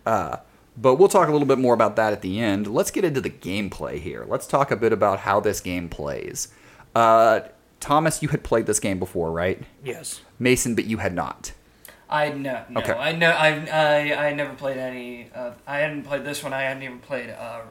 Uh, 0.07 0.37
but 0.77 0.97
we'll 0.97 1.09
talk 1.09 1.29
a 1.29 1.33
little 1.33 1.47
bit 1.47 1.59
more 1.59 1.75
about 1.75 1.97
that 1.97 2.13
at 2.13 2.23
the 2.23 2.41
end. 2.41 2.67
Let's 2.67 2.91
get 2.91 3.05
into 3.05 3.21
the 3.21 3.31
gameplay 3.31 4.01
here. 4.01 4.25
Let's 4.29 4.47
talk 4.47 4.71
a 4.71 4.77
bit 4.77 4.93
about 4.93 5.21
how 5.21 5.41
this 5.41 5.61
game 5.61 5.89
plays. 5.89 6.49
Uh, 6.95 7.41
Thomas, 7.81 8.23
you 8.23 8.29
had 8.29 8.43
played 8.43 8.67
this 8.67 8.81
game 8.81 8.99
before, 8.99 9.31
right? 9.31 9.61
Yes. 9.85 10.21
Mason, 10.39 10.75
but 10.75 10.85
you 10.85 10.99
had 10.99 11.15
not. 11.15 11.53
I 12.09 12.29
no 12.29 12.63
no 12.69 12.81
Okay. 12.81 12.93
I 12.93 13.13
know 13.13 13.31
I 13.31 13.67
I 13.73 14.27
I 14.29 14.35
never 14.35 14.53
played 14.55 14.77
any. 14.77 15.31
of 15.35 15.57
I 15.67 15.79
hadn't 15.79 16.03
played 16.05 16.25
this 16.25 16.43
one. 16.43 16.53
I 16.53 16.63
hadn't 16.63 16.83
even 16.83 16.99
played 16.99 17.31
uh, 17.31 17.63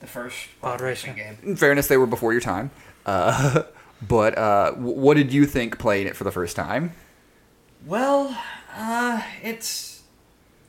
the 0.00 0.06
first 0.06 0.36
Pod 0.60 0.80
racing 0.82 1.14
game. 1.14 1.38
In 1.42 1.56
fairness, 1.56 1.88
they 1.88 1.96
were 1.96 2.06
before 2.06 2.32
your 2.32 2.42
time. 2.42 2.70
Uh, 3.06 3.62
but 4.06 4.36
uh, 4.36 4.72
what 4.72 5.14
did 5.14 5.32
you 5.32 5.46
think 5.46 5.78
playing 5.78 6.06
it 6.06 6.16
for 6.16 6.24
the 6.24 6.30
first 6.30 6.54
time? 6.54 6.92
Well, 7.86 8.36
uh, 8.76 9.22
it's 9.42 9.97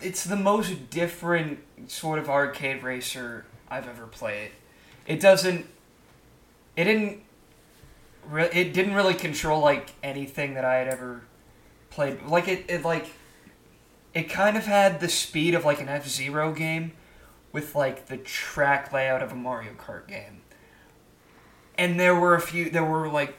it's 0.01 0.23
the 0.23 0.35
most 0.35 0.89
different 0.89 1.59
sort 1.88 2.19
of 2.19 2.29
arcade 2.29 2.83
racer 2.83 3.45
I've 3.69 3.88
ever 3.88 4.07
played. 4.07 4.51
It 5.07 5.19
doesn't. 5.19 5.65
It 6.75 6.85
didn't. 6.85 7.21
Re- 8.29 8.49
it 8.53 8.73
didn't 8.73 8.93
really 8.93 9.13
control 9.13 9.62
like 9.62 9.91
anything 10.03 10.53
that 10.53 10.65
I 10.65 10.75
had 10.75 10.88
ever 10.88 11.23
played. 11.89 12.21
Like 12.23 12.47
it, 12.47 12.65
it 12.69 12.83
like. 12.83 13.07
It 14.12 14.23
kind 14.23 14.57
of 14.57 14.65
had 14.65 14.99
the 15.01 15.09
speed 15.09 15.53
of 15.53 15.65
like 15.65 15.81
an 15.81 15.88
F 15.88 16.07
Zero 16.07 16.51
game, 16.51 16.93
with 17.51 17.75
like 17.75 18.07
the 18.07 18.17
track 18.17 18.91
layout 18.91 19.21
of 19.21 19.31
a 19.31 19.35
Mario 19.35 19.73
Kart 19.73 20.07
game. 20.07 20.41
And 21.77 21.99
there 21.99 22.15
were 22.15 22.35
a 22.35 22.41
few. 22.41 22.69
There 22.69 22.83
were 22.83 23.07
like 23.07 23.35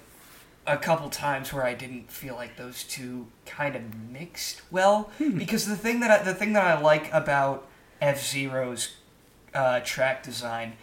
a 0.71 0.77
couple 0.77 1.09
times 1.11 1.53
where 1.53 1.65
I 1.65 1.75
didn't 1.75 2.11
feel 2.11 2.35
like 2.35 2.57
those 2.57 2.85
two 2.85 3.27
kind 3.45 3.75
of 3.75 3.83
mixed 4.11 4.63
well 4.71 5.11
because 5.37 5.67
the 5.67 5.77
thing 5.77 6.01
that 6.01 6.11
I, 6.11 6.23
the 6.23 6.35
thing 6.35 6.53
that 6.53 6.65
I 6.65 6.81
like 6.81 7.13
about 7.13 7.67
F 8.01 8.25
Zero's 8.25 8.95
uh, 9.53 9.81
track 9.81 10.23
design 10.23 10.75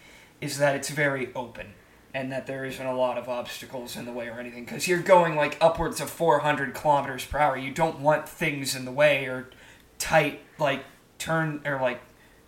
is 0.41 0.57
that 0.57 0.75
it's 0.75 0.89
very 0.89 1.33
open 1.33 1.67
and 2.13 2.31
that 2.31 2.47
there 2.47 2.65
isn't 2.65 2.85
a 2.85 2.95
lot 2.95 3.17
of 3.17 3.29
obstacles 3.29 3.95
in 3.95 4.05
the 4.05 4.11
way 4.11 4.27
or 4.27 4.39
anything 4.39 4.65
because 4.65 4.87
you're 4.87 5.01
going 5.01 5.35
like 5.35 5.57
upwards 5.61 6.01
of 6.01 6.09
400 6.09 6.73
kilometers 6.73 7.25
per 7.25 7.39
hour. 7.39 7.57
You 7.57 7.71
don't 7.71 7.99
want 7.99 8.27
things 8.27 8.75
in 8.75 8.85
the 8.85 8.91
way 8.91 9.25
or 9.25 9.49
tight 9.99 10.41
like 10.59 10.83
turn 11.17 11.61
or 11.65 11.79
like 11.79 12.01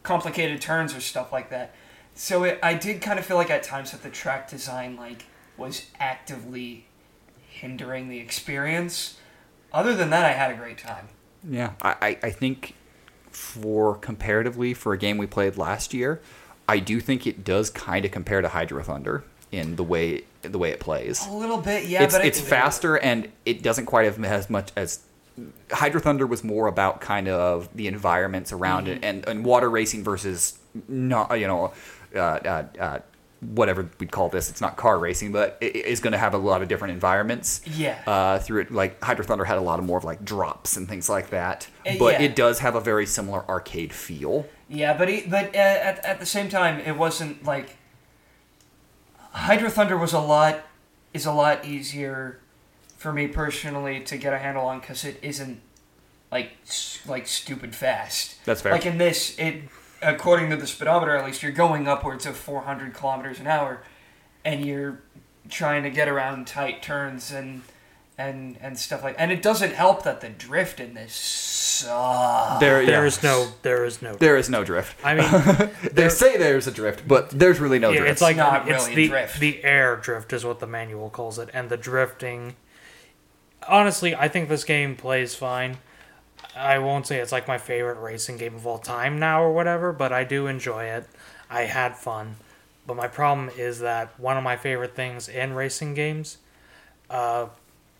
complicated 0.03 0.61
turns 0.61 0.93
or 0.93 0.99
stuff 0.99 1.31
like 1.31 1.49
that. 1.51 1.73
So 2.15 2.43
it, 2.43 2.59
I 2.61 2.73
did 2.73 3.01
kind 3.01 3.17
of 3.17 3.25
feel 3.25 3.37
like 3.37 3.49
at 3.49 3.63
times 3.63 3.91
that 3.91 4.03
the 4.03 4.09
track 4.09 4.49
design 4.49 4.97
like 4.97 5.25
was 5.57 5.85
actively 5.99 6.85
hindering 7.59 8.09
the 8.09 8.17
experience. 8.19 9.17
Other 9.71 9.95
than 9.95 10.09
that, 10.09 10.25
I 10.25 10.31
had 10.31 10.51
a 10.51 10.55
great 10.55 10.77
time. 10.77 11.09
Yeah, 11.47 11.73
I, 11.81 11.95
I, 12.01 12.17
I 12.23 12.29
think 12.31 12.75
for 13.31 13.95
comparatively 13.95 14.73
for 14.73 14.93
a 14.93 14.97
game 14.97 15.17
we 15.17 15.27
played 15.27 15.57
last 15.57 15.93
year, 15.93 16.19
I 16.67 16.79
do 16.79 16.99
think 16.99 17.25
it 17.27 17.43
does 17.43 17.69
kind 17.69 18.05
of 18.05 18.11
compare 18.11 18.41
to 18.41 18.47
Hydro 18.49 18.83
Thunder 18.83 19.23
in 19.51 19.75
the 19.75 19.83
way 19.83 20.23
the 20.41 20.57
way 20.57 20.69
it 20.71 20.79
plays. 20.79 21.25
A 21.27 21.31
little 21.33 21.57
bit, 21.57 21.85
yeah, 21.85 22.03
it's 22.03 22.13
but 22.13 22.23
I- 22.23 22.25
it's 22.27 22.39
faster 22.39 22.97
and 22.97 23.29
it 23.45 23.61
doesn't 23.61 23.85
quite 23.87 24.05
have 24.05 24.23
as 24.23 24.49
much 24.49 24.71
as 24.75 24.99
Hydro 25.71 26.01
Thunder 26.01 26.25
was 26.27 26.43
more 26.43 26.67
about 26.67 27.01
kind 27.01 27.27
of 27.27 27.69
the 27.75 27.87
environments 27.87 28.51
around 28.51 28.85
Mm-hmm. 28.87 29.03
it 29.03 29.05
and, 29.05 29.27
and 29.27 29.45
water 29.45 29.69
racing 29.69 30.03
versus 30.03 30.57
not 30.87 31.39
you 31.39 31.47
know 31.47 31.73
uh, 32.15 32.19
uh, 32.19 32.63
uh, 32.79 32.99
whatever 33.41 33.89
we'd 33.99 34.11
call 34.11 34.29
this. 34.29 34.49
It's 34.49 34.61
not 34.61 34.75
car 34.77 34.99
racing, 34.99 35.31
but 35.31 35.57
it 35.61 35.75
it 35.75 35.85
is 35.85 35.99
going 35.99 36.11
to 36.11 36.17
have 36.17 36.33
a 36.33 36.37
lot 36.37 36.61
of 36.61 36.67
different 36.67 36.93
environments. 36.93 37.61
Yeah. 37.65 38.01
Uh, 38.05 38.39
through 38.39 38.61
it, 38.61 38.71
like 38.71 39.01
Hydro 39.03 39.25
Thunder 39.25 39.45
had 39.45 39.57
a 39.57 39.61
lot 39.61 39.79
of 39.79 39.85
more 39.85 39.97
of 39.97 40.03
like 40.03 40.23
drops 40.25 40.75
and 40.77 40.87
things 40.87 41.09
like 41.09 41.29
that, 41.29 41.67
Uh, 41.85 41.93
but 41.97 42.13
yeah. 42.19 42.27
it 42.27 42.35
does 42.35 42.59
have 42.59 42.75
a 42.75 42.81
very 42.81 43.05
similar 43.05 43.47
arcade 43.49 43.93
feel. 43.93 44.47
Yeah, 44.67 44.97
but 44.97 45.09
he, 45.09 45.21
but 45.21 45.55
uh, 45.55 45.59
at 45.59 46.03
at 46.05 46.19
the 46.19 46.25
same 46.25 46.49
time, 46.49 46.79
it 46.79 46.97
wasn't 46.97 47.43
like 47.43 47.77
Hydro 49.31 49.69
Thunder 49.69 49.97
was 49.97 50.13
a 50.13 50.19
lot 50.19 50.61
is 51.13 51.25
a 51.25 51.31
lot 51.33 51.65
easier 51.65 52.39
for 52.97 53.13
me 53.13 53.27
personally 53.27 54.01
to 54.01 54.17
get 54.17 54.33
a 54.33 54.37
handle 54.37 54.65
on 54.65 54.79
because 54.79 55.05
it 55.05 55.17
isn't 55.21 55.61
like 56.31 56.51
like 57.07 57.27
stupid 57.27 57.75
fast. 57.75 58.43
That's 58.45 58.61
fair. 58.61 58.71
Like 58.71 58.85
in 58.85 58.97
this, 58.97 59.37
it 59.39 59.63
according 60.01 60.49
to 60.49 60.55
the 60.55 60.67
speedometer 60.67 61.15
at 61.15 61.25
least, 61.25 61.43
you're 61.43 61.51
going 61.51 61.87
upwards 61.87 62.25
of 62.25 62.35
400 62.37 62.93
kilometers 62.93 63.39
an 63.39 63.47
hour, 63.47 63.81
and 64.45 64.65
you're 64.65 65.01
trying 65.49 65.83
to 65.83 65.89
get 65.89 66.07
around 66.07 66.47
tight 66.47 66.81
turns 66.81 67.31
and 67.31 67.61
and 68.17 68.57
and 68.61 68.77
stuff 68.77 69.03
like. 69.03 69.15
And 69.17 69.31
it 69.31 69.41
doesn't 69.41 69.73
help 69.73 70.03
that 70.03 70.21
the 70.21 70.29
drift 70.29 70.79
in 70.79 70.93
this 70.93 71.13
sucks. 71.13 72.59
There, 72.59 72.85
There 72.85 73.01
yeah. 73.01 73.07
is 73.07 73.23
no. 73.23 73.47
There 73.61 73.85
is 73.85 74.01
no. 74.01 74.15
there 74.15 74.37
is 74.37 74.49
no 74.49 74.63
drift. 74.63 74.95
I 75.03 75.15
mean, 75.15 75.69
They 75.93 76.09
say 76.09 76.37
there's 76.37 76.67
a 76.67 76.71
drift, 76.71 77.07
but 77.07 77.29
there's 77.29 77.59
really 77.59 77.79
no 77.79 77.91
yeah, 77.91 77.99
drift. 77.99 78.11
it's 78.13 78.21
like 78.21 78.35
not 78.37 78.67
it's 78.69 78.87
really 78.87 78.91
a 78.91 78.95
the 78.95 79.07
drift. 79.07 79.39
the 79.39 79.63
air 79.63 79.95
drift 79.95 80.33
is 80.33 80.43
what 80.45 80.59
the 80.59 80.67
manual 80.67 81.09
calls 81.09 81.39
it, 81.39 81.49
and 81.53 81.69
the 81.69 81.77
drifting. 81.77 82.55
Honestly, 83.67 84.15
I 84.15 84.27
think 84.27 84.49
this 84.49 84.63
game 84.63 84.95
plays 84.95 85.35
fine. 85.35 85.77
I 86.55 86.79
won't 86.79 87.07
say 87.07 87.19
it's 87.19 87.31
like 87.31 87.47
my 87.47 87.57
favorite 87.57 87.99
racing 87.99 88.37
game 88.37 88.55
of 88.55 88.65
all 88.65 88.79
time 88.79 89.19
now 89.19 89.41
or 89.43 89.53
whatever, 89.53 89.91
but 89.93 90.11
I 90.11 90.23
do 90.23 90.47
enjoy 90.47 90.85
it. 90.85 91.07
I 91.49 91.61
had 91.63 91.95
fun, 91.95 92.35
but 92.85 92.95
my 92.95 93.07
problem 93.07 93.49
is 93.57 93.79
that 93.79 94.19
one 94.19 94.37
of 94.37 94.43
my 94.43 94.57
favorite 94.57 94.95
things 94.95 95.27
in 95.29 95.53
racing 95.53 95.93
games 95.93 96.37
uh, 97.09 97.47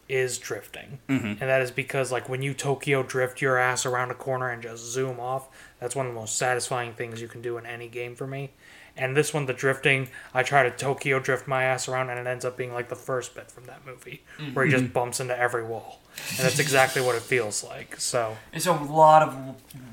is 0.07 0.37
drifting, 0.39 0.99
Mm-hmm. 1.07 1.27
and 1.27 1.39
that 1.39 1.61
is 1.61 1.71
because 1.71 2.11
like 2.11 2.27
when 2.27 2.41
you 2.41 2.53
Tokyo 2.53 3.03
drift 3.03 3.41
your 3.41 3.57
ass 3.57 3.85
around 3.85 4.11
a 4.11 4.15
corner 4.15 4.49
and 4.49 4.61
just 4.61 4.83
zoom 4.85 5.19
off, 5.19 5.47
that's 5.79 5.95
one 5.95 6.07
of 6.07 6.13
the 6.13 6.19
most 6.19 6.35
satisfying 6.37 6.93
things 6.93 7.21
you 7.21 7.27
can 7.27 7.41
do 7.41 7.57
in 7.57 7.65
any 7.65 7.87
game 7.87 8.15
for 8.15 8.25
me. 8.27 8.51
And 8.99 9.15
this 9.17 9.33
one, 9.33 9.45
the 9.45 9.53
drifting, 9.53 10.09
I 10.33 10.43
try 10.43 10.63
to 10.63 10.71
Tokyo 10.71 11.19
drift 11.19 11.47
my 11.47 11.63
ass 11.63 11.87
around, 11.87 12.09
and 12.09 12.19
it 12.19 12.27
ends 12.27 12.43
up 12.45 12.57
being 12.57 12.73
like 12.73 12.89
the 12.89 12.95
first 12.95 13.33
bit 13.33 13.49
from 13.49 13.65
that 13.65 13.85
movie, 13.85 14.21
where 14.53 14.65
he 14.65 14.71
Mm-hmm. 14.71 14.81
just 14.81 14.93
bumps 14.93 15.19
into 15.19 15.35
every 15.39 15.63
wall, 15.63 16.01
and 16.31 16.39
that's 16.45 16.59
exactly 16.59 17.01
what 17.01 17.15
it 17.15 17.21
feels 17.21 17.63
like. 17.63 17.99
So 17.99 18.37
It's 18.53 18.67
a 18.67 18.73
lot 18.73 19.23
of 19.23 19.35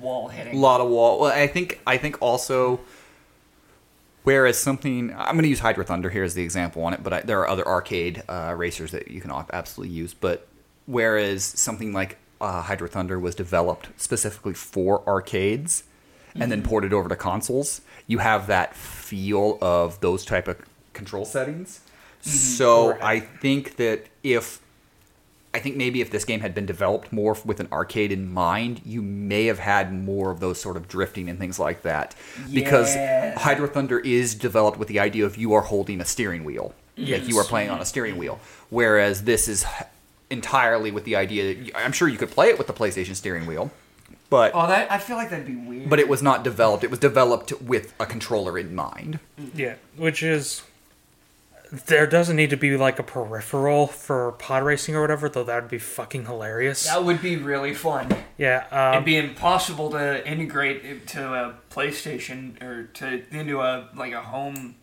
wall 0.00 0.28
hitting. 0.28 0.42
a 0.42 0.44
hitting. 0.48 0.60
lot 0.60 0.80
of 0.80 0.88
wall. 0.90 1.20
Well, 1.20 1.32
I 1.32 1.46
think 1.46 1.80
I 1.86 1.96
think 1.96 2.20
also. 2.20 2.80
Whereas 4.24 4.58
something, 4.58 5.14
I'm 5.16 5.34
going 5.36 5.44
to 5.44 5.48
use 5.48 5.60
Hydro 5.60 5.84
Thunder 5.84 6.10
here 6.10 6.24
as 6.24 6.34
the 6.34 6.42
example 6.42 6.82
on 6.82 6.92
it, 6.92 7.02
but 7.04 7.12
I, 7.12 7.20
there 7.20 7.38
are 7.40 7.48
other 7.48 7.64
arcade 7.66 8.24
uh, 8.28 8.54
racers 8.56 8.90
that 8.90 9.08
you 9.08 9.20
can 9.20 9.30
absolutely 9.30 9.94
use. 9.94 10.14
But 10.14 10.48
whereas 10.86 11.44
something 11.44 11.92
like 11.92 12.18
uh, 12.40 12.62
Hydro 12.62 12.88
Thunder 12.88 13.20
was 13.20 13.36
developed 13.36 13.88
specifically 13.96 14.52
for 14.54 15.04
arcades 15.08 15.84
and 16.40 16.50
then 16.50 16.60
mm-hmm. 16.60 16.68
ported 16.68 16.92
over 16.92 17.08
to 17.08 17.16
consoles, 17.16 17.80
you 18.06 18.18
have 18.18 18.46
that 18.48 18.74
feel 18.74 19.58
of 19.60 20.00
those 20.00 20.24
type 20.24 20.48
of 20.48 20.58
control 20.92 21.24
settings. 21.24 21.80
Mm-hmm. 22.22 22.30
So 22.30 22.86
Correct. 22.88 23.04
I 23.04 23.20
think 23.20 23.76
that 23.76 24.06
if 24.22 24.60
I 25.54 25.58
think 25.58 25.76
maybe 25.76 26.02
if 26.02 26.10
this 26.10 26.26
game 26.26 26.40
had 26.40 26.54
been 26.54 26.66
developed 26.66 27.14
more 27.14 27.34
with 27.46 27.60
an 27.60 27.68
arcade 27.72 28.12
in 28.12 28.30
mind, 28.30 28.82
you 28.84 29.00
may 29.00 29.46
have 29.46 29.58
had 29.58 29.90
more 29.90 30.30
of 30.30 30.38
those 30.38 30.60
sort 30.60 30.76
of 30.76 30.86
drifting 30.86 31.30
and 31.30 31.38
things 31.38 31.58
like 31.58 31.80
that. 31.82 32.14
Because 32.52 32.94
Hydro 33.40 33.66
Thunder 33.68 33.98
is 33.98 34.34
developed 34.34 34.78
with 34.78 34.88
the 34.88 35.00
idea 35.00 35.24
of 35.24 35.38
you 35.38 35.54
are 35.54 35.62
holding 35.62 36.02
a 36.02 36.04
steering 36.04 36.44
wheel. 36.44 36.74
Like 36.98 37.26
you 37.26 37.38
are 37.38 37.44
playing 37.44 37.70
on 37.70 37.76
a 37.76 37.80
mm-hmm. 37.80 37.86
steering 37.86 38.16
wheel. 38.18 38.38
Whereas 38.68 39.24
this 39.24 39.48
is 39.48 39.64
entirely 40.28 40.90
with 40.90 41.04
the 41.04 41.16
idea 41.16 41.54
that 41.54 41.76
I'm 41.76 41.92
sure 41.92 42.08
you 42.08 42.18
could 42.18 42.30
play 42.30 42.48
it 42.48 42.58
with 42.58 42.66
the 42.66 42.72
PlayStation 42.74 43.14
steering 43.14 43.46
wheel, 43.46 43.70
but 44.30 44.52
Oh, 44.54 44.66
that 44.66 44.90
I 44.90 44.98
feel 44.98 45.16
like 45.16 45.30
that'd 45.30 45.46
be 45.46 45.56
weird. 45.56 45.88
but 45.90 45.98
it 45.98 46.08
was 46.08 46.22
not 46.22 46.42
developed. 46.44 46.82
It 46.84 46.90
was 46.90 46.98
developed 46.98 47.52
with 47.62 47.94
a 48.00 48.06
controller 48.06 48.58
in 48.58 48.74
mind. 48.74 49.18
Yeah, 49.54 49.74
which 49.96 50.22
is 50.22 50.62
there 51.86 52.06
doesn't 52.06 52.36
need 52.36 52.50
to 52.50 52.56
be 52.56 52.76
like 52.76 52.98
a 52.98 53.02
peripheral 53.02 53.88
for 53.88 54.32
pod 54.32 54.62
racing 54.62 54.94
or 54.94 55.00
whatever, 55.00 55.28
though 55.28 55.42
that 55.44 55.62
would 55.62 55.70
be 55.70 55.78
fucking 55.78 56.26
hilarious. 56.26 56.84
that 56.84 57.04
would 57.04 57.20
be 57.20 57.36
really 57.36 57.74
fun. 57.74 58.08
Yeah, 58.38 58.66
It'd 58.90 58.98
um, 58.98 59.04
be 59.04 59.16
impossible 59.16 59.90
to 59.90 60.26
integrate 60.28 60.84
it 60.84 61.06
to 61.08 61.34
a 61.34 61.54
PlayStation 61.70 62.62
or 62.62 62.84
to 62.94 63.22
into 63.30 63.60
a 63.60 63.88
like 63.96 64.12
a 64.12 64.22
home. 64.22 64.76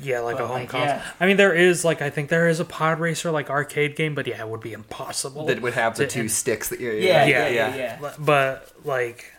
Yeah, 0.00 0.20
like 0.20 0.38
a 0.40 0.46
home 0.46 0.60
like, 0.60 0.68
console. 0.68 0.88
yeah. 0.88 1.02
I 1.20 1.26
mean, 1.26 1.36
there 1.36 1.54
is 1.54 1.84
like 1.84 2.02
I 2.02 2.10
think 2.10 2.28
there 2.28 2.48
is 2.48 2.60
a 2.60 2.64
pod 2.64 3.00
racer 3.00 3.30
like 3.30 3.50
arcade 3.50 3.96
game, 3.96 4.14
but 4.14 4.26
yeah, 4.26 4.40
it 4.40 4.48
would 4.48 4.60
be 4.60 4.72
impossible. 4.72 5.46
That 5.46 5.62
would 5.62 5.74
have 5.74 5.96
the 5.96 6.06
to- 6.06 6.22
two 6.22 6.28
sticks 6.28 6.68
that 6.68 6.80
you 6.80 6.90
Yeah, 6.92 7.24
Yeah, 7.24 7.48
yeah, 7.48 7.74
yeah. 7.74 7.76
yeah. 8.00 8.12
But 8.18 8.72
like, 8.84 9.32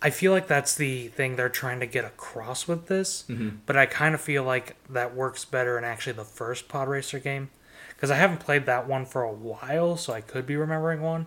I 0.00 0.10
feel 0.10 0.32
like 0.32 0.46
that's 0.46 0.74
the 0.76 1.08
thing 1.08 1.36
they're 1.36 1.48
trying 1.48 1.80
to 1.80 1.86
get 1.86 2.04
across 2.04 2.68
with 2.68 2.86
this. 2.86 3.24
Mm-hmm. 3.28 3.56
But 3.66 3.76
I 3.76 3.86
kind 3.86 4.14
of 4.14 4.20
feel 4.20 4.44
like 4.44 4.76
that 4.88 5.14
works 5.14 5.44
better 5.44 5.76
in 5.76 5.84
actually 5.84 6.12
the 6.14 6.24
first 6.24 6.68
pod 6.68 6.88
racer 6.88 7.18
game, 7.18 7.50
because 7.90 8.10
I 8.10 8.16
haven't 8.16 8.38
played 8.38 8.64
that 8.66 8.86
one 8.88 9.04
for 9.06 9.22
a 9.22 9.32
while, 9.32 9.96
so 9.96 10.12
I 10.12 10.20
could 10.20 10.46
be 10.46 10.56
remembering 10.56 11.02
one. 11.02 11.26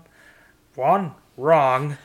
One 0.76 1.12
wrong, 1.38 1.98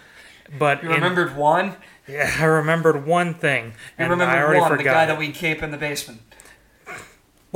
but 0.59 0.83
You 0.83 0.89
in- 0.91 0.97
remembered 0.97 1.37
one? 1.37 1.77
yeah, 2.09 2.35
I 2.41 2.45
remembered 2.45 3.07
one 3.07 3.35
thing, 3.35 3.67
You 3.67 3.73
and 3.99 4.07
I 4.09 4.11
remembered 4.11 4.39
already 4.45 4.61
one, 4.61 4.71
forgot. 4.71 4.79
the 4.79 4.85
guy 4.91 5.05
it. 5.05 5.07
that 5.07 5.19
we 5.19 5.31
keep 5.31 5.63
in 5.63 5.71
the 5.71 5.77
basement. 5.77 6.21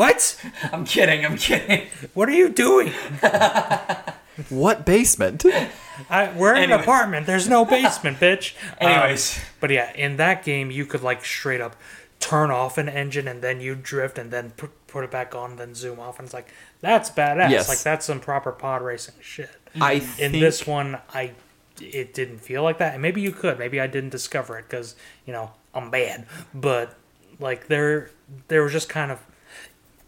What? 0.00 0.40
I'm 0.72 0.84
kidding. 0.86 1.26
I'm 1.26 1.36
kidding. 1.36 1.86
What 2.14 2.28
are 2.30 2.32
you 2.32 2.48
doing? 2.48 2.92
What 4.48 4.86
basement? 4.86 5.44
I, 6.08 6.32
we're 6.32 6.54
in 6.54 6.62
Anyway. 6.62 6.78
an 6.78 6.80
apartment. 6.80 7.26
There's 7.26 7.46
no 7.46 7.66
basement, 7.66 8.18
bitch. 8.20 8.54
Um, 8.80 8.88
Anyways, 8.88 9.38
But 9.60 9.68
yeah, 9.70 9.92
in 9.94 10.16
that 10.16 10.42
game, 10.42 10.70
you 10.70 10.86
could 10.86 11.02
like 11.02 11.22
straight 11.24 11.60
up 11.60 11.76
turn 12.20 12.50
off 12.50 12.78
an 12.78 12.88
engine 12.88 13.28
and 13.28 13.42
then 13.42 13.60
you 13.60 13.74
drift 13.74 14.16
and 14.16 14.30
then 14.30 14.52
put, 14.52 14.70
put 14.86 15.04
it 15.04 15.10
back 15.10 15.34
on, 15.34 15.56
then 15.56 15.74
zoom 15.74 16.00
off, 16.00 16.18
and 16.18 16.24
it's 16.24 16.32
like 16.32 16.48
that's 16.80 17.10
badass. 17.10 17.50
Yes. 17.50 17.68
Like 17.68 17.80
that's 17.82 18.06
some 18.06 18.18
proper 18.20 18.50
pod 18.52 18.80
racing 18.80 19.16
shit. 19.20 19.50
I 19.78 19.94
In 19.94 20.00
think 20.32 20.32
this 20.40 20.66
one, 20.66 20.98
I 21.12 21.32
it 21.78 22.14
didn't 22.14 22.38
feel 22.38 22.62
like 22.62 22.78
that, 22.78 22.94
and 22.94 23.02
maybe 23.02 23.20
you 23.20 23.32
could, 23.32 23.58
maybe 23.58 23.78
I 23.78 23.86
didn't 23.88 24.10
discover 24.10 24.58
it 24.58 24.64
because 24.70 24.94
you 25.26 25.34
know 25.34 25.50
I'm 25.74 25.90
bad. 25.90 26.24
But 26.54 26.94
like 27.38 27.66
there, 27.68 28.10
there 28.48 28.62
was 28.62 28.72
just 28.72 28.88
kind 28.88 29.10
of, 29.10 29.18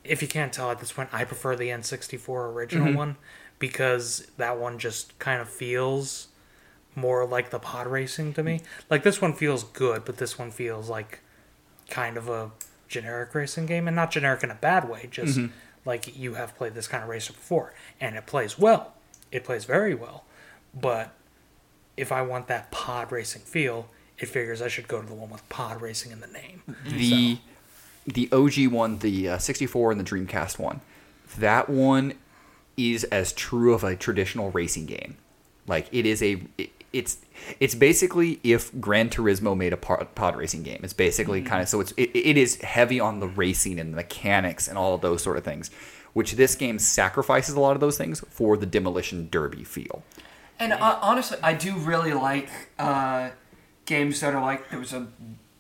if 0.05 0.23
you 0.23 0.29
can't 0.29 0.53
tell 0.53 0.71
at 0.71 0.81
this 0.81 0.93
point, 0.93 1.11
I 1.12 1.25
prefer 1.25 1.57
the 1.57 1.69
N64 1.69 2.53
original 2.53 2.88
mm-hmm. 2.88 2.97
one 2.97 3.17
because 3.59 4.27
that 4.37 4.59
one 4.59 4.79
just 4.79 5.19
kind 5.19 5.41
of 5.41 5.49
feels 5.49 6.29
more 6.95 7.25
like 7.25 7.51
the 7.51 7.59
pod 7.59 7.87
racing 7.87 8.35
to 8.35 8.43
me. 8.43 8.61
Like 8.91 9.03
this 9.03 9.21
one 9.21 9.33
feels 9.33 9.65
good, 9.65 10.05
but 10.05 10.17
this 10.17 10.38
one 10.38 10.51
feels 10.51 10.88
like 10.88 11.21
kind 11.88 12.17
of 12.17 12.29
a 12.29 12.51
generic 12.88 13.35
racing 13.35 13.67
game, 13.67 13.87
and 13.87 13.95
not 13.95 14.11
generic 14.11 14.43
in 14.43 14.51
a 14.51 14.57
bad 14.57 14.88
way. 14.88 15.09
Just 15.11 15.38
mm-hmm. 15.38 15.53
like 15.85 16.17
you 16.17 16.35
have 16.35 16.57
played 16.57 16.75
this 16.75 16.88
kind 16.88 17.03
of 17.03 17.09
racer 17.09 17.33
before, 17.33 17.73
and 18.01 18.17
it 18.17 18.27
plays 18.27 18.59
well. 18.59 18.95
It 19.31 19.45
plays 19.45 19.65
very 19.65 19.95
well, 19.95 20.25
but 20.79 21.15
if 21.97 22.12
I 22.12 22.23
want 22.23 22.49
that 22.49 22.71
pod 22.71 23.12
racing 23.12 23.43
feel, 23.43 23.88
it 24.19 24.27
figures 24.27 24.61
I 24.61 24.69
should 24.69 24.88
go 24.88 25.01
to 25.01 25.07
the 25.07 25.15
one 25.15 25.31
with 25.31 25.49
pod 25.49 25.81
racing 25.81 26.12
in 26.12 26.21
the 26.21 26.27
name. 26.27 26.62
the 26.85 27.38
the 28.07 28.29
OG 28.33 28.73
one, 28.73 28.99
the 28.99 29.31
uh, 29.31 29.38
64 29.38 29.93
and 29.93 30.01
the 30.01 30.05
Dreamcast 30.05 30.59
one, 30.59 30.81
that 31.38 31.69
one 31.69 32.15
is 32.77 33.05
as 33.05 33.33
true 33.33 33.75
of 33.75 33.85
a 33.85 33.97
traditional 33.97 34.51
racing 34.51 34.87
game. 34.87 35.17
Like 35.67 35.88
it 35.93 36.07
is 36.07 36.23
a 36.23 36.43
it, 36.59 36.71
it's 36.93 37.19
it's 37.61 37.75
basically 37.75 38.41
if 38.43 38.79
Gran 38.81 39.09
Turismo 39.09 39.57
made 39.57 39.73
a 39.73 39.77
pod, 39.77 40.15
pod 40.15 40.37
racing 40.37 40.62
game. 40.62 40.81
It's 40.83 40.93
basically 40.93 41.43
kind 41.43 41.62
of 41.62 41.69
so 41.69 41.81
it's 41.81 41.93
it, 41.93 42.11
it 42.15 42.37
is 42.37 42.61
heavy 42.62 43.01
on 43.01 43.21
the 43.21 43.29
racing 43.29 43.79
and 43.79 43.93
the 43.93 43.97
mechanics 43.97 44.69
and 44.69 44.77
all 44.77 44.95
of 44.95 45.01
those 45.01 45.23
sort 45.23 45.37
of 45.37 45.45
things, 45.45 45.71
which 46.12 46.33
this 46.33 46.55
game 46.55 46.79
sacrifices 46.79 47.55
a 47.55 47.61
lot 47.61 47.77
of 47.77 47.81
those 47.81 47.97
things 47.97 48.21
for 48.31 48.57
the 48.57 48.67
demolition 48.67 49.29
derby 49.31 49.65
feel. 49.65 50.03
and 50.59 50.73
uh, 50.73 50.99
honestly, 51.01 51.38
I 51.43 51.55
do 51.55 51.77
really 51.77 52.12
like 52.12 52.51
uh, 52.79 53.31
games 53.87 54.21
that 54.21 54.35
are 54.35 54.43
like 54.43 54.71
there 54.71 54.79
was 54.79 54.93
a 54.93 55.07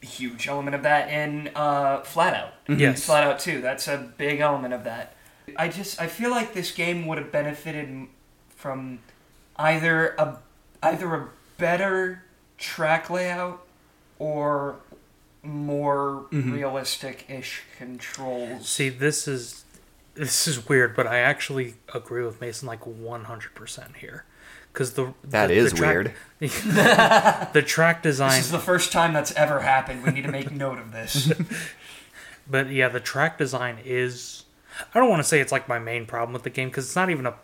huge 0.02 0.48
element 0.48 0.74
of 0.74 0.82
that 0.82 1.08
in 1.08 1.50
uh, 1.54 2.02
Flat 2.02 2.34
Out. 2.34 2.78
Yes. 2.78 3.04
Flat 3.04 3.24
Out 3.24 3.38
2. 3.38 3.60
That's 3.60 3.88
a 3.88 4.12
big 4.16 4.40
element 4.40 4.74
of 4.74 4.84
that. 4.84 5.14
I 5.56 5.68
just 5.68 6.00
I 6.00 6.06
feel 6.06 6.30
like 6.30 6.54
this 6.54 6.70
game 6.72 7.06
would 7.06 7.18
have 7.18 7.32
benefited 7.32 8.06
from 8.48 9.00
either 9.56 10.14
a 10.18 10.38
either 10.82 11.14
a 11.14 11.28
better 11.58 12.24
track 12.58 13.10
layout 13.10 13.64
or 14.18 14.76
more 15.42 16.26
realistic-ish 16.30 17.62
controls. 17.76 18.68
See, 18.68 18.88
this 18.88 19.26
is 19.26 19.64
this 20.14 20.46
is 20.46 20.68
weird, 20.68 20.94
but 20.94 21.06
I 21.06 21.18
actually 21.18 21.74
agree 21.92 22.22
with 22.24 22.40
Mason 22.40 22.68
like 22.68 22.86
one 22.86 23.24
hundred 23.24 23.54
percent 23.54 23.96
here, 23.96 24.24
because 24.72 24.94
the 24.94 25.14
That 25.24 25.48
the, 25.48 25.54
is 25.54 25.70
the 25.72 25.76
track, 25.76 25.94
weird. 25.94 26.14
the 26.40 27.62
track 27.64 28.02
design, 28.02 28.38
This 28.38 28.46
is 28.46 28.50
the 28.50 28.58
first 28.58 28.92
time 28.92 29.12
that's 29.12 29.32
ever 29.32 29.60
happened. 29.60 30.02
We 30.02 30.10
need 30.10 30.22
to 30.22 30.30
make 30.30 30.50
note 30.50 30.78
of 30.78 30.92
this. 30.92 31.32
but 32.50 32.70
yeah, 32.70 32.88
the 32.88 33.00
track 33.00 33.38
design 33.38 33.78
is. 33.84 34.44
I 34.94 34.98
don't 34.98 35.10
want 35.10 35.20
to 35.20 35.28
say 35.28 35.40
it's 35.40 35.52
like 35.52 35.68
my 35.68 35.78
main 35.78 36.06
problem 36.06 36.32
with 36.32 36.44
the 36.44 36.50
game 36.50 36.68
because 36.68 36.86
it's 36.86 36.96
not 36.96 37.10
even 37.10 37.26
a 37.26 37.34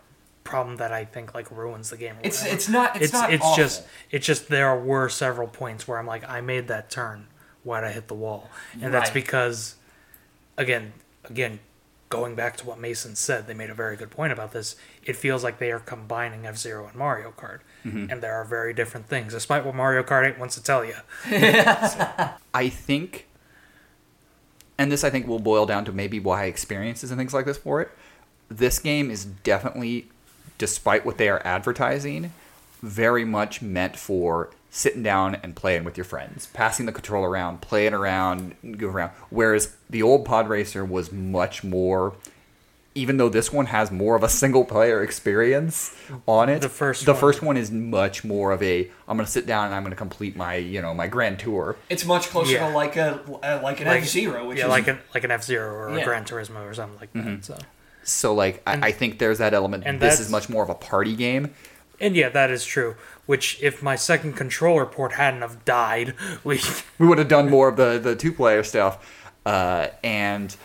problem 0.43 0.77
that 0.77 0.91
I 0.91 1.05
think 1.05 1.35
like 1.35 1.51
ruins 1.51 1.91
the 1.91 1.97
game. 1.97 2.15
It's 2.23 2.43
it's 2.43 2.67
not 2.67 2.95
it's, 2.95 3.05
it's 3.05 3.13
not 3.13 3.31
it's 3.31 3.43
awful. 3.43 3.63
just 3.63 3.83
it's 4.09 4.25
just 4.25 4.47
there 4.49 4.75
were 4.75 5.07
several 5.07 5.47
points 5.47 5.87
where 5.87 5.99
I'm 5.99 6.07
like 6.07 6.27
I 6.27 6.41
made 6.41 6.67
that 6.69 6.89
turn 6.89 7.27
why'd 7.63 7.83
I 7.83 7.91
hit 7.91 8.07
the 8.07 8.15
wall 8.15 8.49
and 8.81 8.91
that's 8.93 9.11
because 9.11 9.75
again 10.57 10.93
again 11.25 11.59
going 12.09 12.35
back 12.35 12.57
to 12.57 12.65
what 12.65 12.79
Mason 12.79 13.15
said 13.15 13.45
they 13.47 13.53
made 13.53 13.69
a 13.69 13.73
very 13.75 13.95
good 13.95 14.09
point 14.09 14.33
about 14.33 14.51
this 14.51 14.75
it 15.03 15.15
feels 15.15 15.43
like 15.43 15.59
they 15.59 15.71
are 15.71 15.79
combining 15.79 16.45
F-Zero 16.47 16.85
and 16.87 16.95
Mario 16.95 17.31
Kart 17.31 17.59
Mm-hmm. 17.85 18.11
and 18.11 18.21
there 18.21 18.33
are 18.35 18.43
very 18.43 18.73
different 18.73 19.07
things 19.07 19.31
despite 19.33 19.63
what 19.65 19.73
Mario 19.73 20.03
Kart 20.03 20.27
8 20.33 20.37
wants 20.37 20.55
to 20.55 20.63
tell 20.63 20.83
you 20.83 20.95
I 22.53 22.67
think, 22.69 23.27
and 24.77 24.91
this 24.91 25.03
I 25.03 25.09
think 25.09 25.27
will 25.27 25.39
boil 25.39 25.65
down 25.65 25.85
to 25.85 25.91
maybe 25.91 26.19
why 26.19 26.45
experiences 26.45 27.11
and 27.11 27.17
things 27.17 27.33
like 27.33 27.45
this 27.45 27.57
for 27.57 27.81
it. 27.81 27.89
This 28.49 28.79
game 28.79 29.11
is 29.11 29.23
definitely, 29.25 30.09
despite 30.57 31.05
what 31.05 31.17
they 31.17 31.29
are 31.29 31.41
advertising, 31.45 32.33
very 32.81 33.23
much 33.23 33.61
meant 33.61 33.95
for 33.95 34.49
sitting 34.69 35.01
down 35.03 35.35
and 35.35 35.55
playing 35.55 35.83
with 35.83 35.97
your 35.97 36.03
friends, 36.03 36.47
passing 36.53 36.85
the 36.85 36.91
control 36.91 37.23
around, 37.25 37.61
playing 37.61 37.93
around, 37.93 38.55
go 38.77 38.87
around. 38.87 39.11
Whereas 39.29 39.75
the 39.89 40.03
old 40.03 40.25
Pod 40.25 40.47
Racer 40.47 40.85
was 40.85 41.11
much 41.11 41.63
more. 41.63 42.13
Even 42.95 43.17
though 43.17 43.29
this 43.29 43.53
one 43.53 43.67
has 43.67 43.91
more 43.91 44.15
of 44.15 44.23
a 44.23 44.29
single 44.29 44.65
player 44.65 45.03
experience 45.03 45.95
on 46.27 46.49
it, 46.49 46.61
The 46.61 46.67
first 46.69 47.05
the 47.05 47.11
one- 47.13 47.19
first 47.21 47.41
one 47.41 47.55
is 47.55 47.71
much 47.71 48.23
more 48.23 48.51
of 48.51 48.61
a 48.63 48.89
I'm 49.07 49.15
going 49.15 49.25
to 49.25 49.31
sit 49.31 49.45
down 49.45 49.65
and 49.67 49.75
I'm 49.75 49.83
going 49.83 49.91
to 49.91 49.95
complete 49.97 50.35
my 50.35 50.55
you 50.55 50.81
know 50.81 50.93
my 50.93 51.07
grand 51.07 51.39
tour. 51.39 51.77
It's 51.87 52.03
much 52.03 52.27
closer 52.29 52.53
Yeah. 52.53 52.69
to 52.69 52.75
like 52.75 52.95
a 52.97 53.21
uh, 53.43 53.61
like 53.63 53.79
an 53.79 53.87
Like- 53.87 54.01
F 54.01 54.07
Zero, 54.09 54.47
which 54.47 54.57
yeah 54.57 54.65
is 54.65 54.69
like 54.69 54.87
an 54.87 54.99
like 55.13 55.23
an 55.23 55.31
F-Zero 55.31 55.71
or 55.71 55.95
Yeah. 55.95 56.01
a 56.01 56.05
Gran 56.05 56.25
Turismo 56.25 56.67
or 56.67 56.73
something 56.73 56.99
like 56.99 57.13
that 57.13 57.23
Mm-hmm. 57.25 57.41
so 57.41 57.57
So 58.03 58.33
like 58.33 58.61
I, 58.67 58.87
I 58.87 58.91
think 58.91 59.19
there's 59.19 59.37
that 59.37 59.53
element. 59.53 59.83
and 59.85 59.99
this 59.99 60.13
that's- 60.15 60.19
is 60.25 60.31
much 60.31 60.49
more 60.49 60.63
of 60.63 60.69
a 60.69 60.75
party 60.75 61.15
game. 61.15 61.53
And 62.01 62.15
yeah, 62.15 62.29
that 62.29 62.49
is 62.49 62.65
true. 62.65 62.95
Which, 63.29 63.61
if 63.61 63.83
my 63.83 63.95
second 63.95 64.33
controller 64.33 64.87
port 64.87 65.11
hadn't 65.13 65.41
have 65.41 65.63
died, 65.63 66.15
we 66.43 66.59
we 66.97 67.05
would 67.07 67.19
have 67.19 67.27
done 67.27 67.47
more 67.47 67.67
of 67.69 67.75
the 67.75 67.99
the 67.99 68.15
two 68.15 68.33
player 68.33 68.63
stuff. 68.63 68.93
Uh, 69.45 69.89
and 70.03 70.55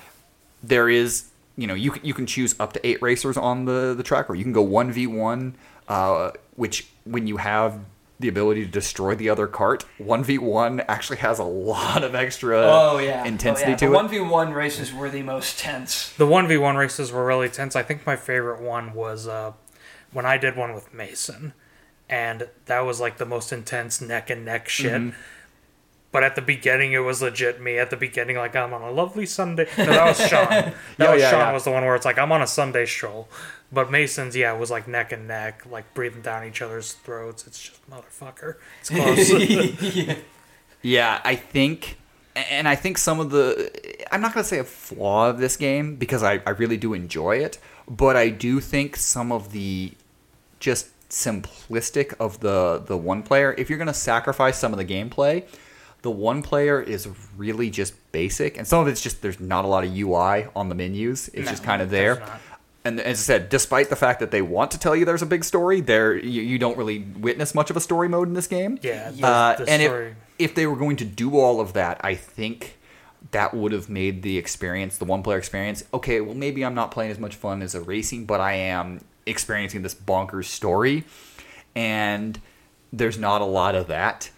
there 0.62 0.88
is, 0.88 1.24
you 1.56 1.66
know, 1.66 1.74
you 1.74 1.90
can, 1.90 2.02
you 2.02 2.14
can 2.14 2.24
choose 2.24 2.58
up 2.58 2.72
to 2.72 2.80
eight 2.88 3.02
racers 3.02 3.36
on 3.36 3.66
the 3.66 3.92
the 3.94 4.02
track, 4.02 4.30
or 4.30 4.34
you 4.34 4.44
can 4.44 4.54
go 4.54 4.62
one 4.62 4.90
v 4.90 5.06
one. 5.06 5.56
Uh, 5.88 6.30
which 6.56 6.88
when 7.04 7.26
you 7.26 7.36
have 7.36 7.80
the 8.18 8.28
ability 8.28 8.64
to 8.64 8.70
destroy 8.70 9.14
the 9.14 9.28
other 9.28 9.46
cart, 9.46 9.84
one 9.98 10.24
v 10.24 10.38
one 10.38 10.80
actually 10.88 11.18
has 11.18 11.38
a 11.38 11.44
lot 11.44 12.02
of 12.02 12.14
extra 12.14 12.58
Oh 12.64 12.96
yeah, 12.98 13.26
intensity 13.26 13.66
oh, 13.66 13.70
yeah. 13.72 13.76
to 13.76 13.86
the 13.88 13.92
it. 13.92 13.94
One 13.94 14.08
v 14.08 14.20
one 14.20 14.54
races 14.54 14.90
were 14.94 15.10
the 15.10 15.22
most 15.22 15.58
tense. 15.58 16.14
the 16.16 16.26
one 16.26 16.48
v 16.48 16.56
one 16.56 16.76
races 16.76 17.12
were 17.12 17.26
really 17.26 17.50
tense. 17.50 17.76
I 17.76 17.82
think 17.82 18.06
my 18.06 18.16
favorite 18.16 18.62
one 18.62 18.94
was 18.94 19.28
uh, 19.28 19.52
when 20.12 20.24
I 20.24 20.38
did 20.38 20.56
one 20.56 20.72
with 20.72 20.94
Mason, 20.94 21.52
and 22.08 22.48
that 22.66 22.80
was 22.80 23.00
like 23.00 23.18
the 23.18 23.26
most 23.26 23.52
intense 23.52 24.00
neck 24.00 24.30
and 24.30 24.44
neck 24.44 24.68
shit. 24.68 24.92
Mm-hmm. 24.92 25.18
But 26.12 26.22
at 26.22 26.36
the 26.36 26.42
beginning, 26.42 26.92
it 26.92 26.98
was 26.98 27.20
legit 27.20 27.60
me. 27.60 27.76
At 27.76 27.90
the 27.90 27.96
beginning, 27.96 28.36
like 28.36 28.54
I'm 28.54 28.72
on 28.72 28.82
a 28.82 28.90
lovely 28.92 29.26
Sunday. 29.26 29.66
No, 29.76 29.86
that 29.86 30.06
was 30.06 30.28
Sean. 30.28 30.46
That 30.48 30.74
Yeah, 30.98 31.12
was 31.12 31.22
yeah, 31.22 31.30
Sean 31.30 31.40
yeah. 31.40 31.52
was 31.52 31.64
the 31.64 31.72
one 31.72 31.84
where 31.84 31.96
it's 31.96 32.04
like 32.04 32.18
I'm 32.18 32.30
on 32.30 32.40
a 32.40 32.46
Sunday 32.46 32.86
stroll. 32.86 33.28
But 33.72 33.90
Mason's, 33.90 34.36
yeah, 34.36 34.52
was 34.52 34.70
like 34.70 34.86
neck 34.86 35.10
and 35.10 35.26
neck, 35.26 35.64
like 35.68 35.92
breathing 35.92 36.22
down 36.22 36.46
each 36.46 36.62
other's 36.62 36.92
throats. 36.92 37.46
It's 37.48 37.60
just 37.60 37.90
motherfucker. 37.90 38.56
It's 38.80 38.90
close. 40.04 40.16
Yeah, 40.82 41.20
I 41.24 41.34
think, 41.34 41.96
and 42.36 42.68
I 42.68 42.76
think 42.76 42.98
some 42.98 43.18
of 43.18 43.30
the, 43.30 43.70
I'm 44.12 44.20
not 44.20 44.34
going 44.34 44.44
to 44.44 44.48
say 44.48 44.58
a 44.58 44.64
flaw 44.64 45.30
of 45.30 45.38
this 45.38 45.56
game 45.56 45.96
because 45.96 46.22
I, 46.22 46.40
I 46.46 46.50
really 46.50 46.76
do 46.76 46.92
enjoy 46.94 47.38
it, 47.38 47.58
but 47.88 48.14
I 48.16 48.28
do 48.28 48.60
think 48.60 48.94
some 48.96 49.32
of 49.32 49.50
the 49.50 49.92
just 50.60 50.88
simplistic 51.14 52.14
of 52.18 52.40
the 52.40 52.82
the 52.84 52.96
one 52.96 53.22
player. 53.22 53.54
If 53.56 53.68
you're 53.70 53.78
going 53.78 53.88
to 53.88 53.94
sacrifice 53.94 54.58
some 54.58 54.72
of 54.72 54.78
the 54.78 54.84
gameplay, 54.84 55.44
the 56.02 56.10
one 56.10 56.42
player 56.42 56.80
is 56.80 57.08
really 57.36 57.70
just 57.70 57.94
basic, 58.12 58.58
and 58.58 58.66
some 58.66 58.80
of 58.80 58.88
it's 58.88 59.00
just 59.00 59.22
there's 59.22 59.40
not 59.40 59.64
a 59.64 59.68
lot 59.68 59.84
of 59.84 59.96
UI 59.96 60.46
on 60.54 60.68
the 60.68 60.74
menus. 60.74 61.28
It's 61.28 61.46
No, 61.46 61.50
just 61.50 61.62
kind 61.64 61.80
of 61.82 61.90
there. 61.90 62.22
And 62.86 63.00
as 63.00 63.18
I 63.20 63.22
said, 63.22 63.48
despite 63.48 63.88
the 63.88 63.96
fact 63.96 64.20
that 64.20 64.30
they 64.30 64.42
want 64.42 64.70
to 64.72 64.78
tell 64.78 64.94
you 64.94 65.06
there's 65.06 65.22
a 65.22 65.26
big 65.26 65.42
story, 65.42 65.80
there 65.80 66.14
you, 66.14 66.42
you 66.42 66.58
don't 66.58 66.76
really 66.76 66.98
witness 66.98 67.54
much 67.54 67.70
of 67.70 67.76
a 67.78 67.80
story 67.80 68.08
mode 68.10 68.28
in 68.28 68.34
this 68.34 68.46
game. 68.46 68.78
Yeah, 68.82 69.10
the, 69.10 69.26
Uh, 69.26 69.56
the 69.56 69.70
and 69.70 69.82
story. 69.82 70.08
if, 70.38 70.50
if 70.50 70.54
they 70.54 70.66
were 70.66 70.76
going 70.76 70.96
to 70.96 71.04
do 71.06 71.38
all 71.38 71.60
of 71.62 71.72
that, 71.72 71.98
I 72.04 72.14
think 72.14 72.76
that 73.30 73.54
would 73.54 73.72
have 73.72 73.88
made 73.88 74.20
the 74.22 74.36
experience, 74.36 74.98
the 74.98 75.06
one 75.06 75.22
player 75.22 75.38
experience, 75.38 75.82
okay, 75.94 76.20
well, 76.20 76.34
maybe 76.34 76.62
I'm 76.62 76.74
not 76.74 76.90
playing 76.90 77.10
as 77.10 77.18
much 77.18 77.36
fun 77.36 77.62
as 77.62 77.74
a 77.74 77.80
racing, 77.80 78.26
but 78.26 78.38
I 78.38 78.52
am 78.52 79.00
experiencing 79.26 79.82
this 79.82 79.94
bonkers 79.94 80.46
story. 80.46 81.04
And 81.74 82.40
there's 82.92 83.18
not 83.18 83.40
a 83.40 83.46
lot 83.46 83.74
of 83.74 83.88
that. 83.88 84.30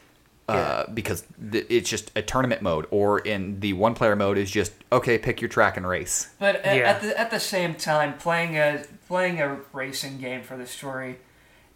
Uh, 0.48 0.88
because 0.94 1.24
th- 1.50 1.66
it's 1.68 1.90
just 1.90 2.12
a 2.14 2.22
tournament 2.22 2.62
mode, 2.62 2.86
or 2.92 3.18
in 3.18 3.58
the 3.58 3.72
one 3.72 3.94
player 3.94 4.14
mode 4.14 4.38
is 4.38 4.48
just 4.48 4.72
okay, 4.92 5.18
pick 5.18 5.40
your 5.40 5.48
track 5.48 5.76
and 5.76 5.84
race. 5.88 6.28
But 6.38 6.56
at, 6.64 6.76
Yeah. 6.76 6.82
at 6.90 7.02
the 7.02 7.18
at 7.18 7.30
the 7.32 7.40
same 7.40 7.74
time, 7.74 8.16
playing 8.16 8.56
a 8.56 8.84
playing 9.08 9.40
a 9.40 9.58
racing 9.72 10.20
game 10.20 10.42
for 10.44 10.56
the 10.56 10.64
story, 10.66 11.18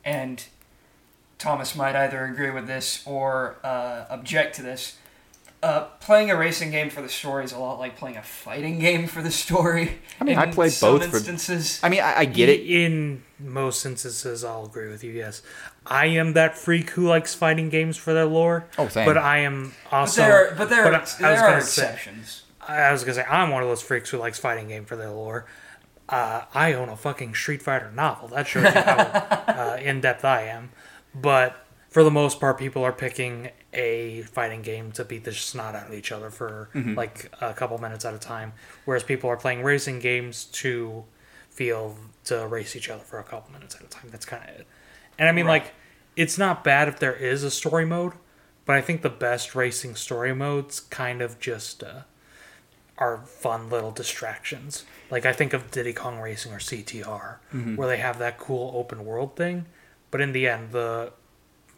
and 0.04 0.44
Thomas 1.36 1.74
might 1.74 1.96
either 1.96 2.24
agree 2.24 2.50
with 2.50 2.68
this 2.68 3.02
or 3.06 3.56
uh, 3.64 4.04
object 4.08 4.54
to 4.56 4.62
this. 4.62 4.98
Uh, 5.62 5.84
playing 6.00 6.30
a 6.30 6.36
racing 6.36 6.70
game 6.70 6.88
for 6.88 7.02
the 7.02 7.08
story 7.08 7.44
is 7.44 7.52
a 7.52 7.58
lot 7.58 7.78
like 7.78 7.94
playing 7.98 8.16
a 8.16 8.22
fighting 8.22 8.78
game 8.78 9.06
for 9.06 9.20
the 9.20 9.30
story. 9.30 9.98
I 10.18 10.24
mean, 10.24 10.38
I 10.38 10.44
in 10.44 10.52
played 10.52 10.72
some 10.72 10.98
both 10.98 11.10
for- 11.10 11.16
instances. 11.18 11.78
I 11.82 11.90
mean, 11.90 12.00
I, 12.00 12.20
I 12.20 12.24
get 12.24 12.48
it. 12.48 12.60
In 12.62 13.22
most 13.38 13.84
instances, 13.84 14.42
I'll 14.42 14.64
agree 14.64 14.88
with 14.88 15.04
you. 15.04 15.12
Yes, 15.12 15.42
I 15.84 16.06
am 16.06 16.32
that 16.32 16.56
freak 16.56 16.90
who 16.90 17.06
likes 17.06 17.34
fighting 17.34 17.68
games 17.68 17.98
for 17.98 18.14
their 18.14 18.24
lore. 18.24 18.66
Oh, 18.78 18.88
same. 18.88 19.04
But 19.04 19.18
I 19.18 19.40
am 19.40 19.74
but 19.90 19.96
also. 19.96 20.22
there, 20.22 20.52
are, 20.52 20.54
but 20.56 20.70
there, 20.70 20.84
but 20.84 20.94
are, 20.94 21.26
I- 21.26 21.28
I 21.28 21.32
was 21.32 21.40
are 21.42 21.50
gonna 21.50 21.62
say- 21.62 21.98
I 22.66 22.92
was 22.92 23.04
gonna 23.04 23.14
say 23.16 23.24
I'm 23.24 23.50
one 23.50 23.62
of 23.62 23.68
those 23.68 23.82
freaks 23.82 24.08
who 24.10 24.16
likes 24.18 24.38
fighting 24.38 24.68
game 24.68 24.86
for 24.86 24.96
their 24.96 25.10
lore. 25.10 25.44
Uh, 26.08 26.42
I 26.54 26.72
own 26.72 26.88
a 26.88 26.96
fucking 26.96 27.34
Street 27.34 27.62
Fighter 27.62 27.90
novel. 27.92 28.28
That 28.28 28.46
shows 28.48 28.64
you 28.64 28.70
how 28.70 28.96
uh, 29.46 29.78
in 29.80 30.00
depth 30.00 30.24
I 30.24 30.42
am. 30.42 30.70
But 31.14 31.66
for 31.90 32.02
the 32.02 32.10
most 32.10 32.40
part, 32.40 32.58
people 32.58 32.82
are 32.82 32.92
picking 32.92 33.50
a 33.72 34.22
fighting 34.22 34.62
game 34.62 34.90
to 34.92 35.04
beat 35.04 35.24
the 35.24 35.32
snot 35.32 35.74
out 35.76 35.86
of 35.88 35.94
each 35.94 36.10
other 36.12 36.30
for 36.30 36.68
like 36.74 37.30
a 37.40 37.52
couple 37.54 37.78
minutes 37.78 38.04
at 38.04 38.14
a 38.14 38.18
time, 38.18 38.52
whereas 38.84 39.02
people 39.02 39.30
are 39.30 39.36
playing 39.36 39.62
racing 39.62 39.98
games 40.00 40.44
to 40.46 41.04
feel 41.50 41.96
to 42.24 42.46
race 42.46 42.74
each 42.76 42.88
other 42.90 43.02
for 43.04 43.18
a 43.18 43.24
couple 43.24 43.52
minutes 43.52 43.74
at 43.76 43.82
a 43.82 43.86
time. 43.86 44.08
That's 44.10 44.24
kind 44.26 44.42
of 44.48 44.50
it. 44.60 44.66
And 45.18 45.28
I 45.28 45.32
mean, 45.32 45.46
Right. 45.46 45.62
like, 45.62 45.72
it's 46.16 46.36
not 46.38 46.64
bad 46.64 46.88
if 46.88 46.98
there 46.98 47.14
is 47.14 47.44
a 47.44 47.50
story 47.50 47.84
mode, 47.86 48.12
but 48.66 48.76
I 48.76 48.80
think 48.80 49.02
the 49.02 49.08
best 49.10 49.54
racing 49.54 49.94
story 49.96 50.34
modes 50.34 50.80
kind 50.80 51.22
of 51.22 51.38
just. 51.40 51.82
Uh, 51.82 52.02
are 52.98 53.16
fun 53.16 53.70
little 53.70 53.90
distractions. 53.90 54.84
Like 55.10 55.24
I 55.24 55.32
think 55.32 55.54
of 55.54 55.70
Diddy 55.70 55.94
Kong 55.94 56.18
Racing 56.18 56.52
or 56.52 56.58
CTR, 56.58 57.36
where 57.74 57.88
they 57.88 57.96
have 57.96 58.18
that 58.18 58.36
cool 58.36 58.72
open 58.74 59.06
world 59.06 59.36
thing, 59.36 59.64
but 60.10 60.20
in 60.20 60.32
the 60.32 60.46
end, 60.46 60.72
the 60.72 61.14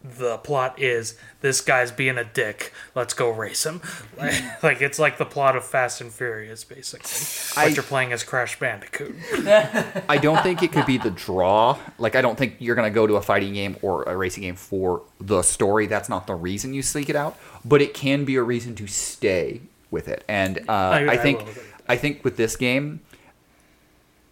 the 0.04 0.36
plot 0.38 0.80
is 0.80 1.16
this 1.42 1.60
guy's 1.60 1.92
being 1.92 2.18
a 2.18 2.24
dick. 2.24 2.72
Let's 2.94 3.14
go 3.14 3.30
race 3.30 3.64
him. 3.64 3.80
Like, 4.18 4.62
like 4.62 4.82
it's 4.82 4.98
like 4.98 5.16
the 5.18 5.24
plot 5.24 5.54
of 5.56 5.64
Fast 5.64 6.00
and 6.00 6.10
Furious, 6.12 6.64
basically. 6.64 7.60
I- 7.60 7.66
But 7.68 7.76
you're 7.76 7.84
playing 7.84 8.12
as 8.12 8.24
Crash 8.24 8.58
Bandicoot. 8.58 9.14
I 10.08 10.18
don't 10.20 10.42
think 10.42 10.62
it 10.62 10.72
could 10.72 10.86
be 10.86 10.98
the 10.98 11.10
draw. 11.12 11.78
Like, 11.98 12.16
I 12.16 12.20
don't 12.20 12.36
think 12.36 12.56
you're 12.58 12.74
going 12.74 12.90
to 12.90 12.94
go 12.94 13.06
to 13.06 13.14
a 13.14 13.22
fighting 13.22 13.54
game 13.54 13.76
or 13.82 14.02
a 14.04 14.16
racing 14.16 14.42
game 14.42 14.56
for 14.56 15.02
the 15.20 15.42
story. 15.42 15.86
That's 15.86 16.08
not 16.08 16.26
the 16.26 16.34
reason 16.34 16.74
you 16.74 16.82
seek 16.82 17.08
it 17.08 17.16
out. 17.16 17.38
But 17.64 17.80
it 17.80 17.94
can 17.94 18.24
be 18.24 18.34
a 18.36 18.42
reason 18.42 18.74
to 18.76 18.86
stay 18.88 19.60
with 19.92 20.08
it. 20.08 20.24
And 20.28 20.58
uh, 20.68 20.72
I- 20.72 21.10
I, 21.12 21.16
think 21.16 21.44
I 21.88 21.96
think 21.96 22.24
with 22.24 22.36
this 22.36 22.56
game, 22.56 23.00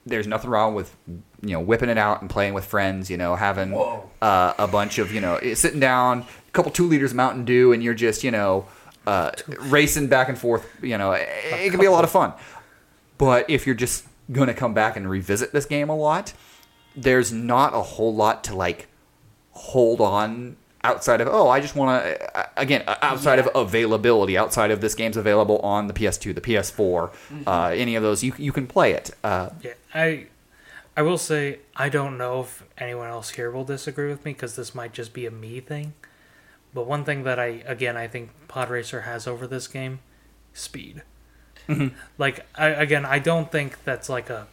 there's 0.06 0.26
nothing 0.26 0.50
wrong 0.50 0.74
with 0.74 0.96
you 1.42 1.50
know 1.50 1.60
whipping 1.60 1.88
it 1.88 1.98
out 1.98 2.20
and 2.20 2.30
playing 2.30 2.54
with 2.54 2.64
friends. 2.64 3.10
You 3.10 3.16
know, 3.16 3.36
having 3.36 3.74
uh, 3.74 4.54
a 4.58 4.66
bunch 4.68 4.98
of 4.98 5.12
you 5.12 5.20
know 5.20 5.38
sitting 5.54 5.80
down, 5.80 6.20
a 6.20 6.50
couple 6.52 6.70
two 6.70 6.86
liters 6.86 7.12
of 7.12 7.16
Mountain 7.16 7.44
Dew, 7.44 7.72
and 7.72 7.82
you're 7.82 7.94
just 7.94 8.24
you 8.24 8.30
know 8.30 8.66
uh, 9.06 9.30
racing 9.62 10.08
back 10.08 10.28
and 10.28 10.38
forth. 10.38 10.66
You 10.82 10.98
know, 10.98 11.12
it, 11.12 11.28
it 11.52 11.70
can 11.70 11.80
be 11.80 11.86
a 11.86 11.92
lot 11.92 12.04
of 12.04 12.10
fun. 12.10 12.32
But 13.18 13.48
if 13.50 13.66
you're 13.66 13.74
just 13.74 14.06
going 14.32 14.48
to 14.48 14.54
come 14.54 14.74
back 14.74 14.96
and 14.96 15.08
revisit 15.08 15.52
this 15.52 15.66
game 15.66 15.88
a 15.88 15.96
lot, 15.96 16.32
there's 16.96 17.32
not 17.32 17.74
a 17.74 17.82
whole 17.82 18.14
lot 18.14 18.44
to 18.44 18.54
like 18.54 18.88
hold 19.52 20.00
on 20.00 20.56
outside 20.82 21.20
of 21.20 21.28
oh 21.28 21.48
I 21.48 21.60
just 21.60 21.76
want 21.76 22.02
to 22.02 22.48
again 22.58 22.82
uh, 22.86 22.96
outside 23.02 23.38
of 23.38 23.48
availability 23.54 24.38
outside 24.38 24.70
of 24.70 24.80
this 24.80 24.94
game's 24.94 25.18
available 25.18 25.58
on 25.58 25.88
the 25.88 25.92
PS2 25.92 26.34
the 26.34 26.40
PS4 26.40 27.10
uh, 27.46 27.64
any 27.74 27.96
of 27.96 28.02
those 28.02 28.24
you 28.24 28.32
you 28.38 28.50
can 28.52 28.66
play 28.66 28.92
it 28.92 29.10
uh, 29.22 29.50
Yeah, 29.62 29.72
I 29.92 30.28
I 30.96 31.02
will 31.02 31.18
say 31.18 31.60
I 31.76 31.88
don't 31.88 32.18
know 32.18 32.40
if 32.42 32.64
anyone 32.78 33.08
else 33.08 33.30
here 33.30 33.50
will 33.50 33.64
disagree 33.64 34.08
with 34.08 34.24
me 34.24 34.32
because 34.32 34.56
this 34.56 34.74
might 34.74 34.92
just 34.92 35.12
be 35.12 35.26
a 35.26 35.30
me 35.30 35.60
thing. 35.60 35.94
But 36.74 36.86
one 36.86 37.04
thing 37.04 37.24
that 37.24 37.38
I 37.38 37.62
again 37.66 37.96
I 37.96 38.06
think 38.08 38.30
Podracer 38.48 39.04
has 39.04 39.26
over 39.26 39.46
this 39.46 39.66
game, 39.66 40.00
speed. 40.52 41.02
Mm-hmm. 41.68 41.94
Like 42.18 42.46
I, 42.56 42.68
again, 42.68 43.04
I 43.06 43.18
don't 43.18 43.50
think 43.50 43.82
that's 43.84 44.08
like 44.08 44.30
a. 44.30 44.46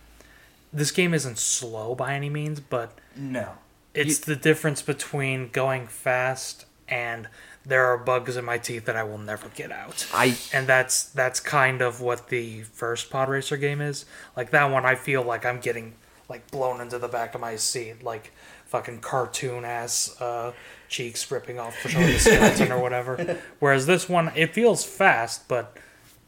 This 0.72 0.92
game 0.92 1.14
isn't 1.14 1.38
slow 1.40 1.96
by 1.96 2.14
any 2.14 2.30
means, 2.30 2.60
but 2.60 2.92
No. 3.16 3.54
it's 3.94 4.20
the 4.20 4.36
difference 4.36 4.82
between 4.82 5.50
going 5.50 5.88
fast 5.88 6.66
and 6.88 7.28
there 7.66 7.86
are 7.86 7.98
bugs 7.98 8.38
in 8.38 8.46
my 8.46 8.58
teeth 8.58 8.86
that 8.86 8.96
I 8.96 9.04
will 9.04 9.18
never 9.18 9.50
get 9.50 9.72
out 9.72 10.06
I 10.14 10.38
and 10.54 10.68
that's 10.68 11.04
that's 11.06 11.40
kind 11.40 11.82
of 11.82 12.00
what 12.00 12.30
the 12.30 12.62
first 12.64 13.10
pod 13.10 13.28
racer 13.30 13.58
game 13.58 13.82
is 13.82 14.06
like 14.38 14.52
that 14.52 14.72
one 14.72 14.86
i 14.86 14.96
feel 14.96 15.22
like 15.22 15.46
i'm 15.46 15.60
getting 15.60 15.94
like 16.30 16.50
blown 16.52 16.82
into 16.82 16.98
the 17.00 17.08
back 17.08 17.36
of 17.36 17.42
my 17.42 17.56
seat 17.56 18.04
like 18.04 18.32
fucking 18.66 19.00
cartoon 19.00 19.64
ass 19.64 20.20
uh 20.22 20.52
cheeks 20.90 21.30
ripping 21.32 21.58
off 21.60 21.76
for 21.78 21.88
the 21.88 22.18
skeleton 22.20 22.72
or 22.72 22.80
whatever. 22.82 23.38
Whereas 23.60 23.86
this 23.86 24.08
one 24.10 24.32
it 24.36 24.54
feels 24.54 24.84
fast 24.86 25.48
but 25.48 25.76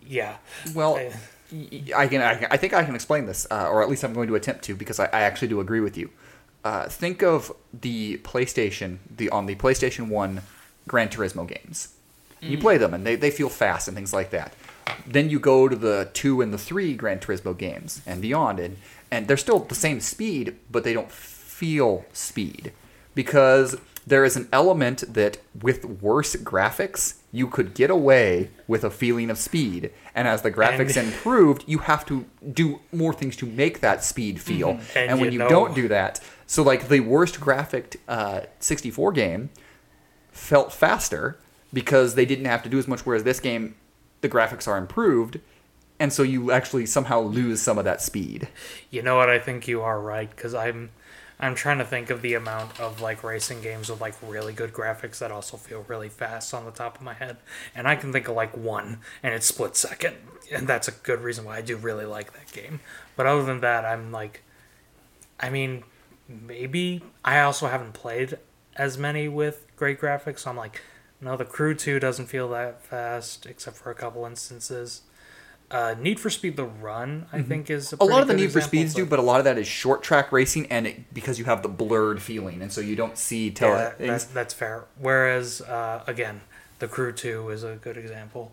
yeah. 0.06 0.38
Well 0.74 0.96
I- 0.98 1.12
I 1.52 2.08
can, 2.08 2.22
I 2.22 2.36
can 2.36 2.48
I 2.52 2.58
think 2.58 2.74
I 2.74 2.84
can 2.84 2.94
explain 2.94 3.26
this 3.26 3.48
uh, 3.50 3.68
or 3.70 3.82
at 3.82 3.90
least 3.90 4.04
I'm 4.04 4.14
going 4.14 4.28
to 4.28 4.36
attempt 4.36 4.64
to 4.66 4.76
because 4.76 5.00
I, 5.00 5.06
I 5.06 5.22
actually 5.22 5.48
do 5.48 5.60
agree 5.60 5.80
with 5.80 5.98
you. 5.98 6.12
Uh, 6.64 6.88
think 6.88 7.24
of 7.24 7.52
the 7.74 8.18
PlayStation 8.20 8.98
the 9.16 9.30
on 9.32 9.48
the 9.48 9.56
PlayStation 9.56 10.10
1 10.10 10.42
Gran 10.88 11.10
Turismo 11.10 11.48
games. 11.48 11.96
You 12.42 12.58
play 12.60 12.78
them 12.78 12.94
and 12.94 13.04
they, 13.06 13.16
they 13.16 13.32
feel 13.32 13.50
fast 13.50 13.88
and 13.88 13.98
things 13.98 14.14
like 14.14 14.30
that 14.30 14.54
then 15.08 15.30
you 15.30 15.40
go 15.40 15.68
to 15.68 15.76
the 15.76 16.10
2 16.14 16.42
and 16.42 16.54
the 16.54 16.58
3 16.58 16.94
Gran 16.96 17.20
Turismo 17.20 17.58
games 17.58 18.02
and 18.06 18.22
beyond 18.22 18.60
and 18.60 18.78
and 19.12 19.28
they're 19.28 19.38
still 19.38 19.60
the 19.60 19.76
same 19.76 20.00
speed 20.00 20.56
but 20.70 20.84
they 20.84 20.94
don't 20.94 21.12
feel 21.12 22.06
speed 22.14 22.72
because 23.16 23.76
there 24.08 24.26
is 24.26 24.36
an 24.36 24.48
element 24.52 25.04
that 25.14 25.38
with 25.62 25.86
worse 25.86 26.36
graphics, 26.38 27.16
you 27.32 27.48
could 27.48 27.76
get 27.76 27.92
away 27.92 28.50
with 28.68 28.84
a 28.84 28.90
feeling 28.90 29.30
of 29.30 29.38
speed. 29.38 29.92
And 30.16 30.28
as 30.28 30.42
the 30.42 30.52
graphics 30.52 30.98
And- 30.98 31.08
improved, 31.14 31.64
you 31.68 31.80
have 31.80 32.06
to 32.08 32.26
do 32.52 32.80
more 32.92 33.14
things 33.14 33.36
to 33.38 33.46
make 33.46 33.82
that 33.82 34.04
speed 34.04 34.42
feel. 34.42 34.70
Mm-hmm. 34.76 34.98
And 34.98 35.12
And, 35.12 35.22
when 35.22 35.32
you 35.32 35.34
you 35.34 35.40
know- 35.40 35.50
don't 35.50 35.76
do 35.76 35.88
that, 35.90 36.22
so 36.48 36.64
like 36.64 36.88
the 36.88 37.02
worst 37.02 37.40
graphic 37.40 37.98
uh, 38.08 38.42
64 38.60 39.12
game 39.12 39.50
felt 40.32 40.74
faster 40.74 41.38
because 41.72 42.16
they 42.16 42.26
didn't 42.26 42.46
have 42.46 42.64
to 42.64 42.70
do 42.70 42.80
as 42.80 42.88
much. 42.88 43.06
Whereas 43.06 43.24
this 43.24 43.40
game, 43.40 43.76
the 44.22 44.30
graphics 44.30 44.68
are 44.68 44.78
improved, 44.78 45.40
and 46.00 46.12
so 46.14 46.24
you 46.24 46.52
actually 46.52 46.86
somehow 46.86 47.20
lose 47.22 47.62
some 47.62 47.78
of 47.78 47.86
that 47.86 48.02
speed. 48.02 48.48
You 48.90 49.02
know 49.02 49.18
what? 49.18 49.30
I 49.30 49.40
think 49.40 49.68
you 49.68 49.82
are 49.82 50.00
right 50.00 50.30
because 50.30 50.54
I'm, 50.54 50.92
I'm 51.40 51.56
trying 51.56 51.78
to 51.80 51.86
think 51.86 52.10
of 52.10 52.22
the 52.22 52.34
amount 52.34 52.80
of 52.80 53.02
like 53.02 53.24
racing 53.24 53.62
games 53.62 53.90
with 53.90 54.02
like 54.02 54.16
really 54.22 54.54
good 54.54 54.74
graphics 54.74 55.20
that 55.20 55.32
also 55.32 55.58
feel 55.58 55.86
really 55.88 56.10
fast 56.10 56.54
on 56.54 56.66
the 56.66 56.72
top 56.72 56.98
of 56.98 57.02
my 57.02 57.14
head, 57.14 57.38
and 57.76 57.88
I 57.88 57.96
can 57.96 58.12
think 58.12 58.28
of 58.28 58.36
like 58.36 58.56
one, 58.56 59.00
and 59.24 59.34
it's 59.34 59.46
Split 59.46 59.76
Second, 59.76 60.16
and 60.52 60.68
that's 60.68 60.88
a 60.88 60.92
good 60.92 61.22
reason 61.22 61.46
why 61.46 61.58
I 61.58 61.62
do 61.62 61.78
really 61.78 62.06
like 62.06 62.34
that 62.34 62.52
game. 62.52 62.80
But 63.16 63.26
other 63.26 63.44
than 63.44 63.62
that, 63.62 63.86
I'm 63.86 64.12
like, 64.12 64.44
I 65.40 65.50
mean, 65.50 65.84
maybe 66.28 67.02
I 67.26 67.42
also 67.42 67.68
haven't 67.68 67.94
played 67.94 68.38
as 68.76 68.98
many 68.98 69.28
with 69.28 69.66
great 69.76 70.00
graphics. 70.00 70.40
So 70.40 70.50
I'm 70.50 70.58
like, 70.58 70.82
no, 71.22 71.36
the 71.38 71.46
Crew 71.46 71.74
Two 71.76 72.00
doesn't 72.00 72.28
feel 72.28 72.50
that 72.50 72.82
fast, 72.84 73.46
except 73.46 73.78
for 73.78 73.92
a 73.92 73.96
couple 73.96 74.26
instances. 74.26 75.02
Uh, 75.72 75.94
Need 76.00 76.20
for 76.20 76.30
Speed: 76.32 76.56
The 76.58 76.66
Run, 76.66 77.28
I 77.32 77.42
think, 77.44 77.70
is 77.70 77.94
a, 77.94 77.98
Mm-hmm. 77.98 78.04
A 78.04 78.14
lot 78.14 78.22
of 78.24 78.28
the 78.28 78.34
Need 78.34 78.46
good 78.48 78.52
for 78.54 78.58
example, 78.60 78.80
Speeds 78.80 78.94
so- 78.94 79.00
do, 79.00 79.06
but 79.06 79.20
a 79.20 79.22
lot 79.22 79.40
of 79.40 79.44
that 79.46 79.58
is 79.58 79.68
short 79.68 80.02
track 80.02 80.32
racing, 80.32 80.66
and 80.72 80.88
it, 80.88 81.14
because 81.14 81.38
you 81.38 81.46
have 81.46 81.62
the 81.62 81.70
blurred 81.70 82.22
feeling, 82.22 82.62
and 82.62 82.72
so 82.72 82.82
you 82.82 82.96
don't 82.96 83.18
see 83.18 83.52
tell 83.52 83.70
Yeah, 83.72 83.90
things. 83.92 84.10
that's, 84.10 84.26
that's 84.26 84.54
fair. 84.54 84.86
Whereas, 84.98 85.62
uh, 85.62 86.04
again, 86.08 86.42
the 86.80 86.88
Crew 86.88 87.12
2 87.12 87.50
is 87.50 87.64
a 87.64 87.76
good 87.76 87.98
example. 87.98 88.52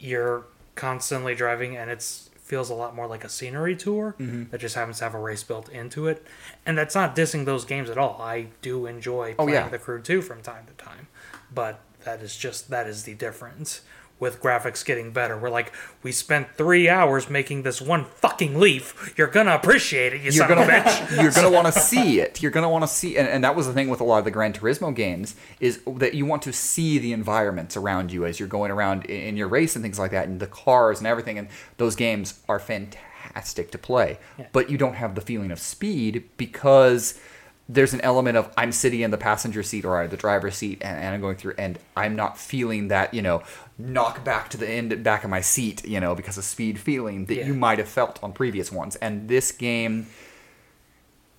You're 0.00 0.44
constantly 0.74 1.34
driving, 1.36 1.76
and 1.76 1.90
it 1.90 2.02
feels 2.40 2.70
a 2.70 2.74
lot 2.74 2.92
more 2.96 3.06
like 3.06 3.22
a 3.24 3.28
scenery 3.28 3.76
tour 3.76 4.16
Mm-hmm. 4.18 4.50
that 4.50 4.58
just 4.58 4.74
happens 4.74 4.98
to 4.98 5.04
have 5.04 5.14
a 5.14 5.20
race 5.20 5.44
built 5.44 5.68
into 5.68 6.08
it. 6.08 6.26
And 6.66 6.76
that's 6.78 6.94
not 6.94 7.14
dissing 7.14 7.44
those 7.44 7.64
games 7.66 7.88
at 7.90 7.98
all. 7.98 8.20
I 8.20 8.46
do 8.62 8.86
enjoy 8.86 9.34
Oh, 9.38 9.44
playing 9.44 9.50
yeah. 9.52 9.68
the 9.68 9.78
Crew 9.78 10.00
2 10.00 10.22
from 10.22 10.40
time 10.42 10.64
to 10.66 10.72
time. 10.82 11.06
But 11.54 11.78
that 12.08 12.22
is 12.22 12.34
just, 12.36 12.70
that 12.70 12.86
is 12.86 13.02
the 13.04 13.14
difference. 13.14 13.82
With 14.20 14.42
graphics 14.42 14.84
getting 14.84 15.12
better, 15.12 15.38
we're 15.38 15.48
like, 15.50 15.72
we 16.02 16.10
spent 16.10 16.56
three 16.56 16.88
hours 16.88 17.30
making 17.30 17.62
this 17.62 17.80
one 17.80 18.04
fucking 18.04 18.58
leaf. 18.58 19.14
You're 19.16 19.28
gonna 19.28 19.54
appreciate 19.54 20.12
it, 20.12 20.16
you 20.22 20.32
you're 20.32 20.32
son 20.32 20.48
gonna 20.48 20.62
of 20.62 20.68
a 20.68 20.72
bitch. 20.72 21.22
you're 21.22 21.30
gonna 21.30 21.50
want 21.52 21.72
to 21.72 21.78
see 21.80 22.18
it. 22.18 22.42
You're 22.42 22.50
gonna 22.50 22.68
want 22.68 22.82
to 22.82 22.88
see, 22.88 23.16
and, 23.16 23.28
and 23.28 23.44
that 23.44 23.54
was 23.54 23.68
the 23.68 23.72
thing 23.72 23.88
with 23.88 24.00
a 24.00 24.04
lot 24.04 24.18
of 24.18 24.24
the 24.24 24.32
Gran 24.32 24.52
Turismo 24.52 24.92
games 24.92 25.36
is 25.60 25.80
that 25.86 26.14
you 26.14 26.26
want 26.26 26.42
to 26.42 26.52
see 26.52 26.98
the 26.98 27.12
environments 27.12 27.76
around 27.76 28.10
you 28.10 28.24
as 28.26 28.40
you're 28.40 28.48
going 28.48 28.72
around 28.72 29.04
in, 29.04 29.20
in 29.28 29.36
your 29.36 29.46
race 29.46 29.76
and 29.76 29.84
things 29.84 30.00
like 30.00 30.10
that, 30.10 30.26
and 30.26 30.40
the 30.40 30.48
cars 30.48 30.98
and 30.98 31.06
everything. 31.06 31.38
And 31.38 31.46
those 31.76 31.94
games 31.94 32.40
are 32.48 32.58
fantastic 32.58 33.70
to 33.70 33.78
play, 33.78 34.18
Yeah. 34.36 34.46
but 34.52 34.68
you 34.68 34.78
don't 34.78 34.94
have 34.94 35.14
the 35.14 35.20
feeling 35.20 35.52
of 35.52 35.60
speed 35.60 36.28
because 36.36 37.20
there's 37.68 37.92
an 37.92 38.00
element 38.00 38.36
of 38.36 38.50
I'm 38.56 38.72
sitting 38.72 39.00
in 39.00 39.10
the 39.10 39.18
passenger 39.18 39.62
seat 39.62 39.84
or 39.84 40.06
the 40.08 40.16
driver's 40.16 40.56
seat 40.56 40.78
and, 40.80 40.96
and 40.98 41.14
I'm 41.14 41.20
going 41.20 41.36
through 41.36 41.54
and 41.58 41.78
I'm 41.96 42.16
not 42.16 42.38
feeling 42.38 42.88
that 42.88 43.12
you 43.12 43.20
know 43.20 43.42
knock 43.76 44.24
back 44.24 44.48
to 44.50 44.56
the 44.56 44.68
end 44.68 45.02
back 45.04 45.22
of 45.22 45.30
my 45.30 45.40
seat 45.42 45.86
you 45.86 46.00
know 46.00 46.14
because 46.14 46.38
of 46.38 46.44
speed 46.44 46.78
feeling 46.78 47.26
that 47.26 47.34
Yeah. 47.36 47.46
you 47.46 47.54
might 47.54 47.78
have 47.78 47.88
felt 47.88 48.18
on 48.22 48.32
previous 48.32 48.72
ones. 48.72 48.96
And 48.96 49.28
this 49.28 49.52
game 49.52 50.06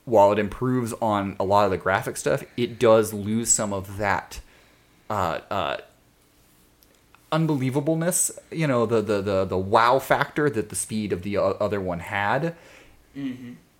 while 0.05 0.31
it 0.31 0.39
improves 0.39 0.93
on 1.01 1.35
a 1.39 1.43
lot 1.43 1.65
of 1.65 1.71
the 1.71 1.77
graphic 1.77 2.17
stuff 2.17 2.43
it 2.57 2.79
does 2.79 3.11
lose 3.13 3.49
some 3.49 3.73
of 3.73 3.97
that 3.97 4.39
uh, 5.09 5.39
uh, 5.49 5.77
unbelievableness 7.31 8.31
you 8.51 8.65
know 8.67 8.85
the, 8.85 9.01
the 9.01 9.21
the 9.21 9.45
the 9.45 9.57
wow 9.57 9.99
factor 9.99 10.49
that 10.49 10.69
the 10.69 10.75
speed 10.75 11.11
of 11.13 11.21
the 11.23 11.37
other 11.37 11.79
one 11.79 11.99
had 11.99 12.55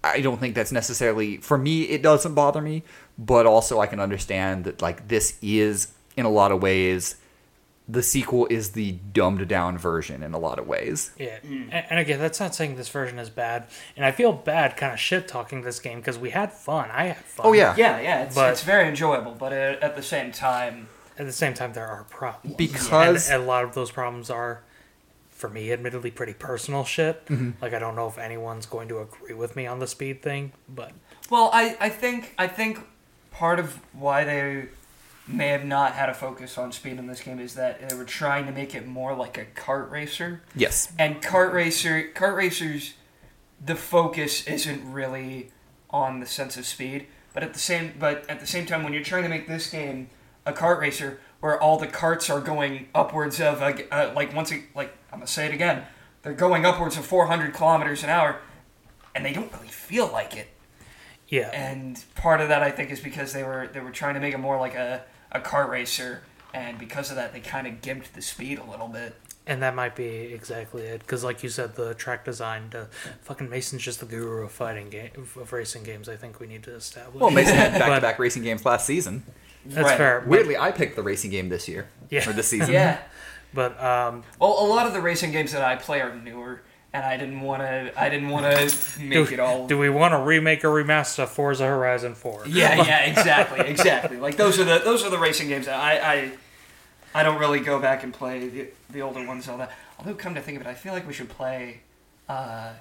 I 0.03 0.21
don't 0.21 0.39
think 0.39 0.55
that's 0.55 0.71
necessarily 0.71 1.37
for 1.37 1.57
me. 1.57 1.83
It 1.83 2.01
doesn't 2.01 2.33
bother 2.33 2.61
me, 2.61 2.83
but 3.17 3.45
also 3.45 3.79
I 3.79 3.87
can 3.87 3.99
understand 3.99 4.63
that 4.63 4.81
like 4.81 5.07
this 5.09 5.37
is 5.41 5.89
in 6.15 6.25
a 6.25 6.29
lot 6.29 6.51
of 6.51 6.61
ways 6.61 7.15
the 7.87 8.03
sequel 8.03 8.45
is 8.51 8.73
the 8.73 8.91
dumbed 9.13 9.47
down 9.47 9.75
version 9.75 10.21
in 10.21 10.33
a 10.35 10.37
lot 10.37 10.59
of 10.59 10.67
ways. 10.67 11.09
Yeah, 11.17 11.39
and, 11.43 11.73
and 11.73 11.99
again, 11.99 12.19
that's 12.19 12.39
not 12.39 12.53
saying 12.53 12.75
this 12.75 12.87
version 12.87 13.17
is 13.17 13.31
bad, 13.31 13.65
and 13.97 14.05
I 14.05 14.11
feel 14.11 14.31
bad 14.31 14.77
kind 14.77 14.93
of 14.93 14.99
shit 14.99 15.27
talking 15.27 15.63
this 15.63 15.79
game 15.79 15.97
because 15.99 16.17
we 16.19 16.29
had 16.29 16.53
fun. 16.53 16.89
I 16.93 17.05
had 17.07 17.17
fun. 17.17 17.47
Oh 17.47 17.53
yeah, 17.53 17.73
Yeah, 17.75 17.99
yeah, 17.99 18.23
it's, 18.25 18.35
But- 18.35 18.51
it's 18.51 18.61
very 18.63 18.87
enjoyable, 18.87 19.31
but 19.31 19.51
uh, 19.53 19.75
at 19.81 19.95
the 19.95 20.03
same 20.03 20.31
time, 20.31 20.87
At 21.17 21.25
the 21.25 21.33
same 21.33 21.53
time, 21.55 21.73
there 21.73 21.87
are 21.87 22.03
problems 22.03 22.55
Because- 22.57 23.27
and 23.29 23.41
a 23.41 23.45
lot 23.45 23.63
of 23.63 23.73
those 23.73 23.89
problems 23.91 24.29
are, 24.29 24.61
for 25.39 25.49
me, 25.49 25.71
admittedly, 25.71 26.11
pretty 26.11 26.33
personal 26.33 26.83
shit. 26.83 27.25
Mm-hmm. 27.27 27.51
Like 27.61 27.73
I 27.73 27.79
don't 27.79 27.95
know 27.95 28.07
if 28.07 28.17
anyone's 28.17 28.65
going 28.65 28.89
to 28.89 28.99
agree 28.99 29.33
with 29.33 29.55
me 29.55 29.65
on 29.65 29.79
the 29.79 29.87
speed 29.87 30.21
thing, 30.21 30.51
but 30.67 30.91
well, 31.29 31.49
I, 31.53 31.77
I 31.79 31.89
think 31.89 32.33
I 32.37 32.47
think 32.47 32.79
part 33.31 33.57
of 33.57 33.79
why 33.93 34.25
they 34.25 34.65
may 35.27 35.47
have 35.47 35.63
not 35.63 35.93
had 35.93 36.09
a 36.09 36.13
focus 36.13 36.57
on 36.57 36.71
speed 36.73 36.97
in 36.97 37.07
this 37.07 37.21
game 37.21 37.39
is 37.39 37.55
that 37.55 37.87
they 37.87 37.95
were 37.95 38.03
trying 38.03 38.45
to 38.47 38.51
make 38.51 38.75
it 38.75 38.85
more 38.85 39.15
like 39.15 39.37
a 39.37 39.45
kart 39.45 39.89
racer. 39.89 40.41
Yes. 40.55 40.91
And 40.99 41.21
kart 41.21 41.53
racer, 41.53 42.09
kart 42.13 42.35
racers, 42.35 42.95
the 43.63 43.75
focus 43.75 44.45
isn't 44.45 44.91
really 44.91 45.51
on 45.89 46.19
the 46.19 46.25
sense 46.25 46.57
of 46.57 46.65
speed, 46.65 47.05
but 47.33 47.43
at 47.43 47.53
the 47.53 47.59
same, 47.59 47.93
but 47.97 48.29
at 48.29 48.39
the 48.39 48.47
same 48.47 48.65
time, 48.65 48.83
when 48.83 48.91
you're 48.91 49.03
trying 49.03 49.23
to 49.23 49.29
make 49.29 49.47
this 49.47 49.69
game 49.69 50.09
a 50.45 50.51
kart 50.51 50.81
racer 50.81 51.19
where 51.39 51.61
all 51.61 51.77
the 51.77 51.87
carts 51.87 52.29
are 52.29 52.41
going 52.41 52.87
upwards 52.93 53.39
of, 53.39 53.61
uh, 53.61 53.73
uh, 53.91 54.11
like 54.13 54.35
once, 54.35 54.51
it, 54.51 54.63
like 54.75 54.93
I'm 55.11 55.19
gonna 55.19 55.27
say 55.27 55.45
it 55.47 55.53
again, 55.53 55.83
they're 56.21 56.33
going 56.33 56.65
upwards 56.65 56.97
of 56.97 57.05
400 57.05 57.53
kilometers 57.53 58.03
an 58.03 58.09
hour, 58.09 58.37
and 59.15 59.25
they 59.25 59.33
don't 59.33 59.51
really 59.53 59.67
feel 59.67 60.07
like 60.07 60.35
it. 60.35 60.47
yeah, 61.27 61.49
And 61.53 62.03
part 62.15 62.41
of 62.41 62.49
that, 62.49 62.61
I 62.63 62.71
think, 62.71 62.91
is 62.91 62.99
because 62.99 63.33
they 63.33 63.43
were 63.43 63.67
they 63.71 63.79
were 63.79 63.91
trying 63.91 64.15
to 64.15 64.19
make 64.19 64.33
it 64.33 64.39
more 64.39 64.57
like 64.59 64.75
a 64.75 65.03
a 65.31 65.39
kart 65.39 65.69
racer, 65.69 66.21
and 66.53 66.77
because 66.79 67.09
of 67.11 67.15
that, 67.17 67.33
they 67.33 67.39
kind 67.39 67.67
of 67.67 67.81
gimped 67.81 68.13
the 68.13 68.21
speed 68.21 68.57
a 68.59 68.63
little 68.63 68.87
bit. 68.87 69.15
and 69.47 69.61
that 69.63 69.73
might 69.75 69.95
be 69.95 70.05
exactly 70.33 70.83
it. 70.83 70.99
Because 71.01 71.23
like 71.23 71.41
you 71.43 71.49
said, 71.49 71.75
the 71.75 71.93
track 71.95 72.23
design, 72.25 72.71
uh, 72.75 72.85
fucking 73.21 73.49
Mason's 73.49 73.81
just 73.83 73.99
the 73.99 74.05
guru 74.05 74.43
of 74.43 74.51
fighting 74.51 74.89
game 74.89 75.09
of 75.15 75.51
racing 75.53 75.83
games. 75.83 76.07
I 76.09 76.15
think 76.17 76.39
we 76.39 76.45
need 76.47 76.61
to 76.63 76.75
establish. 76.75 77.19
Well, 77.21 77.31
Mason 77.31 77.55
had 77.55 77.73
back-to-back 77.79 78.19
racing 78.19 78.43
games 78.43 78.63
last 78.65 78.85
season. 78.85 79.23
That's 79.65 79.85
Right. 79.87 79.97
fair. 79.97 80.19
but- 80.21 80.29
Weirdly, 80.29 80.55
I 80.57 80.71
picked 80.71 80.95
the 80.95 81.01
racing 81.03 81.31
game 81.31 81.49
this 81.49 81.67
year 81.67 81.89
Yeah. 82.09 82.29
or 82.29 82.33
this 82.33 82.47
season. 82.47 82.73
Yeah. 82.73 82.99
But 83.53 83.81
um, 83.83 84.23
Well, 84.39 84.55
a 84.59 84.67
lot 84.67 84.87
of 84.87 84.93
the 84.93 85.01
racing 85.01 85.31
games 85.31 85.51
that 85.53 85.61
I 85.63 85.75
play 85.75 86.01
are 86.01 86.13
newer, 86.15 86.61
and 86.93 87.03
I 87.05 87.17
didn't 87.17 87.41
want 87.41 87.61
to. 87.61 87.91
I 87.95 88.09
didn't 88.09 88.29
want 88.29 88.45
to 88.45 88.99
make 88.99 89.27
do, 89.27 89.33
it 89.33 89.39
all. 89.39 89.67
do 89.67 89.77
we 89.77 89.89
want 89.89 90.13
to 90.13 90.19
remake 90.19 90.63
or 90.63 90.69
remaster 90.69 91.27
Forza 91.27 91.65
Horizon 91.65 92.15
Four? 92.15 92.43
yeah, 92.47 92.75
yeah, 92.83 92.99
exactly, 93.05 93.59
exactly. 93.61 94.17
Like 94.17 94.37
those 94.37 94.59
are 94.59 94.63
the 94.63 94.79
those 94.79 95.03
are 95.03 95.09
the 95.09 95.17
racing 95.19 95.47
games 95.49 95.65
that 95.67 95.79
I 95.79 96.13
I, 96.13 96.31
I 97.13 97.23
don't 97.23 97.39
really 97.39 97.59
go 97.59 97.79
back 97.79 98.03
and 98.03 98.13
play 98.13 98.47
the 98.49 98.67
the 98.89 99.01
older 99.01 99.25
ones 99.25 99.47
all 99.49 99.57
that. 99.57 99.71
Although, 99.97 100.13
come 100.15 100.35
to 100.35 100.41
think 100.41 100.59
of 100.59 100.65
it, 100.65 100.69
I 100.69 100.73
feel 100.75 100.93
like 100.93 101.05
we 101.05 101.13
should 101.13 101.29
play. 101.29 101.81
Uh, 102.27 102.73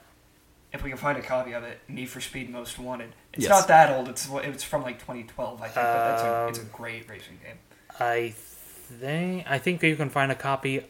if 0.72 0.84
we 0.84 0.90
can 0.90 0.98
find 0.98 1.16
a 1.18 1.22
copy 1.22 1.52
of 1.52 1.64
it, 1.64 1.80
Need 1.88 2.10
for 2.10 2.20
Speed 2.20 2.50
Most 2.50 2.78
Wanted. 2.78 3.14
It's 3.32 3.44
Yes. 3.44 3.48
not 3.50 3.68
that 3.68 3.90
old. 3.96 4.08
It's 4.08 4.28
it's 4.44 4.62
from 4.62 4.82
like 4.82 4.98
2012, 4.98 5.60
I 5.62 5.64
think. 5.64 5.74
but 5.74 5.82
that's 5.82 6.22
a, 6.22 6.46
it's 6.50 6.58
a 6.58 6.62
Um, 6.62 6.68
great 6.72 7.08
racing 7.08 7.38
game. 7.42 7.56
I 7.98 8.34
think 8.88 9.50
I 9.50 9.58
think 9.58 9.82
you 9.82 9.96
can 9.96 10.10
find 10.10 10.32
a 10.32 10.36
copy. 10.36 10.84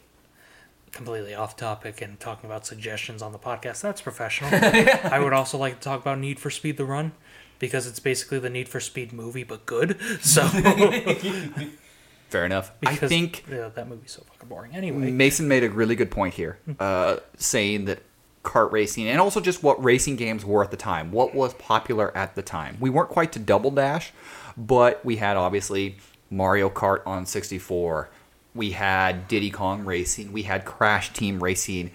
Completely 0.91 1.35
off 1.35 1.55
topic 1.55 2.01
and 2.01 2.19
talking 2.19 2.49
about 2.49 2.65
suggestions 2.65 3.21
on 3.21 3.31
the 3.31 3.37
podcast. 3.37 3.81
That's 3.81 4.01
professional. 4.01 4.49
I 4.53 5.19
would 5.19 5.33
also 5.33 5.55
like 5.57 5.75
to 5.75 5.79
talk 5.79 6.01
about 6.01 6.17
Need 6.17 6.39
for 6.39 6.49
Speed: 6.49 6.77
The 6.77 6.85
Run 6.85 7.11
because 7.59 7.85
it's 7.85 7.99
basically 7.99 8.39
the 8.39 8.49
Need 8.49 8.67
for 8.67 8.79
Speed 8.79 9.13
movie 9.13 9.43
but 9.43 9.65
good. 9.65 9.99
So 10.21 10.47
Fair 12.29 12.45
enough. 12.45 12.71
Because, 12.79 13.03
I 13.03 13.07
think 13.07 13.43
yeah, 13.49 13.69
that 13.69 13.87
movie's 13.87 14.11
so 14.11 14.23
fucking 14.23 14.49
boring. 14.49 14.75
Anyway, 14.75 15.09
Mason 15.11 15.47
made 15.47 15.63
a 15.63 15.69
really 15.69 15.95
good 15.95 16.11
point 16.11 16.35
here, 16.35 16.59
uh, 16.79 17.17
saying 17.37 17.85
that 17.85 18.03
kart 18.43 18.71
racing 18.71 19.07
and 19.07 19.19
also 19.19 19.39
just 19.41 19.63
what 19.63 19.83
racing 19.83 20.15
games 20.15 20.45
were 20.45 20.63
at 20.63 20.69
the 20.69 20.77
time, 20.77 21.11
what 21.11 21.33
was 21.33 21.55
popular 21.55 22.15
at 22.15 22.35
the 22.35 22.43
time. 22.43 22.77
We 22.79 22.91
weren't 22.91 23.09
quite 23.09 23.31
to 23.33 23.39
Double 23.39 23.71
Dash, 23.71 24.11
but 24.55 25.03
we 25.03 25.15
had 25.15 25.37
obviously 25.37 25.97
Mario 26.29 26.69
Kart 26.69 27.01
on 27.05 27.25
64. 27.25 28.09
We 28.55 28.71
had 28.71 29.27
Diddy 29.27 29.51
Kong 29.51 29.85
Racing. 29.85 30.31
We 30.31 30.43
had 30.43 30.65
Crash 30.65 31.13
Team 31.13 31.41
Racing. 31.41 31.91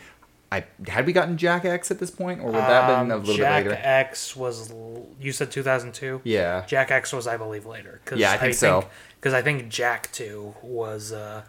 I 0.53 0.65
had 0.87 1.05
we 1.05 1.13
gotten 1.13 1.37
Jak 1.37 1.65
X 1.65 1.91
at 1.91 1.99
this 1.99 2.11
point, 2.11 2.41
or 2.41 2.47
would 2.47 2.55
that 2.55 2.85
have 2.85 3.03
been 3.03 3.11
a 3.11 3.17
um, 3.17 3.21
little 3.25 3.37
Jak 3.37 3.65
bit 3.65 3.71
later? 3.71 3.83
Jak 3.83 3.87
X 4.07 4.37
was 4.37 4.73
you 5.21 5.33
said 5.33 5.51
2002. 5.51 6.21
Yeah. 6.25 6.65
Jak 6.67 6.91
X 6.91 7.13
was 7.13 7.27
I 7.27 7.37
believe 7.37 7.67
later. 7.67 8.01
Cause 8.05 8.19
Yeah, 8.19 8.33
I 8.33 8.37
think 8.39 8.55
so. 8.55 8.89
Because 9.17 9.35
I 9.35 9.43
think 9.43 9.69
Jak 9.69 10.13
Two 10.13 10.55
was 10.63 11.13
uh, 11.13 11.43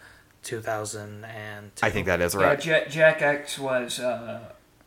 2002. 0.44 1.86
I 1.86 1.90
think 1.92 2.08
that 2.08 2.20
is 2.20 2.34
Yeah, 2.34 2.42
right. 2.42 2.60
Jak, 2.60 2.90
Jak 2.90 3.22
X 3.22 3.60
was 3.60 4.00
uh, 4.00 4.40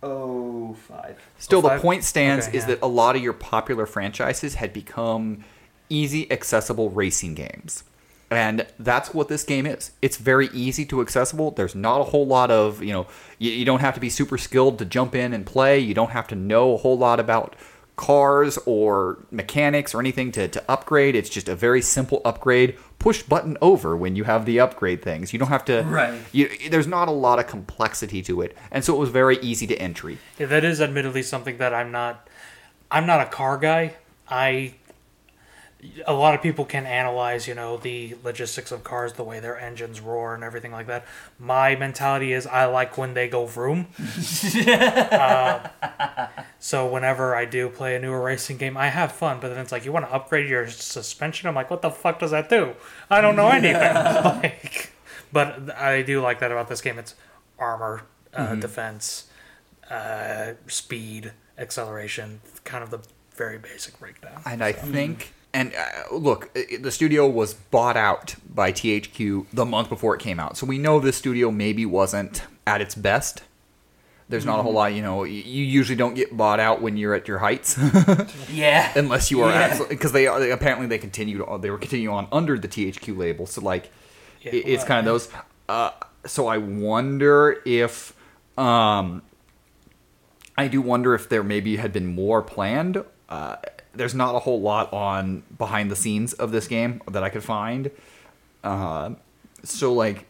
05. 0.03 1.17
Still, 1.39 1.63
the 1.63 1.79
point 1.79 2.05
stands 2.05 2.49
Okay, 2.49 2.57
is 2.57 2.65
yeah. 2.65 2.75
that 2.75 2.83
a 2.83 2.87
lot 2.87 3.17
of 3.17 3.23
your 3.23 3.33
popular 3.33 3.87
franchises 3.87 4.55
had 4.55 4.73
become 4.73 5.45
easy, 5.89 6.31
accessible 6.31 6.91
racing 6.91 7.35
games. 7.35 7.85
And 8.31 8.67
that's 8.79 9.15
what 9.15 9.29
this 9.29 9.43
game 9.43 9.65
is. 9.65 9.93
It's 10.03 10.19
very 10.19 10.49
easy 10.53 10.85
to 10.87 11.01
accessible. 11.01 11.51
There's 11.51 11.75
not 11.75 12.03
a 12.03 12.05
whole 12.05 12.27
lot 12.27 12.51
of, 12.51 12.83
you 12.83 12.93
know, 12.93 13.07
you, 13.39 13.51
you 13.51 13.65
don't 13.65 13.81
have 13.81 13.95
to 13.95 14.01
be 14.01 14.11
super 14.11 14.37
skilled 14.37 14.79
to 14.81 14.85
jump 14.85 15.15
in 15.15 15.33
and 15.33 15.47
play. 15.47 15.79
You 15.79 15.95
don't 15.95 16.11
have 16.11 16.29
to 16.29 16.35
know 16.35 16.75
a 16.75 16.77
whole 16.77 16.99
lot 16.99 17.21
about 17.21 17.57
cars 17.97 18.59
or 18.65 19.19
mechanics 19.31 19.95
or 19.95 20.01
anything 20.01 20.31
to, 20.33 20.47
to 20.47 20.63
upgrade. 20.71 21.17
It's 21.17 21.31
just 21.31 21.49
a 21.49 21.57
very 21.57 21.81
simple 21.81 22.21
upgrade. 22.25 22.77
Push 22.99 23.23
button 23.23 23.57
over 23.61 23.97
when 23.97 24.15
you 24.15 24.25
have 24.25 24.45
the 24.45 24.61
upgrade 24.61 25.03
things. 25.03 25.33
You 25.33 25.39
don't 25.39 25.49
have 25.49 25.65
to. 25.67 25.83
Right. 25.83 26.21
You, 26.33 26.51
there's 26.71 26.87
not 26.87 27.09
a 27.09 27.13
lot 27.13 27.39
of 27.39 27.47
complexity 27.47 28.23
to 28.23 28.41
it, 28.43 28.57
and 28.71 28.85
so 28.85 28.95
it 28.95 28.99
was 28.99 29.09
very 29.11 29.39
easy 29.39 29.67
to 29.69 29.77
entry. 29.77 30.19
Yeah, 30.39 30.47
that 30.47 30.65
is 30.65 30.81
admittedly 30.81 31.23
something 31.23 31.59
that 31.59 31.73
I'm 31.73 31.93
not. 31.93 32.29
I'm 32.91 33.07
not 33.07 33.21
a 33.21 33.27
car 33.27 33.57
guy. 33.57 33.95
I. 34.29 34.75
A 36.07 36.13
lot 36.13 36.35
of 36.35 36.43
people 36.43 36.65
can 36.65 36.87
analyze, 36.87 37.47
you 37.47 37.55
know, 37.55 37.77
the 37.77 38.17
logistics 38.25 38.73
of 38.73 38.83
cars, 38.83 39.13
the 39.13 39.23
way 39.23 39.39
their 39.39 39.57
engines 39.59 40.01
roar, 40.01 40.35
and 40.35 40.43
everything 40.43 40.73
like 40.73 40.89
that. 40.89 41.07
My 41.39 41.77
mentality 41.77 42.33
is 42.33 42.49
I 42.49 42.65
like 42.65 42.99
when 42.99 43.15
they 43.15 43.29
go 43.29 43.47
vroom. 43.47 43.89
Uh, 45.19 45.69
so 46.59 46.87
whenever 46.89 47.35
I 47.35 47.45
do 47.45 47.69
play 47.69 47.95
a 47.95 47.99
newer 47.99 48.21
racing 48.21 48.57
game, 48.57 48.77
I 48.77 48.89
have 48.89 49.13
fun. 49.13 49.39
But 49.41 49.49
then 49.49 49.59
it's 49.59 49.73
like 49.73 49.85
you 49.85 49.93
want 49.93 50.07
to 50.07 50.13
upgrade 50.13 50.49
your 50.49 50.69
suspension. 50.69 51.49
I'm 51.49 51.55
like, 51.55 51.71
what 51.71 51.83
the 51.83 51.91
fuck 51.91 52.19
does 52.19 52.33
that 52.33 52.49
do? 52.49 52.75
I 53.11 53.21
don't 53.21 53.37
know 53.37 53.49
anything. 53.49 53.95
like, 53.95 54.93
but 55.33 55.77
I 55.77 56.03
do 56.03 56.21
like 56.21 56.41
that 56.41 56.51
about 56.53 56.69
this 56.69 56.81
game. 56.81 56.99
It's 56.99 57.15
armor, 57.59 58.03
uh, 58.35 58.55
defense, 58.57 59.29
uh, 59.91 60.53
speed, 60.67 61.33
acceleration, 61.57 62.41
kind 62.65 62.83
of 62.83 62.91
the 62.91 63.01
very 63.35 63.59
basic 63.59 63.99
breakdown. 63.99 64.43
And 64.45 64.63
I 64.63 64.73
think, 64.73 65.33
and 65.55 65.73
uh, 65.75 66.15
look, 66.15 66.51
i- 66.57 66.77
the 66.81 66.91
studio 66.91 67.27
was 67.29 67.55
bought 67.55 67.97
out 67.97 68.35
by 68.49 68.73
THQ 68.73 69.47
the 69.53 69.65
month 69.65 69.89
before 69.89 70.15
it 70.15 70.21
came 70.21 70.39
out, 70.41 70.57
so 70.57 70.67
we 70.67 70.79
know 70.79 71.01
this 71.01 71.17
studio 71.17 71.51
maybe 71.51 71.85
wasn't 71.87 72.43
at 72.67 72.81
its 72.81 72.95
best. 72.95 73.43
There's 74.31 74.45
not 74.45 74.59
a 74.61 74.63
whole 74.63 74.75
lot, 74.75 74.93
you 74.93 75.01
know. 75.01 75.25
You 75.25 75.65
usually 75.65 75.97
don't 75.97 76.13
get 76.13 76.37
bought 76.37 76.61
out 76.61 76.83
when 76.83 76.99
you're 76.99 77.15
at 77.15 77.27
your 77.27 77.39
heights, 77.39 77.79
Yeah. 78.53 78.93
unless 78.95 79.31
you 79.31 79.41
are 79.43 79.51
Yeah. 79.51 79.81
because 79.89 80.13
they, 80.13 80.27
are- 80.27 80.51
apparently 80.51 80.87
they 80.87 80.99
continued 80.99 81.41
on- 81.43 81.63
they 81.63 81.71
were 81.71 81.79
continuing 81.79 82.15
on 82.15 82.29
under 82.31 82.59
the 82.59 82.69
THQ 82.69 83.17
label, 83.17 83.47
so 83.47 83.63
like 83.63 83.91
Yeah, 84.43 84.53
it- 84.55 84.67
it's 84.67 84.85
kind 84.85 84.99
of 84.99 85.07
those. 85.07 85.29
Uh, 85.67 85.93
so 86.27 86.47
I 86.47 86.59
wonder 86.59 87.63
if 87.65 88.13
um, 88.59 89.23
I 90.59 90.69
do 90.69 90.83
wonder 90.83 91.15
if 91.15 91.29
there 91.31 91.43
maybe 91.43 91.77
had 91.77 91.93
been 91.93 92.07
more 92.07 92.43
planned. 92.43 93.03
Uh, 93.31 93.57
there's 93.99 94.15
not 94.15 94.35
a 94.35 94.39
whole 94.39 94.61
lot 94.61 94.93
on 94.93 95.43
behind 95.59 95.91
the 95.91 95.97
scenes 95.97 96.33
of 96.33 96.51
this 96.53 96.67
game 96.69 97.03
that 97.11 97.23
I 97.23 97.29
could 97.29 97.45
find. 97.45 97.91
Uh, 98.65 99.11
so 99.65 99.93
like 99.93 100.27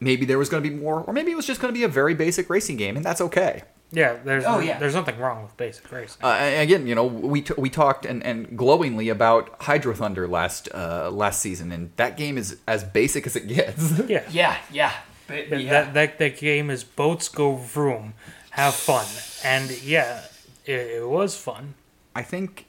maybe 0.00 0.26
there 0.26 0.38
was 0.38 0.48
going 0.48 0.62
to 0.62 0.68
be 0.68 0.74
more, 0.74 1.00
or 1.02 1.12
maybe 1.12 1.30
it 1.32 1.36
was 1.36 1.46
just 1.46 1.60
going 1.60 1.72
to 1.72 1.78
be 1.78 1.84
a 1.84 1.88
very 1.88 2.14
basic 2.14 2.50
racing 2.50 2.76
game, 2.76 2.96
and 2.96 3.04
that's 3.04 3.20
okay. 3.20 3.62
Yeah, 3.92 4.18
there's 4.24 4.44
Oh, 4.44 4.58
yeah. 4.58 4.78
there's 4.78 4.94
nothing 4.94 5.18
wrong 5.18 5.44
with 5.44 5.56
basic 5.56 5.90
racing. 5.92 6.20
Uh, 6.22 6.36
again, 6.58 6.86
you 6.86 6.96
know, 6.96 7.04
we 7.04 7.42
t- 7.42 7.54
we 7.56 7.70
talked 7.70 8.04
and, 8.04 8.24
and 8.24 8.56
glowingly 8.58 9.08
about 9.08 9.54
Hydro 9.62 9.94
Thunder 9.94 10.26
last 10.26 10.68
uh, 10.74 11.10
last 11.10 11.40
season, 11.40 11.70
and 11.70 11.92
that 11.96 12.16
game 12.16 12.36
is 12.36 12.58
as 12.66 12.82
basic 12.82 13.24
as 13.26 13.36
it 13.36 13.46
gets. 13.46 14.00
yeah, 14.08 14.24
Yeah. 14.30 14.56
Yeah. 14.72 14.92
But, 15.26 15.48
That, 15.50 15.62
yeah. 15.62 15.70
that, 15.70 15.94
that 15.94 16.18
that 16.18 16.36
game 16.38 16.70
is 16.70 16.82
boats 16.82 17.28
go 17.28 17.54
vroom, 17.54 18.14
have 18.50 18.74
fun, 18.74 19.06
and 19.44 19.70
yeah, 19.82 20.24
it, 20.66 20.72
it 21.02 21.08
was 21.08 21.36
fun. 21.36 21.74
I 22.14 22.22
think 22.22 22.66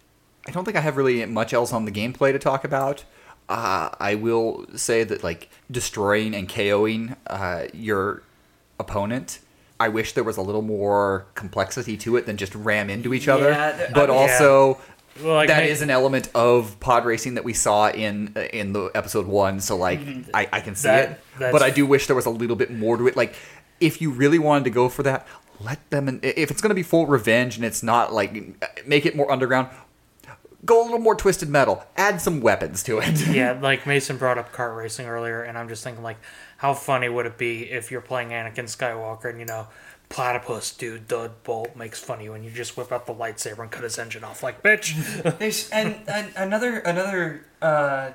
I 0.47 0.51
don't 0.51 0.63
think 0.65 0.77
I 0.77 0.81
have 0.81 0.97
really 0.97 1.25
much 1.25 1.53
else 1.53 1.73
on 1.73 1.85
the 1.85 1.91
gameplay 1.91 2.31
to 2.31 2.39
talk 2.39 2.63
about. 2.63 3.03
Uh, 3.47 3.89
I 3.99 4.15
will 4.15 4.65
say 4.75 5.03
that 5.03 5.23
like 5.23 5.49
destroying 5.69 6.33
and 6.35 6.47
KOing 6.49 7.15
uh, 7.27 7.65
your 7.73 8.23
opponent. 8.79 9.39
I 9.79 9.89
wish 9.89 10.13
there 10.13 10.23
was 10.23 10.37
a 10.37 10.41
little 10.41 10.61
more 10.61 11.25
complexity 11.35 11.97
to 11.97 12.15
it 12.15 12.25
than 12.25 12.37
just 12.37 12.55
ram 12.55 12.89
into 12.89 13.13
each 13.13 13.27
other. 13.27 13.49
Yeah, 13.49 13.91
but 13.93 14.09
also, 14.09 14.79
Well, 15.21 15.35
like, 15.35 15.49
that 15.49 15.63
ma- 15.63 15.69
is 15.69 15.81
an 15.81 15.89
element 15.89 16.29
of 16.33 16.79
pod 16.79 17.05
racing 17.05 17.33
that 17.35 17.43
we 17.43 17.53
saw 17.53 17.89
in 17.89 18.33
uh, 18.37 18.41
in 18.53 18.73
the 18.73 18.89
episode 18.95 19.27
one. 19.27 19.59
So 19.59 19.75
like, 19.75 19.99
I, 20.33 20.47
I 20.51 20.61
can 20.61 20.75
see 20.75 20.87
That- 20.87 21.09
it, 21.11 21.19
but 21.51 21.61
I 21.61 21.69
do 21.71 21.85
wish 21.85 22.07
there 22.07 22.15
was 22.15 22.25
a 22.25 22.29
little 22.31 22.55
bit 22.55 22.71
more 22.71 22.95
to 22.97 23.07
it. 23.07 23.17
Like, 23.17 23.35
if 23.81 24.01
you 24.01 24.11
really 24.11 24.39
wanted 24.39 24.63
to 24.63 24.69
go 24.69 24.87
for 24.87 25.03
that, 25.03 25.27
let 25.59 25.89
them. 25.89 26.07
In, 26.07 26.19
if 26.21 26.51
it's 26.51 26.61
going 26.61 26.69
to 26.69 26.75
be 26.75 26.83
full 26.83 27.07
revenge 27.07 27.55
and 27.55 27.65
it's 27.65 27.83
not 27.83 28.13
like 28.13 28.85
make 28.85 29.05
it 29.05 29.15
more 29.15 29.31
underground, 29.31 29.69
go 30.65 30.81
a 30.81 30.83
little 30.83 30.99
more 30.99 31.15
twisted 31.15 31.49
metal. 31.49 31.83
Add 31.95 32.21
some 32.21 32.41
weapons 32.41 32.83
to 32.83 32.99
it. 32.99 33.27
yeah, 33.31 33.57
like 33.59 33.85
Mason 33.85 34.17
brought 34.17 34.37
up 34.37 34.51
kart 34.51 34.75
racing 34.75 35.07
earlier, 35.07 35.43
and 35.43 35.57
I'm 35.57 35.69
just 35.69 35.83
thinking 35.83 36.03
like, 36.03 36.17
how 36.57 36.73
funny 36.73 37.09
would 37.09 37.25
it 37.25 37.37
be 37.37 37.71
if 37.71 37.91
you're 37.91 38.01
playing 38.01 38.29
Anakin 38.29 38.65
Skywalker 38.65 39.29
and 39.29 39.39
you 39.39 39.45
know, 39.45 39.67
platypus 40.09 40.71
dude, 40.71 41.07
Dud 41.07 41.43
Bolt 41.43 41.75
makes 41.75 41.99
fun 41.99 42.19
of 42.19 42.25
you, 42.25 42.33
and 42.33 42.43
you 42.43 42.51
just 42.51 42.77
whip 42.77 42.91
out 42.91 43.05
the 43.05 43.13
lightsaber 43.13 43.59
and 43.59 43.71
cut 43.71 43.83
his 43.83 43.97
engine 43.97 44.23
off, 44.23 44.43
like 44.43 44.63
bitch. 44.63 44.95
And, 45.71 45.97
and 46.07 46.31
another 46.35 46.79
another 46.79 47.45
uh, 47.61 48.11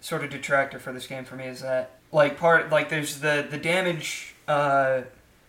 sort 0.00 0.24
of 0.24 0.30
detractor 0.30 0.78
for 0.78 0.92
this 0.92 1.06
game 1.06 1.24
for 1.24 1.36
me 1.36 1.46
is 1.46 1.62
that 1.62 1.98
like 2.12 2.38
part 2.38 2.70
like 2.70 2.88
there's 2.88 3.20
the 3.20 3.46
the 3.48 3.58
damage 3.58 4.34
uh, 4.46 5.02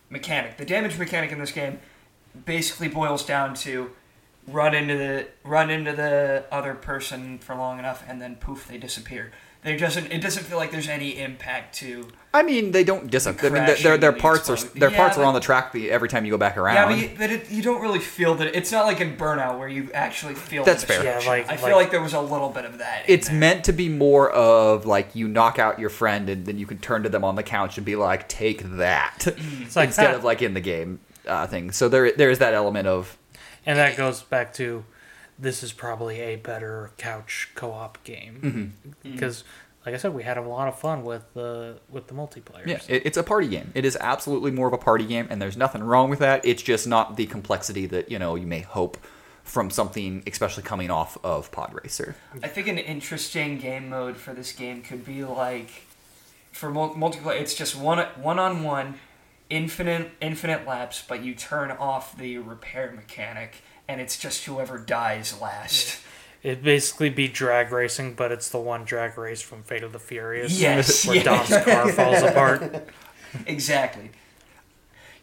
mechanic. 0.09 0.57
The 0.57 0.65
damage 0.65 0.97
mechanic 0.97 1.31
in 1.31 1.39
this 1.39 1.51
game 1.51 1.79
basically 2.45 2.87
boils 2.87 3.25
down 3.25 3.53
to 3.55 3.91
run 4.47 4.75
into 4.75 4.97
the 4.97 5.27
run 5.43 5.69
into 5.69 5.93
the 5.93 6.45
other 6.51 6.75
person 6.75 7.39
for 7.39 7.55
long 7.55 7.79
enough 7.79 8.03
and 8.07 8.21
then 8.21 8.35
poof 8.35 8.67
they 8.67 8.77
disappear. 8.77 9.31
There 9.65 9.77
doesn't 9.77 10.11
it 10.11 10.21
doesn't 10.21 10.43
feel 10.43 10.57
like 10.57 10.71
there's 10.71 10.87
any 10.87 11.19
impact 11.19 11.75
to 11.79 12.07
I 12.33 12.43
mean, 12.43 12.71
they 12.71 12.83
don't 12.83 13.09
disappear. 13.09 13.49
I 13.49 13.53
mean, 13.53 13.65
their 13.65 13.75
their, 13.77 13.97
their 13.97 14.11
parts 14.11 14.49
are 14.49 14.57
their 14.57 14.91
Yeah, 14.91 14.97
parts 14.97 15.17
are 15.17 15.21
but- 15.21 15.27
on 15.27 15.33
the 15.33 15.39
track 15.39 15.71
the, 15.71 15.89
every 15.89 16.07
time 16.09 16.23
you 16.25 16.31
go 16.31 16.37
back 16.37 16.55
around. 16.57 16.75
yeah, 16.75 16.85
but, 16.85 16.97
you, 16.97 17.17
but 17.17 17.31
it, 17.31 17.49
you 17.49 17.63
don't 17.63 17.81
really 17.81 17.99
feel 17.99 18.35
that. 18.35 18.55
It's 18.55 18.71
not 18.71 18.85
like 18.85 19.01
in 19.01 19.17
Burnout 19.17 19.57
where 19.57 19.67
you 19.69 19.89
actually 19.93 20.35
feel. 20.35 20.63
That's 20.65 20.83
fair. 20.83 21.03
Yeah, 21.03 21.17
like- 21.27 21.49
I 21.49 21.55
feel 21.57 21.67
like- 21.67 21.75
like 21.85 21.91
there 21.91 22.01
was 22.01 22.13
a 22.13 22.21
little 22.21 22.49
bit 22.49 22.65
of 22.65 22.77
that. 22.77 23.03
it's 23.07 23.27
there. 23.29 23.37
meant 23.37 23.63
to 23.65 23.73
be 23.73 23.89
more 23.89 24.29
of 24.31 24.85
like 24.85 25.15
you 25.15 25.27
knock 25.27 25.57
out 25.59 25.79
your 25.79 25.89
friend 25.89 26.29
and 26.29 26.45
then 26.45 26.59
you 26.59 26.65
can 26.67 26.77
turn 26.77 27.01
to 27.03 27.09
them 27.09 27.23
on 27.23 27.35
the 27.35 27.43
couch 27.43 27.77
and 27.77 27.85
be 27.85 27.95
like, 27.95 28.27
"Take 28.29 28.61
that," 28.77 29.25
It's 29.61 29.75
like 29.75 29.87
instead 29.87 30.07
that. 30.07 30.15
of 30.15 30.23
like 30.23 30.41
in 30.43 30.53
the 30.53 30.61
game 30.61 30.99
uh, 31.27 31.47
thing. 31.47 31.71
So 31.71 31.89
there 31.89 32.11
there 32.11 32.29
is 32.29 32.37
that 32.39 32.53
element 32.53 32.87
of 32.87 33.17
And 33.65 33.79
that 33.79 33.97
goes 33.97 34.21
back 34.21 34.53
to 34.55 34.83
this 35.37 35.63
is 35.63 35.73
probably 35.73 36.19
a 36.21 36.35
better 36.37 36.91
couch 36.97 37.49
co-op 37.55 38.03
game 38.03 38.39
mm-hmm. 38.41 38.59
Mm-hmm. 38.89 39.11
because, 39.11 39.43
like 39.85 39.93
I 39.93 39.97
said, 39.97 40.13
we 40.13 40.23
had 40.23 40.37
a 40.37 40.41
lot 40.41 40.67
of 40.67 40.79
fun 40.79 41.03
with 41.03 41.33
the 41.33 41.77
with 41.89 42.07
the 42.07 42.13
multiplayer. 42.13 42.65
yeah, 42.65 42.79
it, 42.87 43.05
it's 43.05 43.17
a 43.17 43.23
party 43.23 43.47
game. 43.47 43.71
It 43.73 43.85
is 43.85 43.97
absolutely 43.99 44.51
more 44.51 44.67
of 44.67 44.73
a 44.73 44.77
party 44.77 45.05
game, 45.05 45.27
and 45.29 45.41
there's 45.41 45.57
nothing 45.57 45.83
wrong 45.83 46.09
with 46.09 46.19
that. 46.19 46.45
It's 46.45 46.61
just 46.61 46.87
not 46.87 47.17
the 47.17 47.25
complexity 47.25 47.85
that 47.87 48.09
you 48.09 48.19
know 48.19 48.35
you 48.35 48.47
may 48.47 48.61
hope 48.61 48.97
from 49.45 49.69
something, 49.69 50.23
especially 50.25 50.63
coming 50.63 50.89
off 50.89 51.17
of 51.23 51.51
Pod 51.51 51.73
Racer. 51.81 52.15
I 52.43 52.47
think 52.47 52.67
an 52.67 52.79
interesting 52.79 53.59
game 53.59 53.89
mode 53.89 54.17
for 54.17 54.33
this 54.33 54.51
game 54.51 54.81
could 54.81 55.05
be 55.05 55.23
like 55.23 55.69
for 56.51 56.71
mul- 56.71 56.95
multiplayer. 56.95 57.39
It's 57.39 57.53
just 57.53 57.75
one 57.75 57.99
one 58.17 58.39
on 58.39 58.63
one, 58.63 58.95
infinite 59.49 60.11
infinite 60.19 60.67
laps, 60.67 61.03
but 61.07 61.23
you 61.23 61.35
turn 61.35 61.71
off 61.71 62.17
the 62.17 62.39
repair 62.39 62.91
mechanic, 62.91 63.61
and 63.87 64.01
it's 64.01 64.17
just 64.17 64.45
whoever 64.45 64.77
dies 64.77 65.39
last. 65.41 66.01
It'd 66.43 66.63
basically 66.63 67.09
be 67.09 67.27
drag 67.27 67.71
racing, 67.71 68.13
but 68.13 68.31
it's 68.31 68.49
the 68.49 68.59
one 68.59 68.83
drag 68.85 69.17
race 69.17 69.41
from 69.41 69.63
Fate 69.63 69.81
of 69.83 69.93
the 69.93 69.99
Furious. 69.99 70.59
Yes, 70.59 71.05
where 71.07 71.15
yeah. 71.17 71.23
Dom's 71.23 71.49
car 71.49 71.91
falls 71.91 72.21
apart. 72.21 72.87
Exactly. 73.47 74.11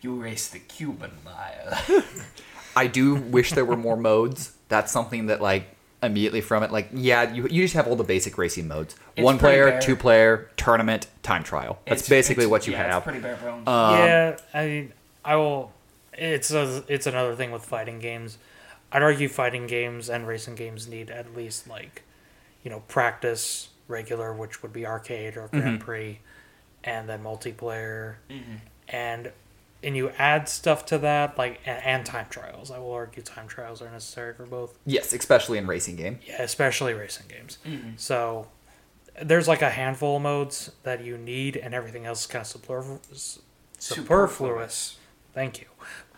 You 0.01 0.15
race 0.21 0.49
the 0.49 0.59
Cuban 0.59 1.13
mile. 1.25 2.03
I 2.77 2.87
do 2.89 3.15
wish 3.15 3.53
there 3.53 3.65
were 3.65 3.77
more 3.77 3.97
modes. 3.97 4.53
That's 4.69 4.91
something 4.91 5.27
that 5.27 5.41
like 5.41 5.67
immediately 6.03 6.41
from 6.41 6.65
it, 6.65 6.73
like 6.73 6.89
yeah, 6.93 7.33
you 7.33 7.47
you 7.47 7.63
just 7.63 7.75
have 7.75 7.87
all 7.87 7.95
the 7.95 8.03
basic 8.03 8.37
racing 8.37 8.67
modes: 8.67 8.97
It's 9.17 9.25
one 9.25 9.39
player, 9.39 9.71
bare. 9.71 9.81
two 9.81 9.95
player, 9.95 10.51
tournament, 10.57 11.07
time 11.23 11.45
trial. 11.45 11.79
That's 11.87 12.01
It's- 12.03 12.09
basically 12.09 12.45
it's- 12.45 12.51
what 12.51 12.67
you 12.67 12.73
yeah, 12.73 12.83
have. 12.85 12.97
It's 12.97 13.05
pretty 13.05 13.21
bare 13.21 13.37
bones. 13.37 13.69
Um, 13.69 13.97
yeah, 13.99 14.37
I 14.53 14.67
mean, 14.67 14.93
I 15.25 15.37
will. 15.37 15.71
It's 16.15 16.51
a, 16.51 16.83
it's 16.89 17.07
another 17.07 17.37
thing 17.37 17.53
with 17.53 17.65
fighting 17.65 18.01
games. 18.01 18.39
I'd 18.93 19.03
argue 19.03 19.29
fighting 19.29 19.67
games 19.67 20.11
and 20.11 20.27
racing 20.27 20.55
games 20.55 20.87
need 20.87 21.11
at 21.11 21.35
least 21.35 21.69
like, 21.69 22.03
you 22.63 22.71
know, 22.71 22.81
practice 22.89 23.71
regular, 23.89 24.33
which 24.33 24.63
would 24.63 24.73
be 24.73 24.87
arcade 24.87 25.37
or 25.37 25.49
Grand 25.49 25.79
mm-hmm. 25.79 25.85
Prix, 25.85 26.21
and 26.85 27.09
then 27.09 27.23
multiplayer, 27.23 28.17
mm-hmm. 28.31 28.57
and 28.89 29.33
and 29.85 29.97
you 29.97 30.11
add 30.11 30.49
stuff 30.49 30.87
to 30.87 30.99
that 30.99 31.37
like 31.39 31.61
and, 31.67 31.83
and 31.85 32.07
time 32.07 32.27
trials. 32.29 32.71
I 32.71 32.79
will 32.79 32.93
argue 32.93 33.23
time 33.23 33.49
trials 33.49 33.81
are 33.83 33.91
necessary 33.91 34.35
for 34.35 34.47
both. 34.47 34.79
Yes, 34.85 35.13
especially 35.13 35.59
in 35.59 35.67
racing 35.67 35.97
game. 35.97 36.19
Yeah, 36.27 36.43
especially 36.43 36.95
racing 36.95 37.27
games. 37.29 37.59
Mm-hmm. 37.67 37.91
So 37.97 38.49
there's 39.21 39.49
like 39.49 39.63
a 39.63 39.71
handful 39.71 40.17
of 40.17 40.23
modes 40.23 40.73
that 40.83 41.05
you 41.05 41.19
need, 41.19 41.57
and 41.57 41.75
everything 41.75 42.07
else 42.07 42.21
is 42.23 42.27
kind 42.27 42.43
of 42.43 42.47
superfluous. 42.47 43.41
superfluous. 43.79 44.99
Thank 45.35 45.61
you. 45.61 45.67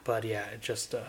But 0.05 0.25
yeah, 0.25 0.47
it 0.47 0.61
just 0.61 0.95
uh, 0.95 1.03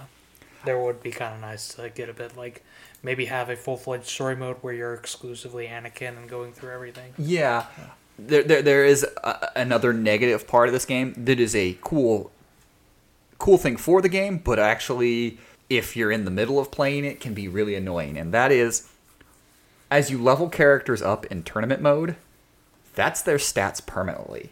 there 0.65 0.79
would 0.79 1.01
be 1.01 1.11
kind 1.11 1.35
of 1.35 1.41
nice 1.41 1.69
to 1.75 1.89
get 1.89 2.09
a 2.09 2.13
bit 2.13 2.35
like 2.35 2.63
maybe 3.03 3.25
have 3.25 3.49
a 3.49 3.55
full 3.55 3.77
fledged 3.77 4.07
story 4.07 4.35
mode 4.35 4.57
where 4.61 4.73
you're 4.73 4.93
exclusively 4.93 5.67
Anakin 5.67 6.17
and 6.17 6.27
going 6.27 6.51
through 6.51 6.71
everything. 6.71 7.13
Yeah, 7.17 7.67
there, 8.17 8.43
there, 8.43 8.61
there 8.61 8.85
is 8.85 9.05
a, 9.23 9.51
another 9.55 9.93
negative 9.93 10.47
part 10.47 10.67
of 10.67 10.73
this 10.73 10.85
game 10.85 11.13
that 11.17 11.39
is 11.39 11.55
a 11.55 11.77
cool, 11.81 12.31
cool 13.37 13.57
thing 13.57 13.77
for 13.77 14.01
the 14.01 14.09
game, 14.09 14.39
but 14.39 14.59
actually, 14.59 15.37
if 15.69 15.95
you're 15.95 16.11
in 16.11 16.25
the 16.25 16.31
middle 16.31 16.59
of 16.59 16.71
playing 16.71 17.05
it, 17.05 17.19
can 17.19 17.33
be 17.33 17.47
really 17.47 17.75
annoying. 17.75 18.17
And 18.17 18.33
that 18.33 18.51
is, 18.51 18.89
as 19.91 20.09
you 20.09 20.21
level 20.21 20.49
characters 20.49 21.01
up 21.01 21.25
in 21.27 21.43
tournament 21.43 21.81
mode, 21.81 22.15
that's 22.95 23.21
their 23.21 23.37
stats 23.37 23.85
permanently. 23.85 24.51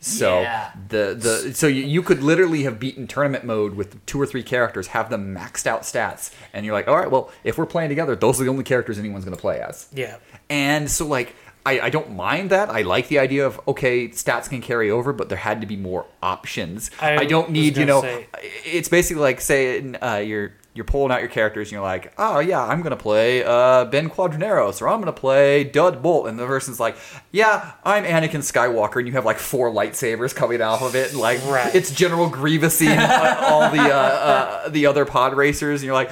So 0.00 0.40
Yeah. 0.42 0.70
the 0.88 1.14
the 1.18 1.54
so 1.54 1.66
you, 1.66 1.82
you 1.82 2.02
could 2.02 2.22
literally 2.22 2.62
have 2.64 2.78
beaten 2.78 3.06
tournament 3.06 3.44
mode 3.44 3.74
with 3.74 4.04
two 4.06 4.20
or 4.20 4.26
three 4.26 4.42
characters, 4.42 4.88
have 4.88 5.10
them 5.10 5.34
maxed 5.34 5.66
out 5.66 5.82
stats, 5.82 6.32
and 6.52 6.64
you're 6.64 6.74
like, 6.74 6.86
all 6.88 6.96
right, 6.96 7.10
well, 7.10 7.30
if 7.44 7.58
we're 7.58 7.66
playing 7.66 7.88
together, 7.88 8.14
those 8.16 8.40
are 8.40 8.44
the 8.44 8.50
only 8.50 8.64
characters 8.64 8.98
anyone's 8.98 9.24
going 9.24 9.36
to 9.36 9.40
play 9.40 9.60
as. 9.60 9.88
Yeah. 9.92 10.16
And 10.48 10.90
so, 10.90 11.06
like, 11.06 11.34
I, 11.64 11.80
I 11.80 11.90
don't 11.90 12.14
mind 12.14 12.50
that. 12.50 12.70
I 12.70 12.82
like 12.82 13.08
the 13.08 13.18
idea 13.18 13.44
of, 13.44 13.60
okay, 13.66 14.08
stats 14.10 14.48
can 14.48 14.60
carry 14.62 14.88
over, 14.90 15.12
but 15.12 15.28
there 15.28 15.38
had 15.38 15.60
to 15.62 15.66
be 15.66 15.76
more 15.76 16.06
options. 16.22 16.92
I 17.00 17.16
I, 17.16 17.24
don't 17.24 17.50
need, 17.50 17.76
you 17.76 17.84
know, 17.86 18.02
say- 18.02 18.26
it's 18.64 18.88
basically 18.88 19.22
like, 19.22 19.40
say, 19.40 19.92
uh, 19.94 20.18
you're. 20.18 20.52
You're 20.76 20.84
pulling 20.84 21.10
out 21.10 21.20
your 21.20 21.28
characters, 21.30 21.68
and 21.68 21.72
you're 21.72 21.82
like, 21.82 22.12
"Oh 22.18 22.38
yeah, 22.38 22.62
I'm 22.62 22.82
gonna 22.82 22.96
play 22.96 23.42
uh, 23.42 23.86
Ben 23.86 24.10
Quadinaros, 24.10 24.80
or 24.82 24.88
I'm 24.88 25.00
gonna 25.00 25.12
play 25.12 25.64
Dud 25.64 26.02
Bolt," 26.02 26.28
and 26.28 26.38
the 26.38 26.46
person's 26.46 26.78
like, 26.78 26.96
"Yeah, 27.32 27.72
I'm 27.84 28.04
Anakin 28.04 28.40
Skywalker," 28.40 28.96
and 28.96 29.06
you 29.06 29.12
have 29.14 29.24
like 29.24 29.38
four 29.38 29.70
lightsabers 29.70 30.34
coming 30.34 30.60
off 30.60 30.82
of 30.82 30.94
it, 30.94 31.10
and 31.12 31.20
like 31.20 31.42
Right. 31.46 31.74
it's 31.74 31.90
General 31.90 32.28
Grievous 32.28 32.80
and 32.82 33.00
uh, 33.00 33.38
all 33.40 33.70
the 33.70 33.80
uh, 33.80 33.96
uh, 33.96 34.68
the 34.68 34.86
other 34.86 35.04
pod 35.04 35.34
racers, 35.36 35.80
and 35.80 35.86
you're 35.86 35.94
like, 35.94 36.10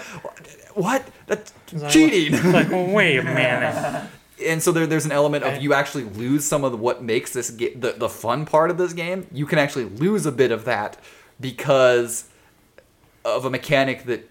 "What? 0.75 1.05
That's 1.27 1.53
like, 1.73 1.91
cheating!" 1.93 2.53
Like, 2.53 2.69
wait 2.71 3.19
a 3.19 3.23
minute. 3.25 4.05
and 4.45 4.63
so 4.63 4.73
there, 4.73 4.87
there's 4.87 5.05
an 5.07 5.13
element 5.13 5.45
of 5.45 5.63
you 5.63 5.73
actually 5.75 6.05
lose 6.05 6.45
some 6.45 6.65
of 6.65 6.73
the, 6.73 6.79
what 6.79 7.03
makes 7.03 7.33
this 7.33 7.51
ga- 7.51 7.75
the, 7.75 7.93
the 7.93 8.09
fun 8.09 8.45
part 8.45 8.71
of 8.71 8.77
this 8.79 8.93
game 8.93 9.27
you 9.33 9.47
can 9.47 9.59
actually 9.61 9.85
lose 9.85 10.27
a 10.27 10.33
bit 10.33 10.51
of 10.51 10.65
that 10.65 10.97
because 11.41 12.29
of 13.25 13.45
a 13.45 13.51
mechanic 13.51 14.05
that 14.05 14.29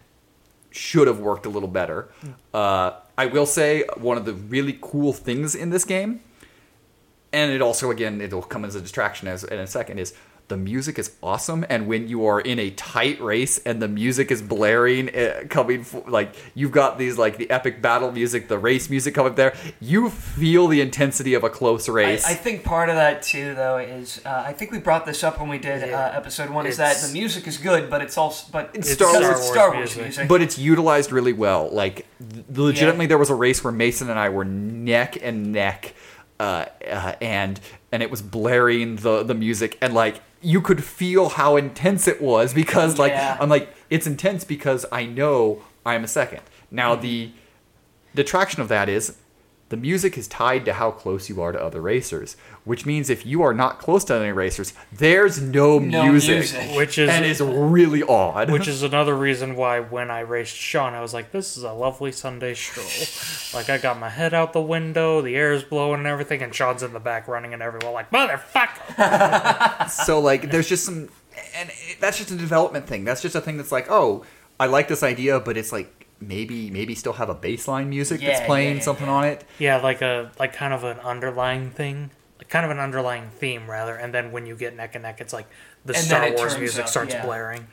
should 0.73 1.07
have 1.07 1.19
worked 1.19 1.45
a 1.45 1.49
little 1.49 1.69
better. 1.69 2.09
Uh, 2.53 2.91
i 3.17 3.25
will 3.27 3.45
say 3.45 3.83
one 3.97 4.17
of 4.17 4.25
the 4.25 4.33
really 4.33 4.77
cool 4.81 5.13
things 5.13 5.53
in 5.53 5.69
this 5.69 5.85
game 5.85 6.19
and 7.31 7.51
it 7.51 7.61
also 7.61 7.91
again 7.91 8.19
it'll 8.21 8.41
come 8.41 8.65
as 8.65 8.75
a 8.75 8.81
distraction 8.81 9.27
as 9.27 9.43
in 9.43 9.59
a 9.59 9.67
second 9.67 9.99
is 9.99 10.13
the 10.49 10.57
music 10.57 10.99
is 10.99 11.15
awesome 11.23 11.65
and 11.69 11.87
when 11.87 12.07
you 12.07 12.25
are 12.25 12.39
in 12.41 12.59
a 12.59 12.69
tight 12.71 13.19
race 13.21 13.57
and 13.59 13.81
the 13.81 13.87
music 13.87 14.29
is 14.29 14.41
blaring 14.41 15.07
uh, 15.15 15.43
coming 15.49 15.79
f- 15.81 16.03
like 16.07 16.35
you've 16.53 16.71
got 16.71 16.97
these 16.97 17.17
like 17.17 17.37
the 17.37 17.49
epic 17.49 17.81
battle 17.81 18.11
music 18.11 18.49
the 18.49 18.57
race 18.57 18.89
music 18.89 19.15
coming 19.15 19.33
there 19.35 19.55
you 19.79 20.09
feel 20.09 20.67
the 20.67 20.81
intensity 20.81 21.33
of 21.33 21.43
a 21.43 21.49
close 21.49 21.87
race 21.87 22.25
I 22.25 22.33
think 22.33 22.63
part 22.63 22.89
of 22.89 22.95
that 22.95 23.21
too, 23.23 23.55
though, 23.55 23.77
is 23.77 24.21
uh, 24.25 24.43
I 24.45 24.53
think 24.53 24.71
we 24.71 24.79
brought 24.79 25.05
this 25.05 25.23
up 25.23 25.39
when 25.39 25.49
we 25.49 25.57
did 25.57 25.87
Yeah. 25.87 25.97
uh, 26.13 26.17
episode 26.17 26.49
one. 26.49 26.65
Is 26.67 26.77
that 26.77 26.97
the 26.97 27.11
music 27.13 27.47
is 27.47 27.57
good, 27.57 27.89
but 27.89 28.01
it's 28.01 28.17
also 28.17 28.47
but 28.51 28.69
It's 28.73 28.93
because 28.95 29.09
Star 29.15 29.31
it's 29.31 29.39
Wars 29.41 29.51
Star 29.51 29.67
Wars 29.73 29.77
music. 29.95 30.03
music. 30.03 30.27
but 30.27 30.41
it's 30.41 30.59
utilized 30.59 31.11
really 31.11 31.33
well 31.33 31.69
like 31.71 32.05
th- 32.19 32.45
legitimately 32.55 33.05
there 33.05 33.17
was 33.17 33.29
a 33.29 33.35
race 33.35 33.63
where 33.63 33.71
mason 33.73 34.09
and 34.09 34.19
i 34.19 34.29
were 34.29 34.45
neck 34.45 35.17
and 35.21 35.51
neck 35.51 35.93
uh, 36.43 36.65
uh, 36.99 37.15
and 37.21 37.59
and 37.91 37.99
it 38.05 38.09
was 38.13 38.21
blaring 38.21 38.89
the 39.05 39.15
the 39.23 39.33
music 39.47 39.71
and 39.83 39.91
like 40.03 40.15
you 40.41 40.59
could 40.67 40.81
feel 40.83 41.29
how 41.41 41.55
intense 41.65 42.03
it 42.13 42.19
was 42.21 42.53
because 42.53 42.91
like 43.03 43.13
Yeah. 43.13 43.37
i'm 43.41 43.49
like 43.57 43.67
it's 43.89 44.07
intense 44.13 44.43
because 44.55 44.81
i 44.91 45.01
know 45.19 45.61
i'm 45.89 46.03
a 46.03 46.07
second. 46.19 46.41
Now 46.81 46.95
the 47.07 47.31
detraction 48.19 48.61
of 48.61 48.67
that 48.75 48.87
is 48.89 49.17
the 49.69 49.77
music 49.77 50.17
is 50.17 50.27
tied 50.27 50.63
to 50.65 50.73
how 50.73 50.89
close 50.91 51.23
you 51.29 51.41
are 51.43 51.51
to 51.51 51.61
other 51.67 51.81
racers 51.81 52.35
which 52.65 52.85
means 52.85 53.09
if 53.09 53.25
you 53.25 53.41
are 53.41 53.53
not 53.53 53.79
close 53.79 54.03
to 54.05 54.13
any 54.13 54.31
racers 54.31 54.73
there's 54.91 55.41
no, 55.41 55.79
No 55.79 56.03
music, 56.09 56.37
music. 56.37 56.75
Which 56.77 56.97
is 56.97 57.09
and 57.09 57.25
it's 57.25 57.41
really 57.41 58.03
odd 58.03 58.49
which 58.51 58.67
is 58.67 58.83
another 58.83 59.15
reason 59.15 59.55
why 59.55 59.79
when 59.79 60.09
I 60.11 60.21
raced 60.21 60.55
Sean, 60.55 60.93
I 60.93 61.01
was 61.01 61.13
like, 61.13 61.31
"This 61.31 61.57
is 61.57 61.63
a 61.63 61.73
lovely 61.73 62.11
Sunday 62.11 62.53
stroll." 62.53 62.85
like 63.53 63.69
I 63.69 63.77
got 63.77 63.99
my 63.99 64.09
head 64.09 64.33
out 64.33 64.53
the 64.53 64.61
window, 64.61 65.21
the 65.21 65.35
air 65.35 65.53
is 65.53 65.63
blowing 65.63 65.99
and 65.99 66.07
everything, 66.07 66.41
and 66.41 66.53
Sean's 66.53 66.83
in 66.83 66.93
the 66.93 66.99
back 66.99 67.27
running 67.27 67.53
and 67.53 67.61
everyone 67.61 67.93
like, 67.93 68.11
"Motherfucker!" 68.11 69.89
so 69.89 70.19
like 70.19 70.51
there's 70.51 70.69
just 70.69 70.85
some 70.85 71.09
and 71.55 71.69
it, 71.69 71.97
that's 71.99 72.17
just 72.17 72.31
a 72.31 72.35
development 72.35 72.87
thing 72.87 73.03
that's 73.03 73.21
just 73.21 73.35
a 73.35 73.41
thing 73.41 73.57
that's 73.57 73.71
like 73.71 73.87
oh 73.89 74.23
i 74.59 74.65
like 74.65 74.87
this 74.87 75.03
idea 75.03 75.39
but 75.39 75.57
it's 75.57 75.71
like 75.71 76.07
maybe 76.19 76.69
maybe 76.69 76.95
still 76.95 77.13
have 77.13 77.29
a 77.29 77.35
baseline 77.35 77.87
music 77.87 78.21
Yeah, 78.21 78.29
that's 78.29 78.45
playing 78.45 78.69
yeah, 78.69 78.75
yeah, 78.75 78.81
something 78.81 79.07
yeah. 79.07 79.13
on 79.13 79.25
it 79.25 79.43
yeah, 79.59 79.77
like 79.77 80.01
a 80.01 80.31
like 80.39 80.53
kind 80.53 80.73
of 80.73 80.83
an 80.83 80.99
underlying 80.99 81.69
thing, 81.71 81.97
like 82.03 82.11
kind 82.53 82.65
of 82.65 82.69
an 82.69 82.77
underlying 82.77 83.31
theme 83.39 83.67
rather. 83.67 83.95
And 83.95 84.13
then 84.13 84.31
when 84.31 84.45
you 84.45 84.55
get 84.55 84.75
neck 84.75 84.93
and 84.93 85.01
neck, 85.01 85.19
it's 85.19 85.33
like 85.33 85.47
the 85.85 85.95
And 85.95 86.03
Star 86.03 86.31
Wars 86.33 86.55
music 86.55 86.83
up, 86.83 86.87
starts 86.87 87.15
yeah. 87.15 87.25
blaring. 87.25 87.65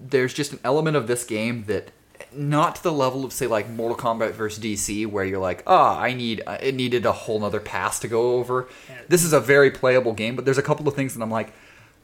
there's 0.00 0.34
just 0.34 0.52
an 0.52 0.58
element 0.64 0.96
of 0.96 1.06
this 1.06 1.22
game 1.24 1.64
that 1.66 1.92
not 2.32 2.74
to 2.74 2.82
the 2.82 2.90
level 2.92 3.24
of 3.24 3.32
say 3.32 3.46
like 3.46 3.68
mortal 3.68 3.96
kombat 3.96 4.32
versus 4.32 4.62
dc 4.62 5.06
where 5.06 5.24
you're 5.24 5.40
like 5.40 5.62
ah 5.66 5.98
i 6.00 6.12
need 6.12 6.42
uh, 6.46 6.58
it 6.60 6.74
needed 6.74 7.04
a 7.06 7.12
whole 7.12 7.38
nother 7.40 7.60
pass 7.60 7.98
to 8.00 8.08
go 8.08 8.34
over 8.34 8.68
this 9.08 9.22
is 9.24 9.32
a 9.32 9.40
very 9.40 9.70
playable 9.70 10.12
game 10.12 10.34
but 10.36 10.44
there's 10.44 10.58
a 10.58 10.62
couple 10.62 10.86
of 10.88 10.94
things 10.94 11.14
that 11.14 11.22
i'm 11.22 11.30
like 11.30 11.52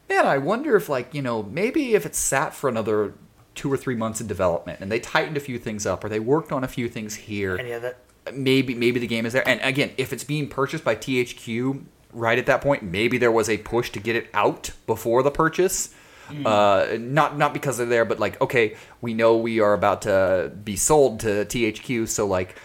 man 0.09 0.27
i 0.27 0.37
wonder 0.37 0.77
if 0.77 0.89
like 0.89 1.15
you 1.15 1.23
know 1.23 1.43
maybe 1.45 1.95
if 1.95 2.05
it's 2.05 2.19
sat 2.19 2.55
for 2.55 2.69
another 2.69 3.15
two 3.55 3.73
or 3.73 3.77
three 3.77 3.95
months 3.95 4.21
in 4.21 4.27
development 4.27 4.81
and 4.81 4.91
they 4.91 5.01
tightened 5.01 5.37
a 5.37 5.41
few 5.41 5.59
things 5.59 5.87
up 5.87 6.03
or 6.05 6.09
they 6.09 6.21
worked 6.21 6.53
on 6.53 6.65
a 6.65 6.69
few 6.69 6.89
things 6.89 7.15
here 7.15 7.57
And 7.57 7.69
yeah, 7.69 7.79
that 7.79 7.99
maybe 8.33 8.75
maybe 8.75 9.01
the 9.01 9.07
game 9.07 9.27
is 9.27 9.33
there. 9.33 9.47
And 9.49 9.61
again, 9.63 9.91
if 9.97 10.13
it's 10.13 10.25
being 10.25 10.49
purchased 10.49 10.85
by 10.85 10.95
THQ 10.95 11.85
right 12.13 12.39
at 12.39 12.47
that 12.47 12.61
point, 12.61 12.83
maybe 12.83 13.19
there 13.19 13.33
was 13.33 13.49
a 13.49 13.59
push 13.59 13.91
to 13.91 14.01
get 14.01 14.17
it 14.17 14.29
out 14.35 14.71
before 14.87 15.23
the 15.23 15.31
purchase. 15.31 15.95
Hmm. 16.29 16.47
Uh, 16.47 16.87
not 16.99 17.37
not 17.37 17.53
because 17.53 17.79
they're 17.79 17.87
there, 17.87 18.05
but 18.05 18.19
like 18.21 18.41
okay, 18.41 18.77
we 19.01 19.15
know 19.15 19.37
we 19.37 19.61
are 19.61 19.75
about 19.75 20.03
to 20.03 20.53
be 20.65 20.77
sold 20.77 21.21
to 21.21 21.45
THQ, 21.45 22.09
so 22.09 22.27
like 22.27 22.57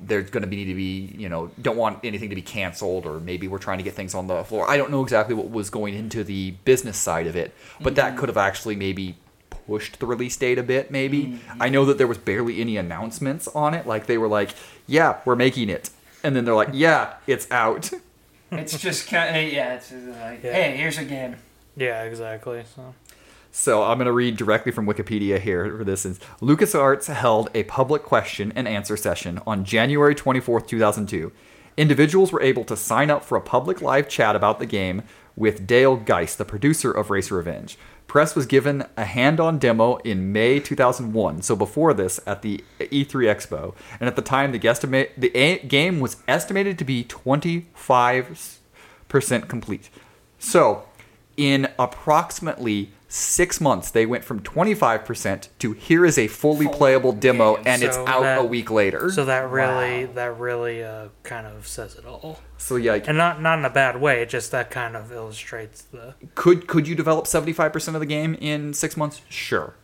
there's 0.00 0.30
going 0.30 0.42
to 0.42 0.46
be 0.46 0.56
need 0.56 0.64
to 0.66 0.74
be 0.74 1.14
you 1.16 1.28
know 1.28 1.50
don't 1.60 1.76
want 1.76 2.00
anything 2.04 2.30
to 2.30 2.34
be 2.34 2.42
canceled 2.42 3.06
or 3.06 3.20
maybe 3.20 3.48
we're 3.48 3.58
trying 3.58 3.78
to 3.78 3.84
get 3.84 3.94
things 3.94 4.14
on 4.14 4.26
the 4.26 4.44
floor. 4.44 4.68
I 4.68 4.76
don't 4.76 4.90
know 4.90 5.02
exactly 5.02 5.34
what 5.34 5.50
was 5.50 5.70
going 5.70 5.94
into 5.94 6.24
the 6.24 6.52
business 6.64 6.96
side 6.96 7.26
of 7.26 7.36
it, 7.36 7.54
but 7.80 7.94
that 7.96 8.12
hmm. 8.12 8.18
could 8.18 8.28
have 8.28 8.38
actually 8.38 8.76
maybe 8.76 9.16
pushed 9.66 9.98
the 9.98 10.06
release 10.06 10.36
date 10.36 10.58
a 10.58 10.62
bit 10.62 10.90
maybe. 10.90 11.24
Hmm, 11.24 11.62
I 11.62 11.68
know 11.68 11.84
that 11.86 11.98
there 11.98 12.06
was 12.06 12.18
barely 12.18 12.60
any 12.60 12.76
announcements 12.76 13.48
on 13.48 13.72
it 13.74 13.86
like 13.86 14.06
they 14.06 14.18
were 14.18 14.28
like 14.28 14.50
yeah 14.86 15.20
we're 15.24 15.36
making 15.36 15.70
it. 15.70 15.90
And 16.22 16.34
then 16.34 16.44
they're 16.44 16.54
like 16.54 16.70
yeah 16.72 17.14
it's 17.26 17.50
out 17.50 17.90
It's 18.58 18.78
just 18.78 19.08
kind 19.08 19.36
of, 19.46 19.52
yeah, 19.52 19.74
it's 19.74 19.90
just 19.90 20.06
like, 20.06 20.42
Yeah. 20.42 20.52
hey, 20.52 20.76
here's 20.76 20.98
a 20.98 21.04
game. 21.04 21.36
yeah, 21.76 22.02
exactly. 22.04 22.64
So 22.74 22.94
so 23.56 23.84
i'm 23.84 23.98
going 23.98 24.06
to 24.06 24.12
read 24.12 24.36
directly 24.36 24.72
from 24.72 24.84
wikipedia 24.84 25.38
here 25.38 25.76
for 25.78 25.84
this 25.84 26.04
is 26.04 26.18
lucasarts 26.42 27.06
held 27.06 27.48
a 27.54 27.62
public 27.62 28.02
question 28.02 28.52
and 28.56 28.66
answer 28.66 28.96
session 28.96 29.38
on 29.46 29.64
january 29.64 30.12
24th 30.12 30.66
2002 30.66 31.30
individuals 31.76 32.32
were 32.32 32.42
able 32.42 32.64
to 32.64 32.76
sign 32.76 33.10
up 33.10 33.22
for 33.24 33.36
a 33.38 33.40
public 33.40 33.80
live 33.80 34.08
chat 34.08 34.34
about 34.34 34.58
the 34.58 34.66
game 34.66 35.02
with 35.36 35.68
dale 35.68 35.94
geist 35.96 36.36
the 36.36 36.44
producer 36.44 36.90
of 36.90 37.10
racer 37.10 37.36
revenge 37.36 37.78
Press 38.14 38.36
was 38.36 38.46
given 38.46 38.86
a 38.96 39.06
hand-on 39.06 39.58
demo 39.58 39.96
in 40.04 40.32
May 40.32 40.60
2001, 40.60 41.42
so 41.42 41.56
before 41.56 41.92
this 41.92 42.20
at 42.24 42.42
the 42.42 42.62
E3 42.78 43.10
Expo, 43.10 43.74
and 43.98 44.06
at 44.06 44.14
the 44.14 44.22
time 44.22 44.52
the, 44.52 45.08
the 45.18 45.60
game 45.66 45.98
was 45.98 46.18
estimated 46.28 46.78
to 46.78 46.84
be 46.84 47.02
25% 47.02 49.48
complete. 49.48 49.90
So, 50.38 50.84
in 51.36 51.66
approximately 51.76 52.92
six 53.16 53.60
months, 53.60 53.90
they 53.92 54.04
went 54.06 54.24
from 54.24 54.40
25% 54.40 55.48
to 55.60 55.72
here 55.72 56.04
is 56.04 56.18
a 56.18 56.26
fully 56.26 56.66
Full 56.66 56.74
playable 56.74 57.12
demo, 57.12 57.54
game. 57.56 57.64
and 57.66 57.82
it's 57.84 57.96
out 57.96 58.22
that- 58.22 58.40
a 58.40 58.44
week 58.44 58.70
later. 58.72 59.10
so 59.12 59.24
that 59.24 59.48
really 59.50 60.06
Wow. 60.06 60.12
that 60.14 60.38
really 60.38 60.82
uh, 60.82 61.08
kind 61.22 61.46
of 61.46 61.66
says 61.68 61.94
it 61.94 62.04
all, 62.06 62.40
so 62.58 62.74
yeah, 62.76 62.94
and 63.06 63.16
not 63.16 63.40
not 63.40 63.58
in 63.60 63.64
a 63.64 63.70
bad 63.70 64.00
way. 64.00 64.24
Just 64.26 64.50
that 64.50 64.70
kind 64.70 64.96
of 64.96 65.12
illustrates 65.12 65.82
the 65.82 66.14
could 66.34 66.66
could 66.66 66.88
you 66.88 66.94
develop 66.96 67.26
75% 67.26 67.94
of 67.94 68.00
the 68.00 68.06
game 68.06 68.34
in 68.40 68.74
six 68.74 68.96
months? 68.96 69.20
Sure. 69.28 69.74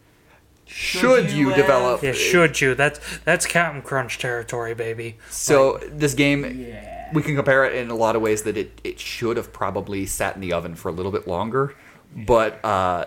Should, 0.67 1.33
you 1.33 1.49
you, 1.51 1.55
develop? 1.57 2.01
yeah. 2.03 2.13
Should 2.13 2.61
you? 2.61 2.75
That's 2.77 3.01
that's 3.25 3.45
Captain 3.47 3.83
Crunch 3.83 4.19
territory, 4.19 4.73
baby. 4.75 5.19
So 5.29 5.79
this 5.91 6.15
game, 6.15 6.45
Yeah. 6.69 7.11
we 7.13 7.23
can 7.23 7.35
compare 7.35 7.65
it 7.65 7.75
in 7.75 7.91
a 7.91 7.95
lot 7.97 8.15
of 8.17 8.23
ways 8.23 8.43
that 8.43 8.57
it, 8.57 8.81
it 8.85 9.01
should 9.01 9.37
have 9.37 9.53
probably 9.53 10.07
sat 10.07 10.35
in 10.37 10.41
the 10.41 10.53
oven 10.53 10.77
for 10.77 10.89
a 10.89 10.93
little 10.93 11.11
bit 11.11 11.27
longer, 11.27 11.75
but 12.15 12.65
uh, 12.65 13.07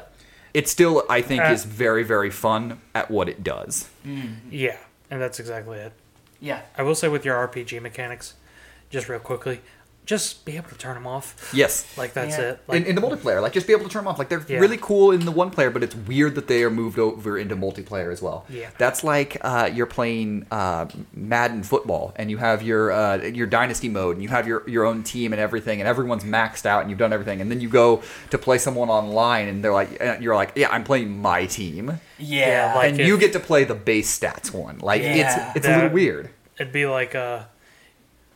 it 0.53 0.67
still 0.69 1.03
I 1.09 1.21
think 1.21 1.41
Uh, 1.43 1.51
is 1.51 1.65
very 1.65 2.03
very 2.03 2.29
fun 2.29 2.79
at 2.93 3.09
what 3.11 3.27
it 3.29 3.43
does. 3.43 3.89
Yeah, 4.49 4.77
and 5.09 5.21
that's 5.21 5.39
exactly 5.39 5.79
it. 5.79 5.93
Yeah. 6.39 6.61
I 6.77 6.83
will 6.83 6.95
say 6.95 7.07
with 7.07 7.23
your 7.25 7.35
RPG 7.47 7.81
mechanics, 7.81 8.33
just 8.89 9.07
real 9.09 9.19
quickly, 9.19 9.61
just 10.05 10.43
be 10.43 10.57
able 10.57 10.67
to 10.69 10.75
turn 10.75 10.95
them 10.95 11.07
off. 11.07 11.49
Yes. 11.53 11.85
Like 11.97 12.11
that's 12.13 12.37
Yeah. 12.37 12.49
it. 12.51 12.59
Like, 12.67 12.81
in, 12.81 12.87
in 12.87 12.95
the 12.95 13.01
multiplayer, 13.01 13.41
like 13.41 13.53
just 13.53 13.67
be 13.67 13.71
able 13.73 13.85
to 13.85 13.89
turn 13.89 14.01
them 14.03 14.09
off. 14.09 14.19
Like 14.19 14.27
they're 14.27 14.43
Yeah. 14.47 14.59
really 14.59 14.75
cool 14.77 15.11
in 15.11 15.23
the 15.23 15.31
one 15.31 15.49
player, 15.49 15.69
but 15.69 15.81
it's 15.81 15.95
weird 15.95 16.35
that 16.35 16.47
they 16.47 16.61
are 16.63 16.69
moved 16.69 16.99
over 16.99 17.37
into 17.37 17.55
multiplayer 17.55 18.11
as 18.11 18.21
well. 18.21 18.45
Yeah. 18.49 18.69
that's 18.77 19.03
like 19.03 19.37
uh, 19.41 19.69
you're 19.73 19.85
playing 19.85 20.45
uh, 20.51 20.87
Madden 21.13 21.63
football, 21.63 22.13
and 22.17 22.29
you 22.29 22.37
have 22.37 22.61
your 22.61 22.91
uh, 22.91 23.17
your 23.23 23.47
dynasty 23.47 23.87
mode, 23.87 24.17
and 24.17 24.23
you 24.23 24.29
have 24.29 24.45
your 24.47 24.67
your 24.69 24.83
own 24.85 25.03
team 25.03 25.31
and 25.31 25.39
everything, 25.39 25.79
and 25.79 25.87
everyone's 25.87 26.23
maxed 26.25 26.65
out, 26.65 26.81
and 26.81 26.89
you've 26.89 26.99
done 26.99 27.13
everything, 27.13 27.39
and 27.39 27.49
then 27.49 27.61
you 27.61 27.69
go 27.69 28.01
to 28.29 28.37
play 28.37 28.57
someone 28.57 28.89
online, 28.89 29.47
and 29.47 29.63
they're 29.63 29.71
like, 29.71 29.97
and 30.01 30.21
you're 30.21 30.35
like, 30.35 30.51
yeah, 30.55 30.69
I'm 30.69 30.83
playing 30.83 31.17
my 31.21 31.45
team, 31.45 31.99
Yeah. 32.17 32.47
Yeah, 32.69 32.75
like- 32.75 32.89
and 32.91 32.99
if- 32.99 33.07
you 33.07 33.17
get 33.17 33.31
to 33.33 33.39
play 33.39 33.63
the 33.63 33.75
base 33.75 34.19
stats 34.19 34.51
one. 34.53 34.79
Like 34.79 35.01
Yeah. 35.01 35.15
it's 35.53 35.57
it's 35.57 35.67
a 35.67 35.75
little 35.75 35.89
weird. 35.91 36.29
it'd 36.59 36.73
be 36.73 36.85
like 36.85 37.15
uh, 37.15 37.43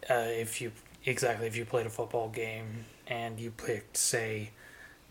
uh, 0.10 0.14
if 0.14 0.62
you 0.62 0.72
exactly 1.08 1.48
if 1.48 1.56
you 1.56 1.66
played 1.66 1.88
a 1.88 1.90
football 1.90 2.30
game 2.30 2.86
and 3.08 3.40
you 3.40 3.50
picked 3.50 3.98
say 3.98 4.52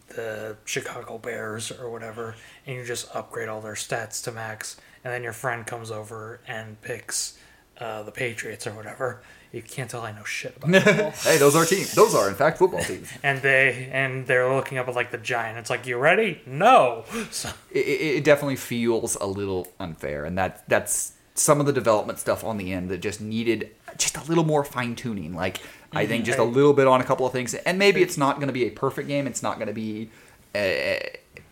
the 0.09 0.57
Chicago 0.65 1.19
Bears 1.19 1.73
or 1.73 1.91
whatever, 1.91 2.37
and 2.65 2.77
you 2.77 2.85
just 2.85 3.13
upgrade 3.15 3.49
all 3.49 3.61
their 3.61 3.75
stats 3.75 4.23
to 4.25 4.31
max, 4.31 4.77
and 5.03 5.13
then 5.13 5.25
your 5.25 5.33
friend 5.33 5.67
comes 5.67 5.91
over 5.91 6.41
and 6.47 6.81
picks 6.83 7.37
uh, 7.79 8.05
the 8.05 8.13
Patriots 8.13 8.67
or 8.67 8.73
whatever. 8.73 9.23
You 9.53 9.63
can't 9.63 9.91
tell 9.91 10.03
I 10.03 10.13
know 10.13 10.25
shit 10.25 10.57
about 10.57 10.83
football. 10.83 11.11
hey, 11.11 11.39
those 11.39 11.57
are 11.57 11.65
teams. 11.65 11.93
Those 11.93 12.15
are 12.15 12.29
in 12.29 12.35
fact 12.35 12.59
football 12.59 12.83
teams. 12.83 13.11
and 13.23 13.41
they 13.43 13.89
and 13.91 14.27
they're 14.27 14.53
looking 14.55 14.79
up 14.79 14.87
at 14.87 14.95
like 14.95 15.11
the 15.11 15.19
giant. 15.19 15.59
It's 15.59 15.71
like 15.71 15.87
you 15.87 15.97
ready? 15.97 16.41
No. 16.47 17.05
So, 17.31 17.51
it, 17.71 17.79
it 17.87 18.17
it 18.19 18.25
definitely 18.25 18.57
feels 18.57 19.17
a 19.17 19.27
little 19.27 19.69
unfair, 19.81 20.25
and 20.25 20.39
that 20.39 20.69
that's 20.69 21.15
some 21.35 21.61
of 21.61 21.67
the 21.67 21.73
development 21.73 22.19
stuff 22.19 22.45
on 22.45 22.57
the 22.57 22.73
end 22.73 22.89
that 22.91 22.99
just 22.99 23.21
needed 23.21 23.71
just 23.99 24.17
a 24.17 24.25
little 24.25 24.45
more 24.45 24.65
fine 24.65 24.95
tuning. 24.95 25.35
Like 25.35 25.61
I 25.93 26.07
think 26.07 26.25
just 26.25 26.39
a 26.39 26.45
little 26.45 26.73
bit 26.73 26.87
on 26.87 27.01
a 27.01 27.05
couple 27.05 27.27
of 27.27 27.33
things, 27.33 27.55
and 27.55 27.79
maybe 27.79 28.03
it's 28.03 28.19
not 28.19 28.37
going 28.37 28.49
to 28.49 28.53
be 28.53 28.65
a 28.65 28.71
perfect 28.71 29.09
game. 29.09 29.27
It's 29.27 29.43
not 29.43 29.57
going 29.57 29.69
to 29.69 29.75
be 29.75 30.11
uh, 30.55 30.99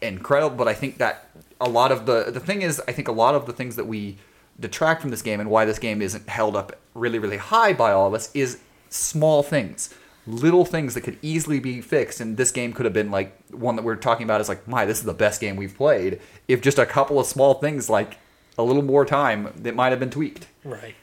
incredible, 0.03 0.57
but 0.57 0.69
I 0.69 0.75
think 0.75 0.99
that 0.99 1.31
a 1.61 1.69
lot 1.69 1.93
of 1.93 2.07
the 2.07 2.31
the 2.31 2.41
thing 2.41 2.63
is, 2.63 2.81
I 2.87 2.93
think 2.93 3.09
a 3.09 3.13
lot 3.13 3.35
of 3.35 3.47
the 3.47 3.53
things 3.53 3.77
that 3.77 3.87
we 3.87 4.19
detract 4.59 5.01
from 5.01 5.11
this 5.11 5.23
game 5.23 5.41
and 5.41 5.51
why 5.51 5.65
this 5.65 5.79
game 5.79 6.01
isn't 6.01 6.29
held 6.29 6.57
up 6.57 6.79
really 6.95 7.19
really 7.19 7.37
high 7.37 7.73
by 7.73 7.91
all 7.93 8.07
of 8.07 8.15
us 8.15 8.31
is 8.35 8.61
small 8.89 9.43
things 9.43 9.93
little 10.27 10.65
things 10.65 10.95
that 10.95 11.03
could 11.03 11.19
easily 11.21 11.61
be 11.61 11.81
fixed 11.81 12.21
and 12.21 12.37
this 12.37 12.51
game 12.51 12.73
could 12.73 12.85
have 12.85 12.93
been 12.95 13.11
like 13.11 13.37
one 13.51 13.77
that 13.77 13.83
we're 13.85 13.97
talking 13.97 14.25
about 14.25 14.41
is 14.41 14.49
like 14.49 14.67
my 14.67 14.85
this 14.85 14.99
is 14.99 15.05
the 15.05 15.13
best 15.13 15.41
game 15.41 15.57
we've 15.57 15.77
played 15.77 16.21
if 16.49 16.63
just 16.63 16.79
a 16.79 16.87
couple 16.87 17.19
of 17.19 17.27
small 17.27 17.55
things 17.55 17.91
like 17.91 18.19
a 18.57 18.63
little 18.63 18.83
more 18.83 19.05
time 19.05 19.53
that 19.57 19.75
might 19.75 19.91
have 19.91 20.01
been 20.01 20.11
tweaked 20.11 20.47
right. 20.65 20.95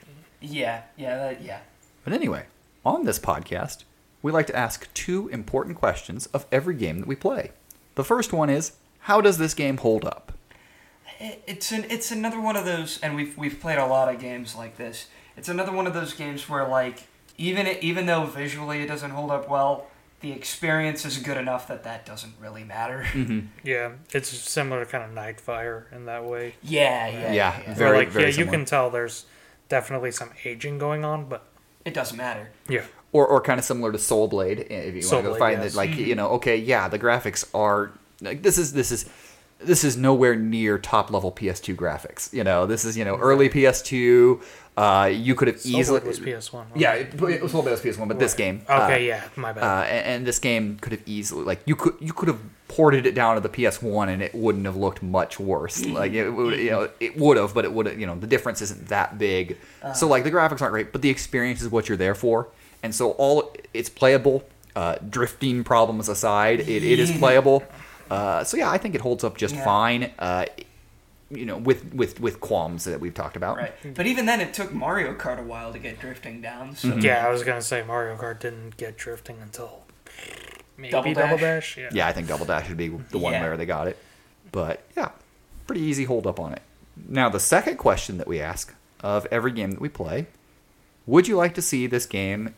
Yeah. 0.42 0.82
Yeah. 0.98 1.18
That, 1.18 1.42
yeah. 1.42 1.60
but 2.04 2.14
anyway 2.14 2.46
on 2.86 3.06
this 3.06 3.20
podcast 3.20 3.84
we 4.22 4.32
like 4.32 4.48
to 4.48 4.56
ask 4.56 4.92
two 4.94 5.28
important 5.30 5.78
questions 5.78 6.26
of 6.28 6.46
every 6.52 6.76
game 6.76 7.00
that 7.00 7.08
we 7.08 7.16
play 7.16 7.52
the 7.96 8.04
first 8.04 8.34
one 8.34 8.50
is 8.50 8.74
how 9.02 9.22
does 9.22 9.38
this 9.38 9.54
game 9.54 9.78
hold 9.78 10.06
up 10.06 10.32
It's 11.20 11.72
an 11.72 11.86
it's 11.90 12.12
another 12.12 12.42
one 12.42 12.56
of 12.56 12.66
those, 12.66 13.00
and 13.02 13.16
we've 13.16 13.38
we've 13.38 13.60
played 13.60 13.78
a 13.78 13.86
lot 13.86 14.14
of 14.14 14.20
games 14.20 14.56
like 14.56 14.78
this. 14.78 15.08
It's 15.38 15.50
another 15.50 15.72
one 15.72 15.86
of 15.86 15.94
those 15.94 16.14
games 16.14 16.50
where 16.50 16.68
like 16.68 17.04
even 17.38 17.68
it, 17.68 17.84
even 17.84 18.06
though 18.08 18.26
visually 18.26 18.82
it 18.82 18.88
doesn't 18.88 19.12
hold 19.12 19.30
up 19.30 19.48
well, 19.48 19.88
the 20.22 20.32
experience 20.32 21.06
is 21.06 21.18
good 21.18 21.38
enough 21.38 21.68
that 21.68 21.84
that 21.84 22.06
doesn't 22.06 22.34
really 22.40 22.64
matter. 22.64 23.06
Mm-hmm. 23.14 23.48
Yeah, 23.64 23.92
it's 24.14 24.30
similar 24.30 24.84
to 24.86 24.92
kind 24.92 25.04
of 25.04 25.12
Nightfire 25.12 25.92
in 25.92 26.06
that 26.06 26.26
way. 26.26 26.56
Yeah, 26.64 27.08
yeah, 27.08 27.34
Yeah, 27.34 27.60
Where, 27.68 27.76
Very, 27.76 27.98
like, 27.98 28.10
very 28.10 28.32
yeah, 28.32 28.38
you 28.38 28.46
can 28.46 28.66
tell 28.66 28.90
there's 28.90 29.26
definitely 29.72 30.12
some 30.12 30.30
aging 30.46 30.78
going 30.78 31.04
on, 31.04 31.26
but 31.28 31.46
It 31.86 31.96
doesn't 31.96 32.18
matter. 32.18 32.52
yeah, 32.70 32.84
or, 33.12 33.26
or 33.26 33.42
kind 33.42 33.58
of 33.58 33.66
similar 33.66 33.92
to 33.92 33.98
Soul 33.98 34.28
Blade, 34.28 34.60
if 34.60 34.94
you 34.94 35.10
want 35.10 35.26
to 35.26 35.32
go 35.32 35.34
Soulblade, 35.34 35.40
find 35.40 35.62
yes. 35.64 35.72
that, 35.72 35.78
like 35.78 35.92
you 35.92 36.08
mm-hmm. 36.08 36.18
know, 36.18 36.28
okay, 36.32 36.58
yeah, 36.58 36.88
the 36.88 37.00
graphics 37.00 37.44
are 37.56 37.92
like 38.22 38.44
this 38.44 38.58
is 38.58 38.74
this 38.74 38.92
is 38.92 39.06
this 39.64 39.84
is 39.84 39.98
nowhere 39.98 40.36
near 40.36 40.78
top 40.78 41.12
level 41.12 41.32
PS2 41.32 41.76
graphics. 41.76 42.32
You 42.34 42.44
know, 42.44 42.66
this 42.66 42.86
is 42.86 42.98
you 42.98 43.06
know 43.06 43.16
early 43.18 43.50
PS2. 43.50 44.42
Uh, 44.78 45.12
you 45.14 45.36
could 45.36 45.48
have 45.50 45.60
Soul 45.60 45.80
easily 45.80 46.00
Blade 46.00 46.08
was 46.08 46.20
PS 46.46 46.54
One. 46.54 46.68
yeah, 46.76 46.94
it, 46.94 47.14
it 47.14 47.42
was 47.42 47.52
Soul 47.52 47.62
Blade 47.62 47.72
was 47.72 47.82
PS1, 47.82 48.08
but 48.08 48.20
this 48.20 48.34
game 48.34 48.62
uh, 48.70 48.84
Okay, 48.86 49.06
yeah, 49.08 49.24
my 49.36 49.52
bad. 49.52 49.64
uh, 49.64 49.84
and, 49.84 50.06
and 50.08 50.26
this 50.26 50.40
game 50.40 50.78
could 50.80 50.94
have 50.94 51.02
easily 51.06 51.44
like 51.44 51.62
you 51.66 51.76
could 51.76 51.96
you 52.00 52.14
could 52.14 52.30
have 52.30 52.40
ported 52.70 53.06
it 53.06 53.14
down 53.14 53.36
to 53.36 53.42
the 53.42 53.50
PS1 53.50 54.08
and 54.08 54.22
it 54.24 54.34
wouldn't 54.34 54.66
have 54.66 54.78
looked 54.78 55.04
much 55.04 55.40
worse. 55.42 55.86
Like 55.86 56.14
it 56.14 56.30
would 56.30 56.58
you 56.58 56.72
know 56.72 56.90
it 57.02 57.18
would 57.18 57.36
have, 57.38 57.54
but 57.54 57.66
it 57.66 57.74
would 57.74 58.00
you 58.00 58.06
know 58.08 58.16
the 58.16 58.28
difference 58.28 58.62
isn't 58.62 58.88
that 58.88 59.18
big. 59.18 59.58
so 59.94 60.08
like 60.08 60.24
the 60.24 60.32
graphics 60.32 60.62
aren't 60.62 60.72
great, 60.72 60.92
but 60.94 61.02
the 61.02 61.10
experience 61.10 61.62
is 61.62 61.70
what 61.70 61.90
you're 61.90 61.98
there 61.98 62.16
for, 62.16 62.48
and 62.82 62.96
so 62.96 63.12
all 63.12 63.54
it's 63.74 63.90
playable. 63.90 64.44
Uh, 64.74 64.96
drifting 65.10 65.66
problems 65.66 66.08
aside, 66.08 66.62
it, 66.62 66.70
it 66.70 66.98
is 66.98 67.12
playable. 67.12 67.62
Uh, 68.12 68.44
so 68.44 68.58
yeah, 68.58 68.70
I 68.70 68.78
think 68.78 68.94
it 68.96 69.02
holds 69.02 69.24
up 69.24 69.38
just 69.38 69.56
Yeah. 69.56 69.64
fine. 69.64 70.12
Uh, 70.20 70.46
you 71.30 71.46
know, 71.46 71.58
with 71.58 71.94
with 71.94 72.20
with 72.20 72.42
qualms 72.42 72.84
that 72.84 73.00
we've 73.00 73.14
talked 73.14 73.38
about. 73.38 73.56
Right. 73.58 73.74
But 73.96 74.06
even 74.06 74.26
then, 74.26 74.42
it 74.42 74.54
took 74.54 74.74
Mario 74.74 75.14
Kart 75.16 75.40
a 75.40 75.44
while 75.44 75.72
to 75.72 75.80
get 75.80 76.00
drifting 76.00 76.42
down. 76.42 76.76
So 76.76 76.96
yeah, 76.98 77.26
I 77.26 77.32
was 77.32 77.44
gonna 77.44 77.62
say 77.62 77.84
Mario 77.84 78.18
Kart 78.18 78.40
didn't 78.42 78.76
get 78.76 78.98
drifting 78.98 79.38
until 79.42 79.84
maybe 80.78 80.92
Double 80.92 81.14
Double, 81.14 81.38
Dash? 81.38 81.76
Dash. 81.76 81.78
Yeah. 81.78 81.90
Yeah, 81.94 82.08
I 82.08 82.12
think 82.14 82.28
Double 82.28 82.46
Dash 82.46 82.68
would 82.68 82.78
be 82.78 82.90
the 82.90 83.18
one 83.18 83.32
Yeah. 83.34 83.44
where 83.44 83.56
they 83.56 83.66
got 83.66 83.88
it. 83.88 83.98
But 84.52 84.82
yeah, 84.98 85.12
pretty 85.66 85.82
easy 85.84 86.04
hold 86.04 86.28
up 86.28 86.38
on 86.40 86.52
it. 86.52 86.62
Now, 87.08 87.30
the 87.30 87.40
second 87.40 87.78
question 87.78 88.18
that 88.18 88.28
we 88.28 88.42
ask 88.42 88.74
of 89.00 89.26
every 89.32 89.54
game 89.54 89.72
that 89.72 89.80
we 89.82 89.88
play 89.90 90.28
would 91.08 91.28
you 91.30 91.38
like 91.38 91.56
to 91.56 91.62
see 91.62 91.88
this 91.88 92.06
game 92.06 92.54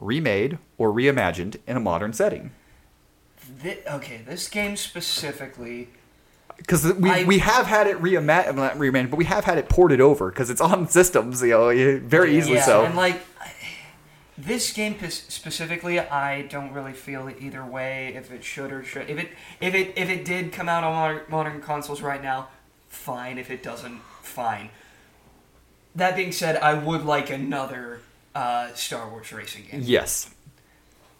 remade 0.00 0.58
or 0.76 0.92
reimagined 0.92 1.56
in 1.66 1.76
a 1.76 1.80
modern 1.80 2.12
setting? 2.12 2.50
Okay, 3.64 4.20
this 4.26 4.48
game 4.48 4.76
specifically. 4.76 5.88
Because 6.56 6.92
we, 6.94 7.10
I- 7.10 7.24
we 7.24 7.38
have 7.38 7.66
had 7.66 7.86
it 7.86 7.98
reima- 8.02 8.54
not 8.54 8.74
reimagined, 8.74 9.10
but 9.10 9.16
we 9.16 9.24
have 9.26 9.44
had 9.44 9.58
it 9.58 9.68
ported 9.68 10.00
over 10.00 10.28
because 10.30 10.50
it's 10.50 10.60
on 10.60 10.88
systems, 10.98 11.40
you 11.42 11.50
know, 11.50 12.00
very 12.04 12.36
easily 12.36 12.56
yeah, 12.56 12.64
so. 12.64 12.84
And 12.84 12.96
like 12.96 13.20
this 14.36 14.72
game 14.72 14.96
specifically, 15.08 15.98
I 16.00 16.42
don't 16.42 16.72
really 16.72 16.92
feel 16.92 17.30
either 17.40 17.64
way 17.64 18.14
if 18.16 18.30
it 18.32 18.44
should 18.44 18.72
or 18.72 18.82
should. 18.82 19.08
If 19.08 19.18
it 19.18 19.28
if 19.60 19.74
it 19.74 19.92
if 19.96 20.08
it 20.08 20.24
did 20.24 20.52
come 20.52 20.68
out 20.68 20.84
on 20.84 20.92
modern, 20.92 21.20
modern 21.28 21.60
consoles 21.60 22.02
right 22.02 22.22
now, 22.22 22.48
fine. 22.88 23.38
If 23.38 23.50
it 23.50 23.62
doesn't, 23.62 24.00
fine. 24.22 24.70
That 25.94 26.16
being 26.16 26.32
said, 26.32 26.56
I 26.56 26.74
would 26.74 27.04
like 27.04 27.30
another 27.30 28.00
uh, 28.34 28.72
Star 28.74 29.08
Wars 29.08 29.32
racing 29.32 29.64
game. 29.70 29.80
yes. 29.84 30.30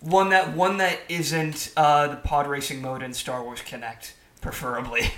One 0.00 0.28
that 0.30 0.54
one 0.54 0.76
that 0.78 0.98
isn't 1.08 1.72
uh, 1.76 2.08
the 2.08 2.16
pod 2.16 2.46
racing 2.46 2.80
mode 2.80 3.02
in 3.02 3.12
Star 3.14 3.42
Wars 3.42 3.60
Kinect, 3.60 4.12
preferably. 4.40 5.10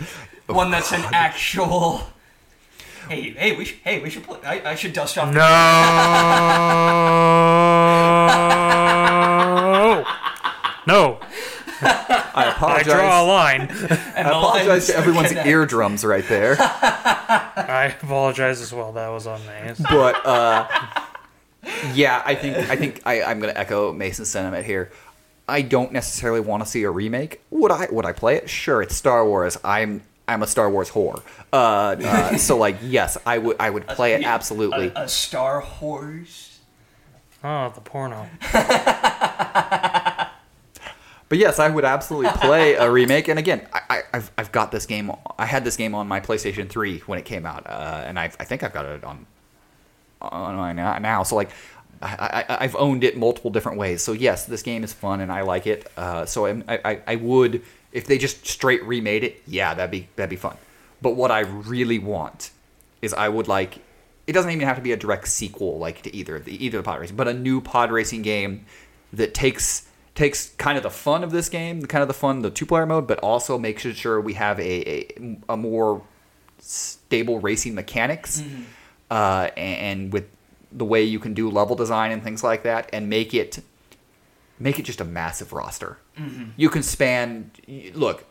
one 0.47 0.71
that's 0.71 0.93
an 0.93 1.03
actual. 1.13 2.03
Hey, 3.09 3.31
hey, 3.31 3.57
we 3.57 3.65
should, 3.67 3.79
hey, 3.85 4.03
we 4.03 4.11
should 4.11 4.25
play. 4.25 4.39
I, 4.45 4.71
I 4.71 4.75
should 4.75 4.93
dust 4.93 5.17
off. 5.19 5.33
No. 5.35 5.41
no. 10.87 11.19
I 11.83 12.53
apologize. 12.55 12.89
I 12.89 12.95
draw 12.97 13.23
a 13.23 13.25
line. 13.25 13.61
and 14.17 14.29
I 14.29 14.31
apologize 14.31 14.87
to 14.89 14.97
everyone's 14.97 15.31
Kinect. 15.31 15.47
eardrums 15.47 16.05
right 16.05 16.27
there. 16.29 16.57
I 16.59 17.95
apologize 18.01 18.61
as 18.61 18.73
well. 18.73 18.93
That 18.93 19.09
was 19.09 19.27
on 19.27 19.41
me. 19.47 19.73
but 19.91 20.25
uh, 20.27 20.69
yeah, 21.95 22.23
I 22.25 22.35
think 22.35 22.57
I 22.57 22.77
think 22.77 23.01
I, 23.05 23.23
I'm 23.23 23.41
going 23.41 23.53
to 23.53 23.59
echo 23.59 23.93
Mason's 23.93 24.29
sentiment 24.29 24.65
here. 24.67 24.91
I 25.49 25.63
don't 25.63 25.93
necessarily 25.93 26.41
want 26.41 26.63
to 26.63 26.69
see 26.69 26.85
a 26.85 26.91
remake. 26.91 27.43
Would 27.51 27.73
I? 27.73 27.89
Would 27.91 28.07
I 28.07 28.13
play 28.13 28.37
it? 28.37 28.49
Sure, 28.49 28.83
it's 28.83 28.95
Star 28.95 29.27
Wars. 29.27 29.57
I'm 29.65 30.03
I'm 30.29 30.43
a 30.43 30.47
Star 30.47 30.71
Wars 30.71 30.91
whore. 30.91 31.23
Uh, 31.53 31.57
uh, 31.57 32.37
so 32.39 32.57
like, 32.57 32.77
yes, 32.83 33.19
I 33.27 33.39
would 33.39 33.57
I 33.59 33.71
would 33.71 33.87
play 33.89 34.15
it 34.15 34.25
absolutely. 34.25 34.93
A, 34.95 35.05
a 35.05 35.09
Star 35.09 35.61
Horse. 35.61 36.59
Oh, 37.43 37.71
the 37.75 37.81
porno. 37.81 38.29
But 41.31 41.39
yes, 41.39 41.61
I 41.61 41.69
would 41.69 41.85
absolutely 41.85 42.33
play 42.41 42.75
a 42.75 42.91
remake. 42.91 43.29
And 43.29 43.39
again, 43.39 43.65
I, 43.73 43.81
I, 43.89 44.03
I've, 44.15 44.33
I've 44.37 44.51
got 44.51 44.73
this 44.73 44.85
game. 44.85 45.13
I 45.39 45.47
had 45.47 45.65
this 45.65 45.77
game 45.77 45.95
on 45.95 46.09
my 46.09 46.19
PlayStation 46.19 46.69
3 46.69 46.99
when 47.07 47.21
it 47.21 47.25
came 47.25 47.47
out, 47.47 47.69
uh, 47.69 48.03
and 48.05 48.19
I, 48.19 48.25
I 48.25 48.45
think 48.45 48.65
I've 48.65 48.73
got 48.73 48.85
it 48.85 49.05
on 49.05 49.27
on 50.21 50.57
my 50.57 50.73
now. 50.73 51.23
So 51.23 51.37
like, 51.37 51.51
I, 52.03 52.45
I've 52.49 52.77
owned 52.77 53.05
it 53.05 53.17
multiple 53.17 53.51
different 53.51 53.79
ways. 53.79 54.03
So 54.03 54.13
yes, 54.13 54.47
this 54.47 54.63
game 54.63 54.85
is 54.85 54.93
fun 54.93 55.21
and 55.21 55.31
I 55.31 55.43
like 55.43 55.67
it. 55.67 55.91
Uh, 55.97 56.25
so 56.25 56.47
I, 56.47 56.63
I, 56.69 57.01
I 57.07 57.17
would 57.17 57.63
if 57.93 58.07
they 58.07 58.19
just 58.19 58.47
straight 58.47 58.83
remade 58.85 59.25
it. 59.25 59.43
Yeah, 59.47 59.75
that'd 59.75 59.91
be 59.91 60.09
that'd 60.17 60.31
be 60.31 60.37
fun. 60.37 60.57
But 61.03 61.17
what 61.17 61.31
I 61.31 61.41
really 61.41 61.99
want 61.99 62.51
is 63.03 63.13
I 63.13 63.29
would 63.29 63.49
like. 63.49 63.79
It 64.27 64.33
doesn't 64.33 64.51
even 64.51 64.67
have 64.67 64.77
to 64.77 64.83
be 64.83 64.93
a 64.93 64.97
direct 64.97 65.29
sequel 65.29 65.79
like 65.79 66.03
to 66.03 66.15
either 66.15 66.37
of 66.37 66.45
the 66.45 66.65
either 66.65 66.79
the 66.79 66.85
pod 66.85 67.01
racing, 67.01 67.17
but 67.17 67.29
a 67.29 67.35
new 67.35 67.61
pod 67.61 67.91
racing 67.91 68.23
game 68.23 68.65
that 69.13 69.35
takes 69.35 69.89
takes 70.15 70.51
kind 70.51 70.77
of 70.77 70.83
the 70.83 70.91
fun 70.91 71.25
of 71.25 71.33
this 71.33 71.49
game, 71.49 71.85
kind 71.87 72.03
of 72.03 72.09
the 72.09 72.15
fun, 72.15 72.43
the 72.43 72.51
two 72.51 72.67
player 72.67 72.87
mode, 72.87 73.07
but 73.07 73.19
also 73.21 73.59
makes 73.59 73.83
sure 73.83 74.21
we 74.21 74.35
have 74.35 74.59
a, 74.61 74.91
a, 74.91 75.39
a 75.51 75.57
more 75.57 76.03
stable 76.59 77.41
racing 77.41 77.75
mechanics, 77.75 78.43
uh, 79.11 79.51
and, 79.57 80.13
with 80.13 80.25
the 80.73 80.85
way 80.85 81.03
you 81.03 81.19
can 81.19 81.35
do 81.35 81.51
level 81.51 81.75
design 81.77 82.13
and 82.13 82.23
things 82.23 82.45
like 82.45 82.63
that, 82.63 82.89
and 82.93 83.09
make 83.09 83.35
it 83.35 83.61
make 84.59 84.79
it 84.79 84.83
just 84.85 85.01
a 85.01 85.05
massive 85.05 85.53
roster. 85.53 85.99
You 86.57 86.69
can 86.69 86.83
span. 86.83 87.51
Look, 87.95 88.25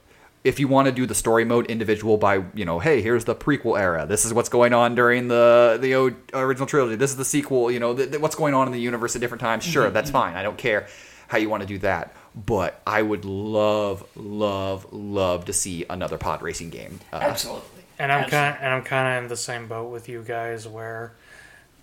if 0.43 0.59
you 0.59 0.67
want 0.67 0.85
to 0.85 0.91
do 0.91 1.05
the 1.05 1.15
story 1.15 1.43
mode 1.43 1.65
individual 1.67 2.17
by 2.17 2.43
you 2.53 2.65
know, 2.65 2.79
hey, 2.79 3.01
here's 3.01 3.25
the 3.25 3.35
prequel 3.35 3.79
era. 3.79 4.05
This 4.05 4.25
is 4.25 4.33
what's 4.33 4.49
going 4.49 4.73
on 4.73 4.95
during 4.95 5.27
the 5.27 5.77
the 5.81 5.95
o- 5.95 6.15
original 6.33 6.67
trilogy. 6.67 6.95
This 6.95 7.11
is 7.11 7.17
the 7.17 7.25
sequel. 7.25 7.71
You 7.71 7.79
know, 7.79 7.95
th- 7.95 8.09
th- 8.09 8.21
what's 8.21 8.35
going 8.35 8.53
on 8.53 8.67
in 8.67 8.73
the 8.73 8.79
universe 8.79 9.15
at 9.15 9.21
different 9.21 9.41
times. 9.41 9.63
Sure, 9.63 9.89
that's 9.89 10.11
fine. 10.11 10.35
I 10.35 10.43
don't 10.43 10.57
care 10.57 10.87
how 11.27 11.37
you 11.39 11.49
want 11.49 11.61
to 11.61 11.67
do 11.67 11.77
that. 11.79 12.13
But 12.35 12.79
I 12.85 13.01
would 13.01 13.25
love, 13.25 14.05
love, 14.15 14.93
love 14.93 15.45
to 15.45 15.53
see 15.53 15.85
another 15.89 16.17
pod 16.17 16.41
racing 16.43 16.69
game. 16.69 16.99
Uh, 17.11 17.17
Absolutely. 17.17 17.78
And 17.99 18.13
I'm 18.13 18.29
kind 18.29 18.57
and 18.61 18.73
I'm 18.73 18.83
kind 18.83 19.17
of 19.17 19.23
in 19.23 19.29
the 19.29 19.37
same 19.37 19.67
boat 19.67 19.91
with 19.91 20.07
you 20.07 20.23
guys. 20.23 20.65
Where 20.65 21.13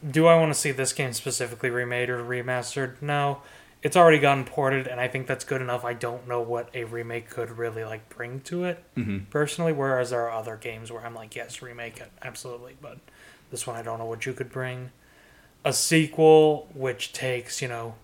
do 0.09 0.27
I 0.27 0.37
want 0.37 0.53
to 0.53 0.59
see 0.59 0.71
this 0.73 0.95
game 0.95 1.12
specifically 1.12 1.69
remade 1.69 2.09
or 2.09 2.25
remastered? 2.25 3.01
No, 3.03 3.43
it's 3.83 3.97
already 3.97 4.19
gotten 4.19 4.45
ported, 4.45 4.87
and 4.87 4.99
I 4.99 5.09
think 5.09 5.27
that's 5.27 5.45
good 5.45 5.61
enough. 5.61 5.85
I 5.85 5.93
don't 5.93 6.27
know 6.27 6.41
what 6.41 6.71
a 6.75 6.85
remake 6.85 7.29
could 7.29 7.59
really 7.59 7.85
like 7.85 8.09
bring 8.09 8.41
to 8.41 8.64
it 8.64 8.83
mm-hmm. 8.97 9.27
personally. 9.31 9.75
Whereas 9.75 10.11
there 10.11 10.23
are 10.23 10.33
other 10.33 10.57
games 10.57 10.91
where 10.91 11.05
I'm 11.05 11.14
like, 11.14 11.37
yes, 11.37 11.61
remake 11.61 12.01
it, 12.01 12.11
absolutely. 12.23 12.77
But 12.81 12.99
this 13.51 13.67
one, 13.67 13.77
I 13.77 13.83
don't 13.83 13.99
know 13.99 14.07
what 14.07 14.25
you 14.25 14.33
could 14.33 14.51
bring. 14.51 14.91
A 15.64 15.73
sequel 15.73 16.69
which 16.75 17.12
takes 17.12 17.61
you 17.61 17.69
know. 17.69 17.95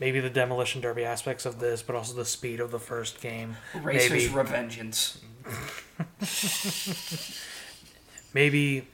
Maybe 0.00 0.18
the 0.18 0.30
demolition 0.30 0.80
derby 0.80 1.04
aspects 1.04 1.46
of 1.46 1.60
this, 1.60 1.80
but 1.80 1.94
also 1.94 2.12
the 2.14 2.24
speed 2.24 2.58
of 2.58 2.72
the 2.72 2.80
first 2.80 3.20
game. 3.20 3.56
Racers 3.72 4.10
maybe 4.10 4.26
Revengeance. 4.26 5.18
maybe 8.34 8.86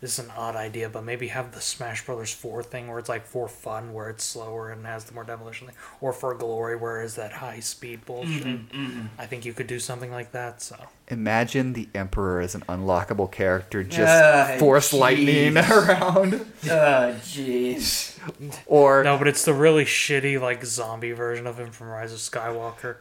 this 0.00 0.18
is 0.18 0.24
an 0.24 0.32
odd 0.36 0.56
idea, 0.56 0.88
but 0.88 1.04
maybe 1.04 1.28
have 1.28 1.52
the 1.54 1.60
Smash 1.60 2.04
Brothers 2.04 2.32
Four 2.32 2.62
thing 2.64 2.88
where 2.88 2.98
it's 2.98 3.08
like 3.08 3.24
for 3.24 3.48
fun, 3.48 3.92
where 3.92 4.10
it's 4.10 4.24
slower 4.24 4.70
and 4.70 4.84
has 4.84 5.04
the 5.04 5.14
more 5.14 5.22
demolition 5.22 5.68
thing, 5.68 5.76
or 6.00 6.12
for 6.12 6.34
glory, 6.34 6.76
where 6.76 7.02
is 7.02 7.14
that 7.14 7.32
high 7.32 7.60
speed 7.60 8.04
bullshit. 8.04 8.44
Mm-hmm, 8.44 8.84
mm-hmm. 8.84 9.06
I 9.16 9.26
think 9.26 9.44
you 9.44 9.52
could 9.52 9.68
do 9.68 9.78
something 9.78 10.10
like 10.10 10.32
that. 10.32 10.60
So 10.60 10.76
Imagine 11.12 11.74
the 11.74 11.88
Emperor 11.94 12.40
as 12.40 12.54
an 12.54 12.62
unlockable 12.62 13.30
character, 13.30 13.84
just 13.84 14.10
Ah, 14.10 14.56
force 14.58 14.92
lightning 14.94 15.56
around, 15.70 16.34
Oh, 16.64 17.14
jeez. 17.22 18.18
or 18.66 19.04
no, 19.04 19.18
but 19.18 19.28
it's 19.28 19.44
the 19.44 19.52
really 19.52 19.84
shitty 19.84 20.40
like 20.40 20.64
zombie 20.64 21.12
version 21.12 21.46
of 21.46 21.58
him 21.58 21.70
from 21.70 21.88
Rise 21.88 22.12
of 22.12 22.18
Skywalker. 22.18 22.96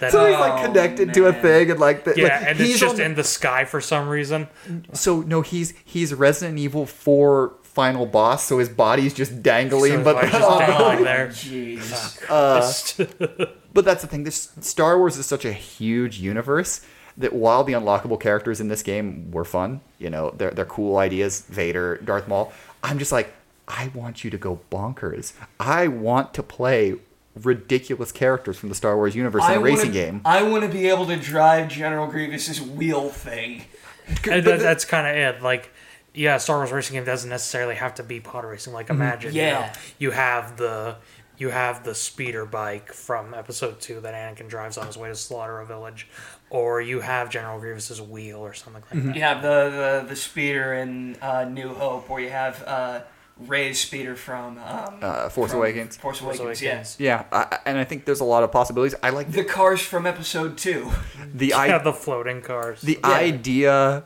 That, 0.00 0.12
so 0.12 0.26
he's 0.26 0.36
Oh, 0.36 0.40
like 0.40 0.64
connected 0.66 1.14
to 1.14 1.26
a 1.26 1.32
thing, 1.32 1.70
and 1.70 1.80
like 1.80 2.04
the, 2.04 2.14
yeah, 2.16 2.24
like, 2.24 2.46
and 2.48 2.58
he's 2.58 2.72
it's 2.72 2.80
just 2.80 2.94
on 2.96 3.00
in 3.00 3.14
the 3.14 3.24
sky 3.24 3.64
for 3.64 3.80
some 3.80 4.08
reason. 4.08 4.48
So 4.92 5.22
no, 5.22 5.40
he's 5.40 5.72
he's 5.84 6.12
Resident 6.12 6.58
Evil 6.58 6.84
Four 6.84 7.54
final 7.62 8.06
boss, 8.06 8.44
so 8.44 8.58
his 8.58 8.68
body's 8.68 9.14
just 9.14 9.42
dangling, 9.42 9.92
So 9.92 9.96
his 9.98 10.04
but 10.04 10.14
body's 10.16 10.30
just 10.32 10.58
dangling 10.58 10.98
Oh, 11.00 11.04
there. 11.04 11.28
jeez. 11.28 12.22
uh, 12.28 13.46
but 13.72 13.84
that's 13.84 14.02
the 14.02 14.08
thing. 14.08 14.24
This 14.24 14.50
Star 14.60 14.98
Wars 14.98 15.16
is 15.16 15.26
such 15.26 15.44
a 15.44 15.52
huge 15.52 16.18
universe 16.18 16.80
that 17.18 17.32
while 17.32 17.64
the 17.64 17.72
unlockable 17.72 18.20
characters 18.20 18.60
in 18.60 18.68
this 18.68 18.82
game 18.82 19.30
were 19.30 19.44
fun, 19.44 19.80
you 19.98 20.10
know, 20.10 20.34
they're 20.36 20.50
they're 20.50 20.64
cool 20.64 20.98
ideas, 20.98 21.42
Vader, 21.42 21.98
Darth 21.98 22.28
Maul. 22.28 22.52
I'm 22.82 22.98
just 22.98 23.12
like, 23.12 23.32
I 23.68 23.90
want 23.94 24.24
you 24.24 24.30
to 24.30 24.38
go 24.38 24.60
bonkers. 24.70 25.32
I 25.58 25.88
want 25.88 26.34
to 26.34 26.42
play 26.42 26.96
ridiculous 27.42 28.12
characters 28.12 28.58
from 28.58 28.68
the 28.68 28.74
Star 28.74 28.96
Wars 28.96 29.14
universe 29.14 29.44
in 29.44 29.52
a 29.52 29.60
wanna, 29.60 29.64
racing 29.64 29.92
game. 29.92 30.20
I 30.24 30.42
want 30.42 30.64
to 30.64 30.70
be 30.70 30.88
able 30.88 31.06
to 31.06 31.16
drive 31.16 31.68
General 31.68 32.06
Grievous's 32.06 32.60
wheel 32.60 33.08
thing. 33.10 33.64
and 34.30 34.44
that, 34.44 34.60
that's 34.60 34.84
kind 34.84 35.06
of 35.06 35.16
it. 35.16 35.42
Like, 35.42 35.70
yeah, 36.14 36.38
Star 36.38 36.58
Wars 36.58 36.72
racing 36.72 36.94
game 36.94 37.04
doesn't 37.04 37.28
necessarily 37.28 37.74
have 37.74 37.94
to 37.96 38.02
be 38.02 38.20
pod 38.20 38.44
racing. 38.44 38.72
Like, 38.72 38.86
mm-hmm. 38.86 39.02
imagine, 39.02 39.34
you, 39.34 39.42
know, 39.42 39.48
Yeah. 39.48 39.74
you 39.98 40.10
have 40.12 40.56
the 40.56 40.96
you 41.38 41.50
have 41.50 41.84
the 41.84 41.94
speeder 41.94 42.46
bike 42.46 42.92
from 42.92 43.34
Episode 43.34 43.80
Two 43.80 44.00
that 44.00 44.14
Anakin 44.14 44.48
drives 44.48 44.78
on 44.78 44.86
his 44.86 44.96
way 44.96 45.08
to 45.08 45.14
slaughter 45.14 45.60
a 45.60 45.66
village, 45.66 46.08
or 46.50 46.80
you 46.80 47.00
have 47.00 47.28
General 47.30 47.58
Grievous's 47.58 48.00
wheel 48.00 48.38
or 48.38 48.54
something 48.54 48.82
like 48.92 49.04
that. 49.04 49.14
You 49.16 49.22
have 49.22 49.42
the, 49.42 50.02
the, 50.02 50.08
the 50.10 50.16
speeder 50.16 50.74
in 50.74 51.16
uh, 51.20 51.44
New 51.44 51.74
Hope, 51.74 52.08
or 52.08 52.20
you 52.20 52.30
have 52.30 52.62
uh, 52.66 53.00
Rey's 53.38 53.80
speeder 53.80 54.14
from 54.16 54.56
um, 54.58 54.98
Uh, 55.02 55.28
Force 55.28 55.50
from 55.50 55.58
Awakens. 55.60 55.96
Force 55.96 56.20
Force 56.20 56.38
Awakens, 56.38 56.62
Awakens. 56.62 56.96
Yeah, 56.98 57.24
I, 57.32 57.58
and 57.66 57.78
I 57.78 57.84
think 57.84 58.04
there's 58.04 58.20
a 58.20 58.24
lot 58.24 58.42
of 58.44 58.52
possibilities. 58.52 58.94
I 59.02 59.10
like 59.10 59.30
The 59.32 59.44
cars 59.44 59.80
from 59.80 60.06
Episode 60.06 60.56
Two. 60.56 60.90
the 61.34 61.46
Yeah, 61.48 61.58
idea. 61.58 61.82
the 61.84 61.92
floating 61.92 62.40
cars. 62.42 62.80
the 62.80 62.98
Yeah. 63.02 63.10
idea 63.10 64.04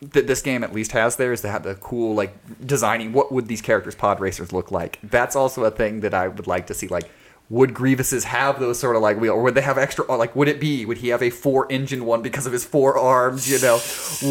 that 0.00 0.26
this 0.26 0.42
game 0.42 0.62
at 0.62 0.72
least 0.74 0.92
has 0.92 1.16
there 1.16 1.32
is 1.32 1.40
to 1.40 1.48
have 1.48 1.62
the 1.62 1.74
cool 1.76 2.14
like 2.14 2.34
designing 2.66 3.12
what 3.14 3.32
would 3.32 3.48
these 3.48 3.62
characters 3.62 3.94
pod 3.94 4.20
racers 4.20 4.52
look 4.52 4.70
like 4.70 4.98
that's 5.02 5.34
also 5.34 5.64
a 5.64 5.70
thing 5.70 6.00
that 6.00 6.12
i 6.12 6.28
would 6.28 6.46
like 6.46 6.66
to 6.66 6.74
see 6.74 6.86
like 6.86 7.08
would 7.48 7.74
grievous's 7.74 8.24
have 8.24 8.58
those 8.58 8.78
sort 8.78 8.96
of 8.96 9.02
like 9.02 9.18
wheel 9.18 9.32
or 9.32 9.42
would 9.42 9.54
they 9.54 9.60
have 9.60 9.78
extra 9.78 10.04
or 10.06 10.16
like 10.16 10.34
would 10.34 10.48
it 10.48 10.58
be 10.58 10.84
would 10.84 10.98
he 10.98 11.08
have 11.08 11.22
a 11.22 11.30
four 11.30 11.70
engine 11.70 12.04
one 12.04 12.22
because 12.22 12.46
of 12.46 12.52
his 12.52 12.64
four 12.64 12.98
arms 12.98 13.48
you 13.48 13.58
know 13.60 13.80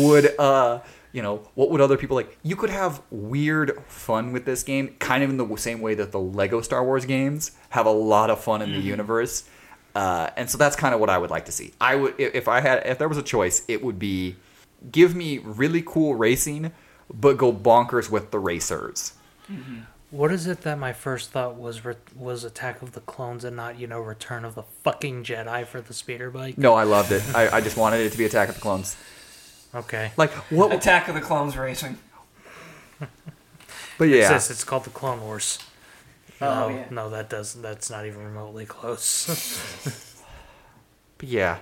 would 0.03 0.37
uh 0.37 0.79
you 1.13 1.21
know 1.21 1.47
what 1.55 1.69
would 1.69 1.79
other 1.79 1.95
people 1.95 2.15
like 2.15 2.37
you 2.43 2.57
could 2.57 2.69
have 2.69 3.01
weird 3.11 3.81
fun 3.87 4.33
with 4.33 4.43
this 4.45 4.63
game 4.63 4.95
kind 4.99 5.23
of 5.23 5.29
in 5.29 5.37
the 5.37 5.55
same 5.55 5.79
way 5.79 5.95
that 5.95 6.11
the 6.11 6.19
lego 6.19 6.59
star 6.59 6.83
wars 6.83 7.05
games 7.05 7.51
have 7.69 7.85
a 7.85 7.91
lot 7.91 8.29
of 8.29 8.43
fun 8.43 8.61
in 8.61 8.73
the 8.73 8.79
universe 8.79 9.47
uh, 9.95 10.29
and 10.35 10.49
so 10.49 10.57
that's 10.57 10.75
kind 10.75 10.93
of 10.93 10.99
what 10.99 11.09
I 11.09 11.17
would 11.17 11.29
like 11.29 11.45
to 11.45 11.53
see. 11.53 11.73
I 11.79 11.95
would, 11.95 12.15
if 12.17 12.35
if 12.35 12.47
I 12.49 12.59
had, 12.59 12.85
if 12.85 12.97
there 12.97 13.07
was 13.07 13.17
a 13.17 13.23
choice, 13.23 13.63
it 13.69 13.81
would 13.81 13.97
be 13.97 14.35
give 14.91 15.15
me 15.15 15.37
really 15.37 15.81
cool 15.81 16.15
racing, 16.15 16.73
but 17.11 17.37
go 17.37 17.53
bonkers 17.53 18.11
with 18.11 18.31
the 18.31 18.39
racers. 18.39 19.13
What 20.15 20.31
is 20.31 20.47
it 20.47 20.61
that 20.61 20.79
my 20.79 20.93
first 20.93 21.31
thought 21.31 21.55
was 21.55 21.83
re- 21.83 21.95
was 22.15 22.43
Attack 22.43 22.81
of 22.81 22.93
the 22.93 23.01
Clones 23.01 23.43
and 23.43 23.55
not 23.55 23.77
you 23.77 23.85
know 23.87 23.99
Return 23.99 24.45
of 24.45 24.55
the 24.55 24.63
fucking 24.63 25.23
Jedi 25.23 25.65
for 25.67 25.81
the 25.81 25.93
speeder 25.93 26.29
bike? 26.31 26.57
No, 26.57 26.73
I 26.73 26.83
loved 26.83 27.11
it. 27.11 27.23
I, 27.35 27.57
I 27.57 27.61
just 27.61 27.77
wanted 27.77 27.99
it 28.01 28.11
to 28.13 28.17
be 28.17 28.25
Attack 28.25 28.49
of 28.49 28.55
the 28.55 28.61
Clones. 28.61 28.95
Okay. 29.73 30.11
Like 30.15 30.31
what? 30.51 30.73
Attack 30.73 31.09
of 31.09 31.15
the 31.15 31.21
Clones 31.21 31.57
Racing. 31.57 31.97
But 33.97 34.05
yeah, 34.05 34.33
this. 34.33 34.49
It's 34.51 34.63
called 34.63 34.83
the 34.83 34.89
Clone 34.89 35.21
Wars. 35.21 35.59
Oh, 36.41 36.67
no, 36.67 36.75
yeah. 36.75 36.85
no, 36.91 37.09
that 37.11 37.29
does. 37.29 37.53
That's 37.53 37.89
not 37.89 38.05
even 38.05 38.23
remotely 38.23 38.65
close. 38.65 39.25
but 41.17 41.29
yeah, 41.29 41.59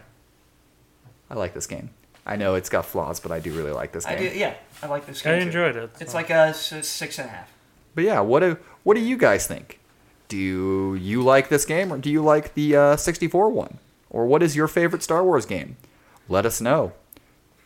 I 1.30 1.36
like 1.36 1.54
this 1.54 1.68
game. 1.68 1.92
I 2.26 2.38
know 2.38 2.56
it's 2.56 2.70
got 2.70 2.86
flaws, 2.86 3.20
but 3.20 3.32
I 3.32 3.40
do 3.40 3.54
really 3.54 3.72
like 3.72 3.92
this 3.92 4.06
I 4.06 4.16
game. 4.16 4.32
do, 4.34 4.40
yeah, 4.40 4.56
I 4.82 4.88
like 4.88 5.06
this 5.06 5.24
I 5.24 5.30
game. 5.30 5.42
too. 5.42 5.46
enjoyed 5.48 5.76
it. 5.76 5.92
It's 6.00 6.14
so. 6.14 6.18
like 6.18 6.32
a 6.32 6.48
s- 6.50 6.88
six 6.88 7.20
and 7.20 7.30
a 7.30 7.32
half. 7.32 7.53
But 7.96 8.04
yeah, 8.04 8.20
what 8.22 8.40
do 8.40 8.58
what 8.84 8.96
do 8.96 9.02
you 9.02 9.18
guys 9.18 9.48
think? 9.48 9.80
Do 10.28 10.96
you 10.96 11.22
like 11.22 11.50
this 11.50 11.66
game, 11.66 11.94
or 11.94 11.98
do 11.98 12.10
you 12.10 12.24
like 12.24 12.54
the 12.56 12.76
uh, 12.76 12.96
64 12.96 13.50
one, 13.50 13.78
or 14.10 14.26
what 14.26 14.42
is 14.42 14.56
your 14.56 14.68
favorite 14.68 15.04
Star 15.04 15.24
Wars 15.24 15.46
game? 15.46 15.78
Let 16.28 16.46
us 16.46 16.60
know 16.60 16.94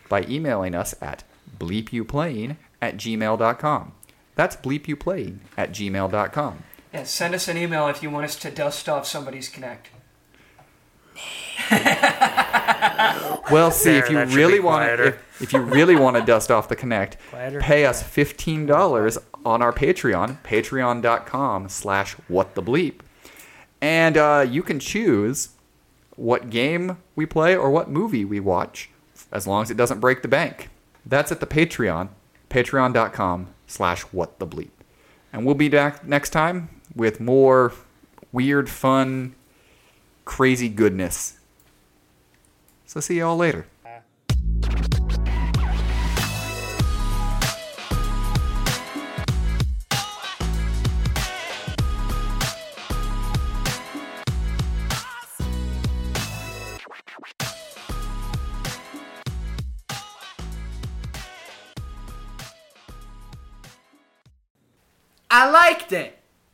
by 0.10 0.24
emailing 0.24 0.76
us 0.76 0.94
at 1.02 1.24
bleepyouplaying 1.60 2.58
at 2.82 2.98
gmail.com. 2.98 3.92
That's 4.36 4.56
bleepyouplaying 4.56 5.40
at 5.58 5.72
gmail.com. 5.72 6.64
Yeah, 6.94 7.04
send 7.04 7.36
us 7.36 7.48
an 7.48 7.58
email 7.58 7.88
if 7.88 8.02
you 8.04 8.10
want 8.10 8.26
us 8.26 8.36
to 8.38 8.52
dust 8.52 8.88
off 8.90 9.06
somebody's 9.08 9.50
Kinect. 9.50 9.88
Well, 13.52 13.72
see 13.72 13.92
There, 13.92 14.04
if 14.04 14.12
you 14.12 14.38
really 14.38 14.60
want 14.60 14.86
to, 14.98 15.08
if, 15.08 15.42
if 15.42 15.54
you 15.54 15.62
really 15.62 15.96
want 15.96 16.18
to 16.18 16.22
dust 16.24 16.52
off 16.52 16.68
the 16.68 16.76
Kinect, 16.76 17.16
pay 17.62 17.86
us 17.86 18.04
fifteen 18.04 18.66
dollars 18.66 19.18
on 19.48 19.62
our 19.62 19.72
Patreon, 19.72 20.44
patreon.com 20.44 21.70
slash 21.70 22.14
what 22.28 22.54
the 22.54 22.62
bleep. 22.62 22.96
And 23.82 24.18
uh, 24.18 24.46
you 24.48 24.62
can 24.62 24.78
choose 24.78 25.50
what 26.18 26.50
game 26.50 26.98
we 27.16 27.26
play 27.26 27.56
or 27.56 27.72
what 27.72 27.90
movie 27.90 28.26
we 28.26 28.42
watch, 28.42 28.90
as 29.32 29.48
long 29.48 29.62
as 29.62 29.72
it 29.72 29.78
doesn't 29.78 30.02
break 30.02 30.22
the 30.22 30.28
bank. 30.28 30.70
That's 31.06 31.32
at 31.32 31.40
the 31.40 31.48
Patreon, 31.48 32.10
patreon.com 32.50 33.48
slash 33.68 34.02
what 34.02 34.38
the 34.40 34.48
bleep. 34.48 34.72
And 35.32 35.46
we'll 35.46 35.56
be 35.56 35.70
back 35.70 36.06
next 36.06 36.32
time 36.32 36.82
with 36.94 37.22
more 37.22 37.72
weird, 38.34 38.70
fun, 38.70 39.34
crazy 40.26 40.68
goodness. 40.68 41.40
So 42.86 43.00
see 43.00 43.20
y'all 43.20 43.38
later. 43.38 43.66
I 65.40 65.52
liked 65.52 65.92
it. 65.92 66.17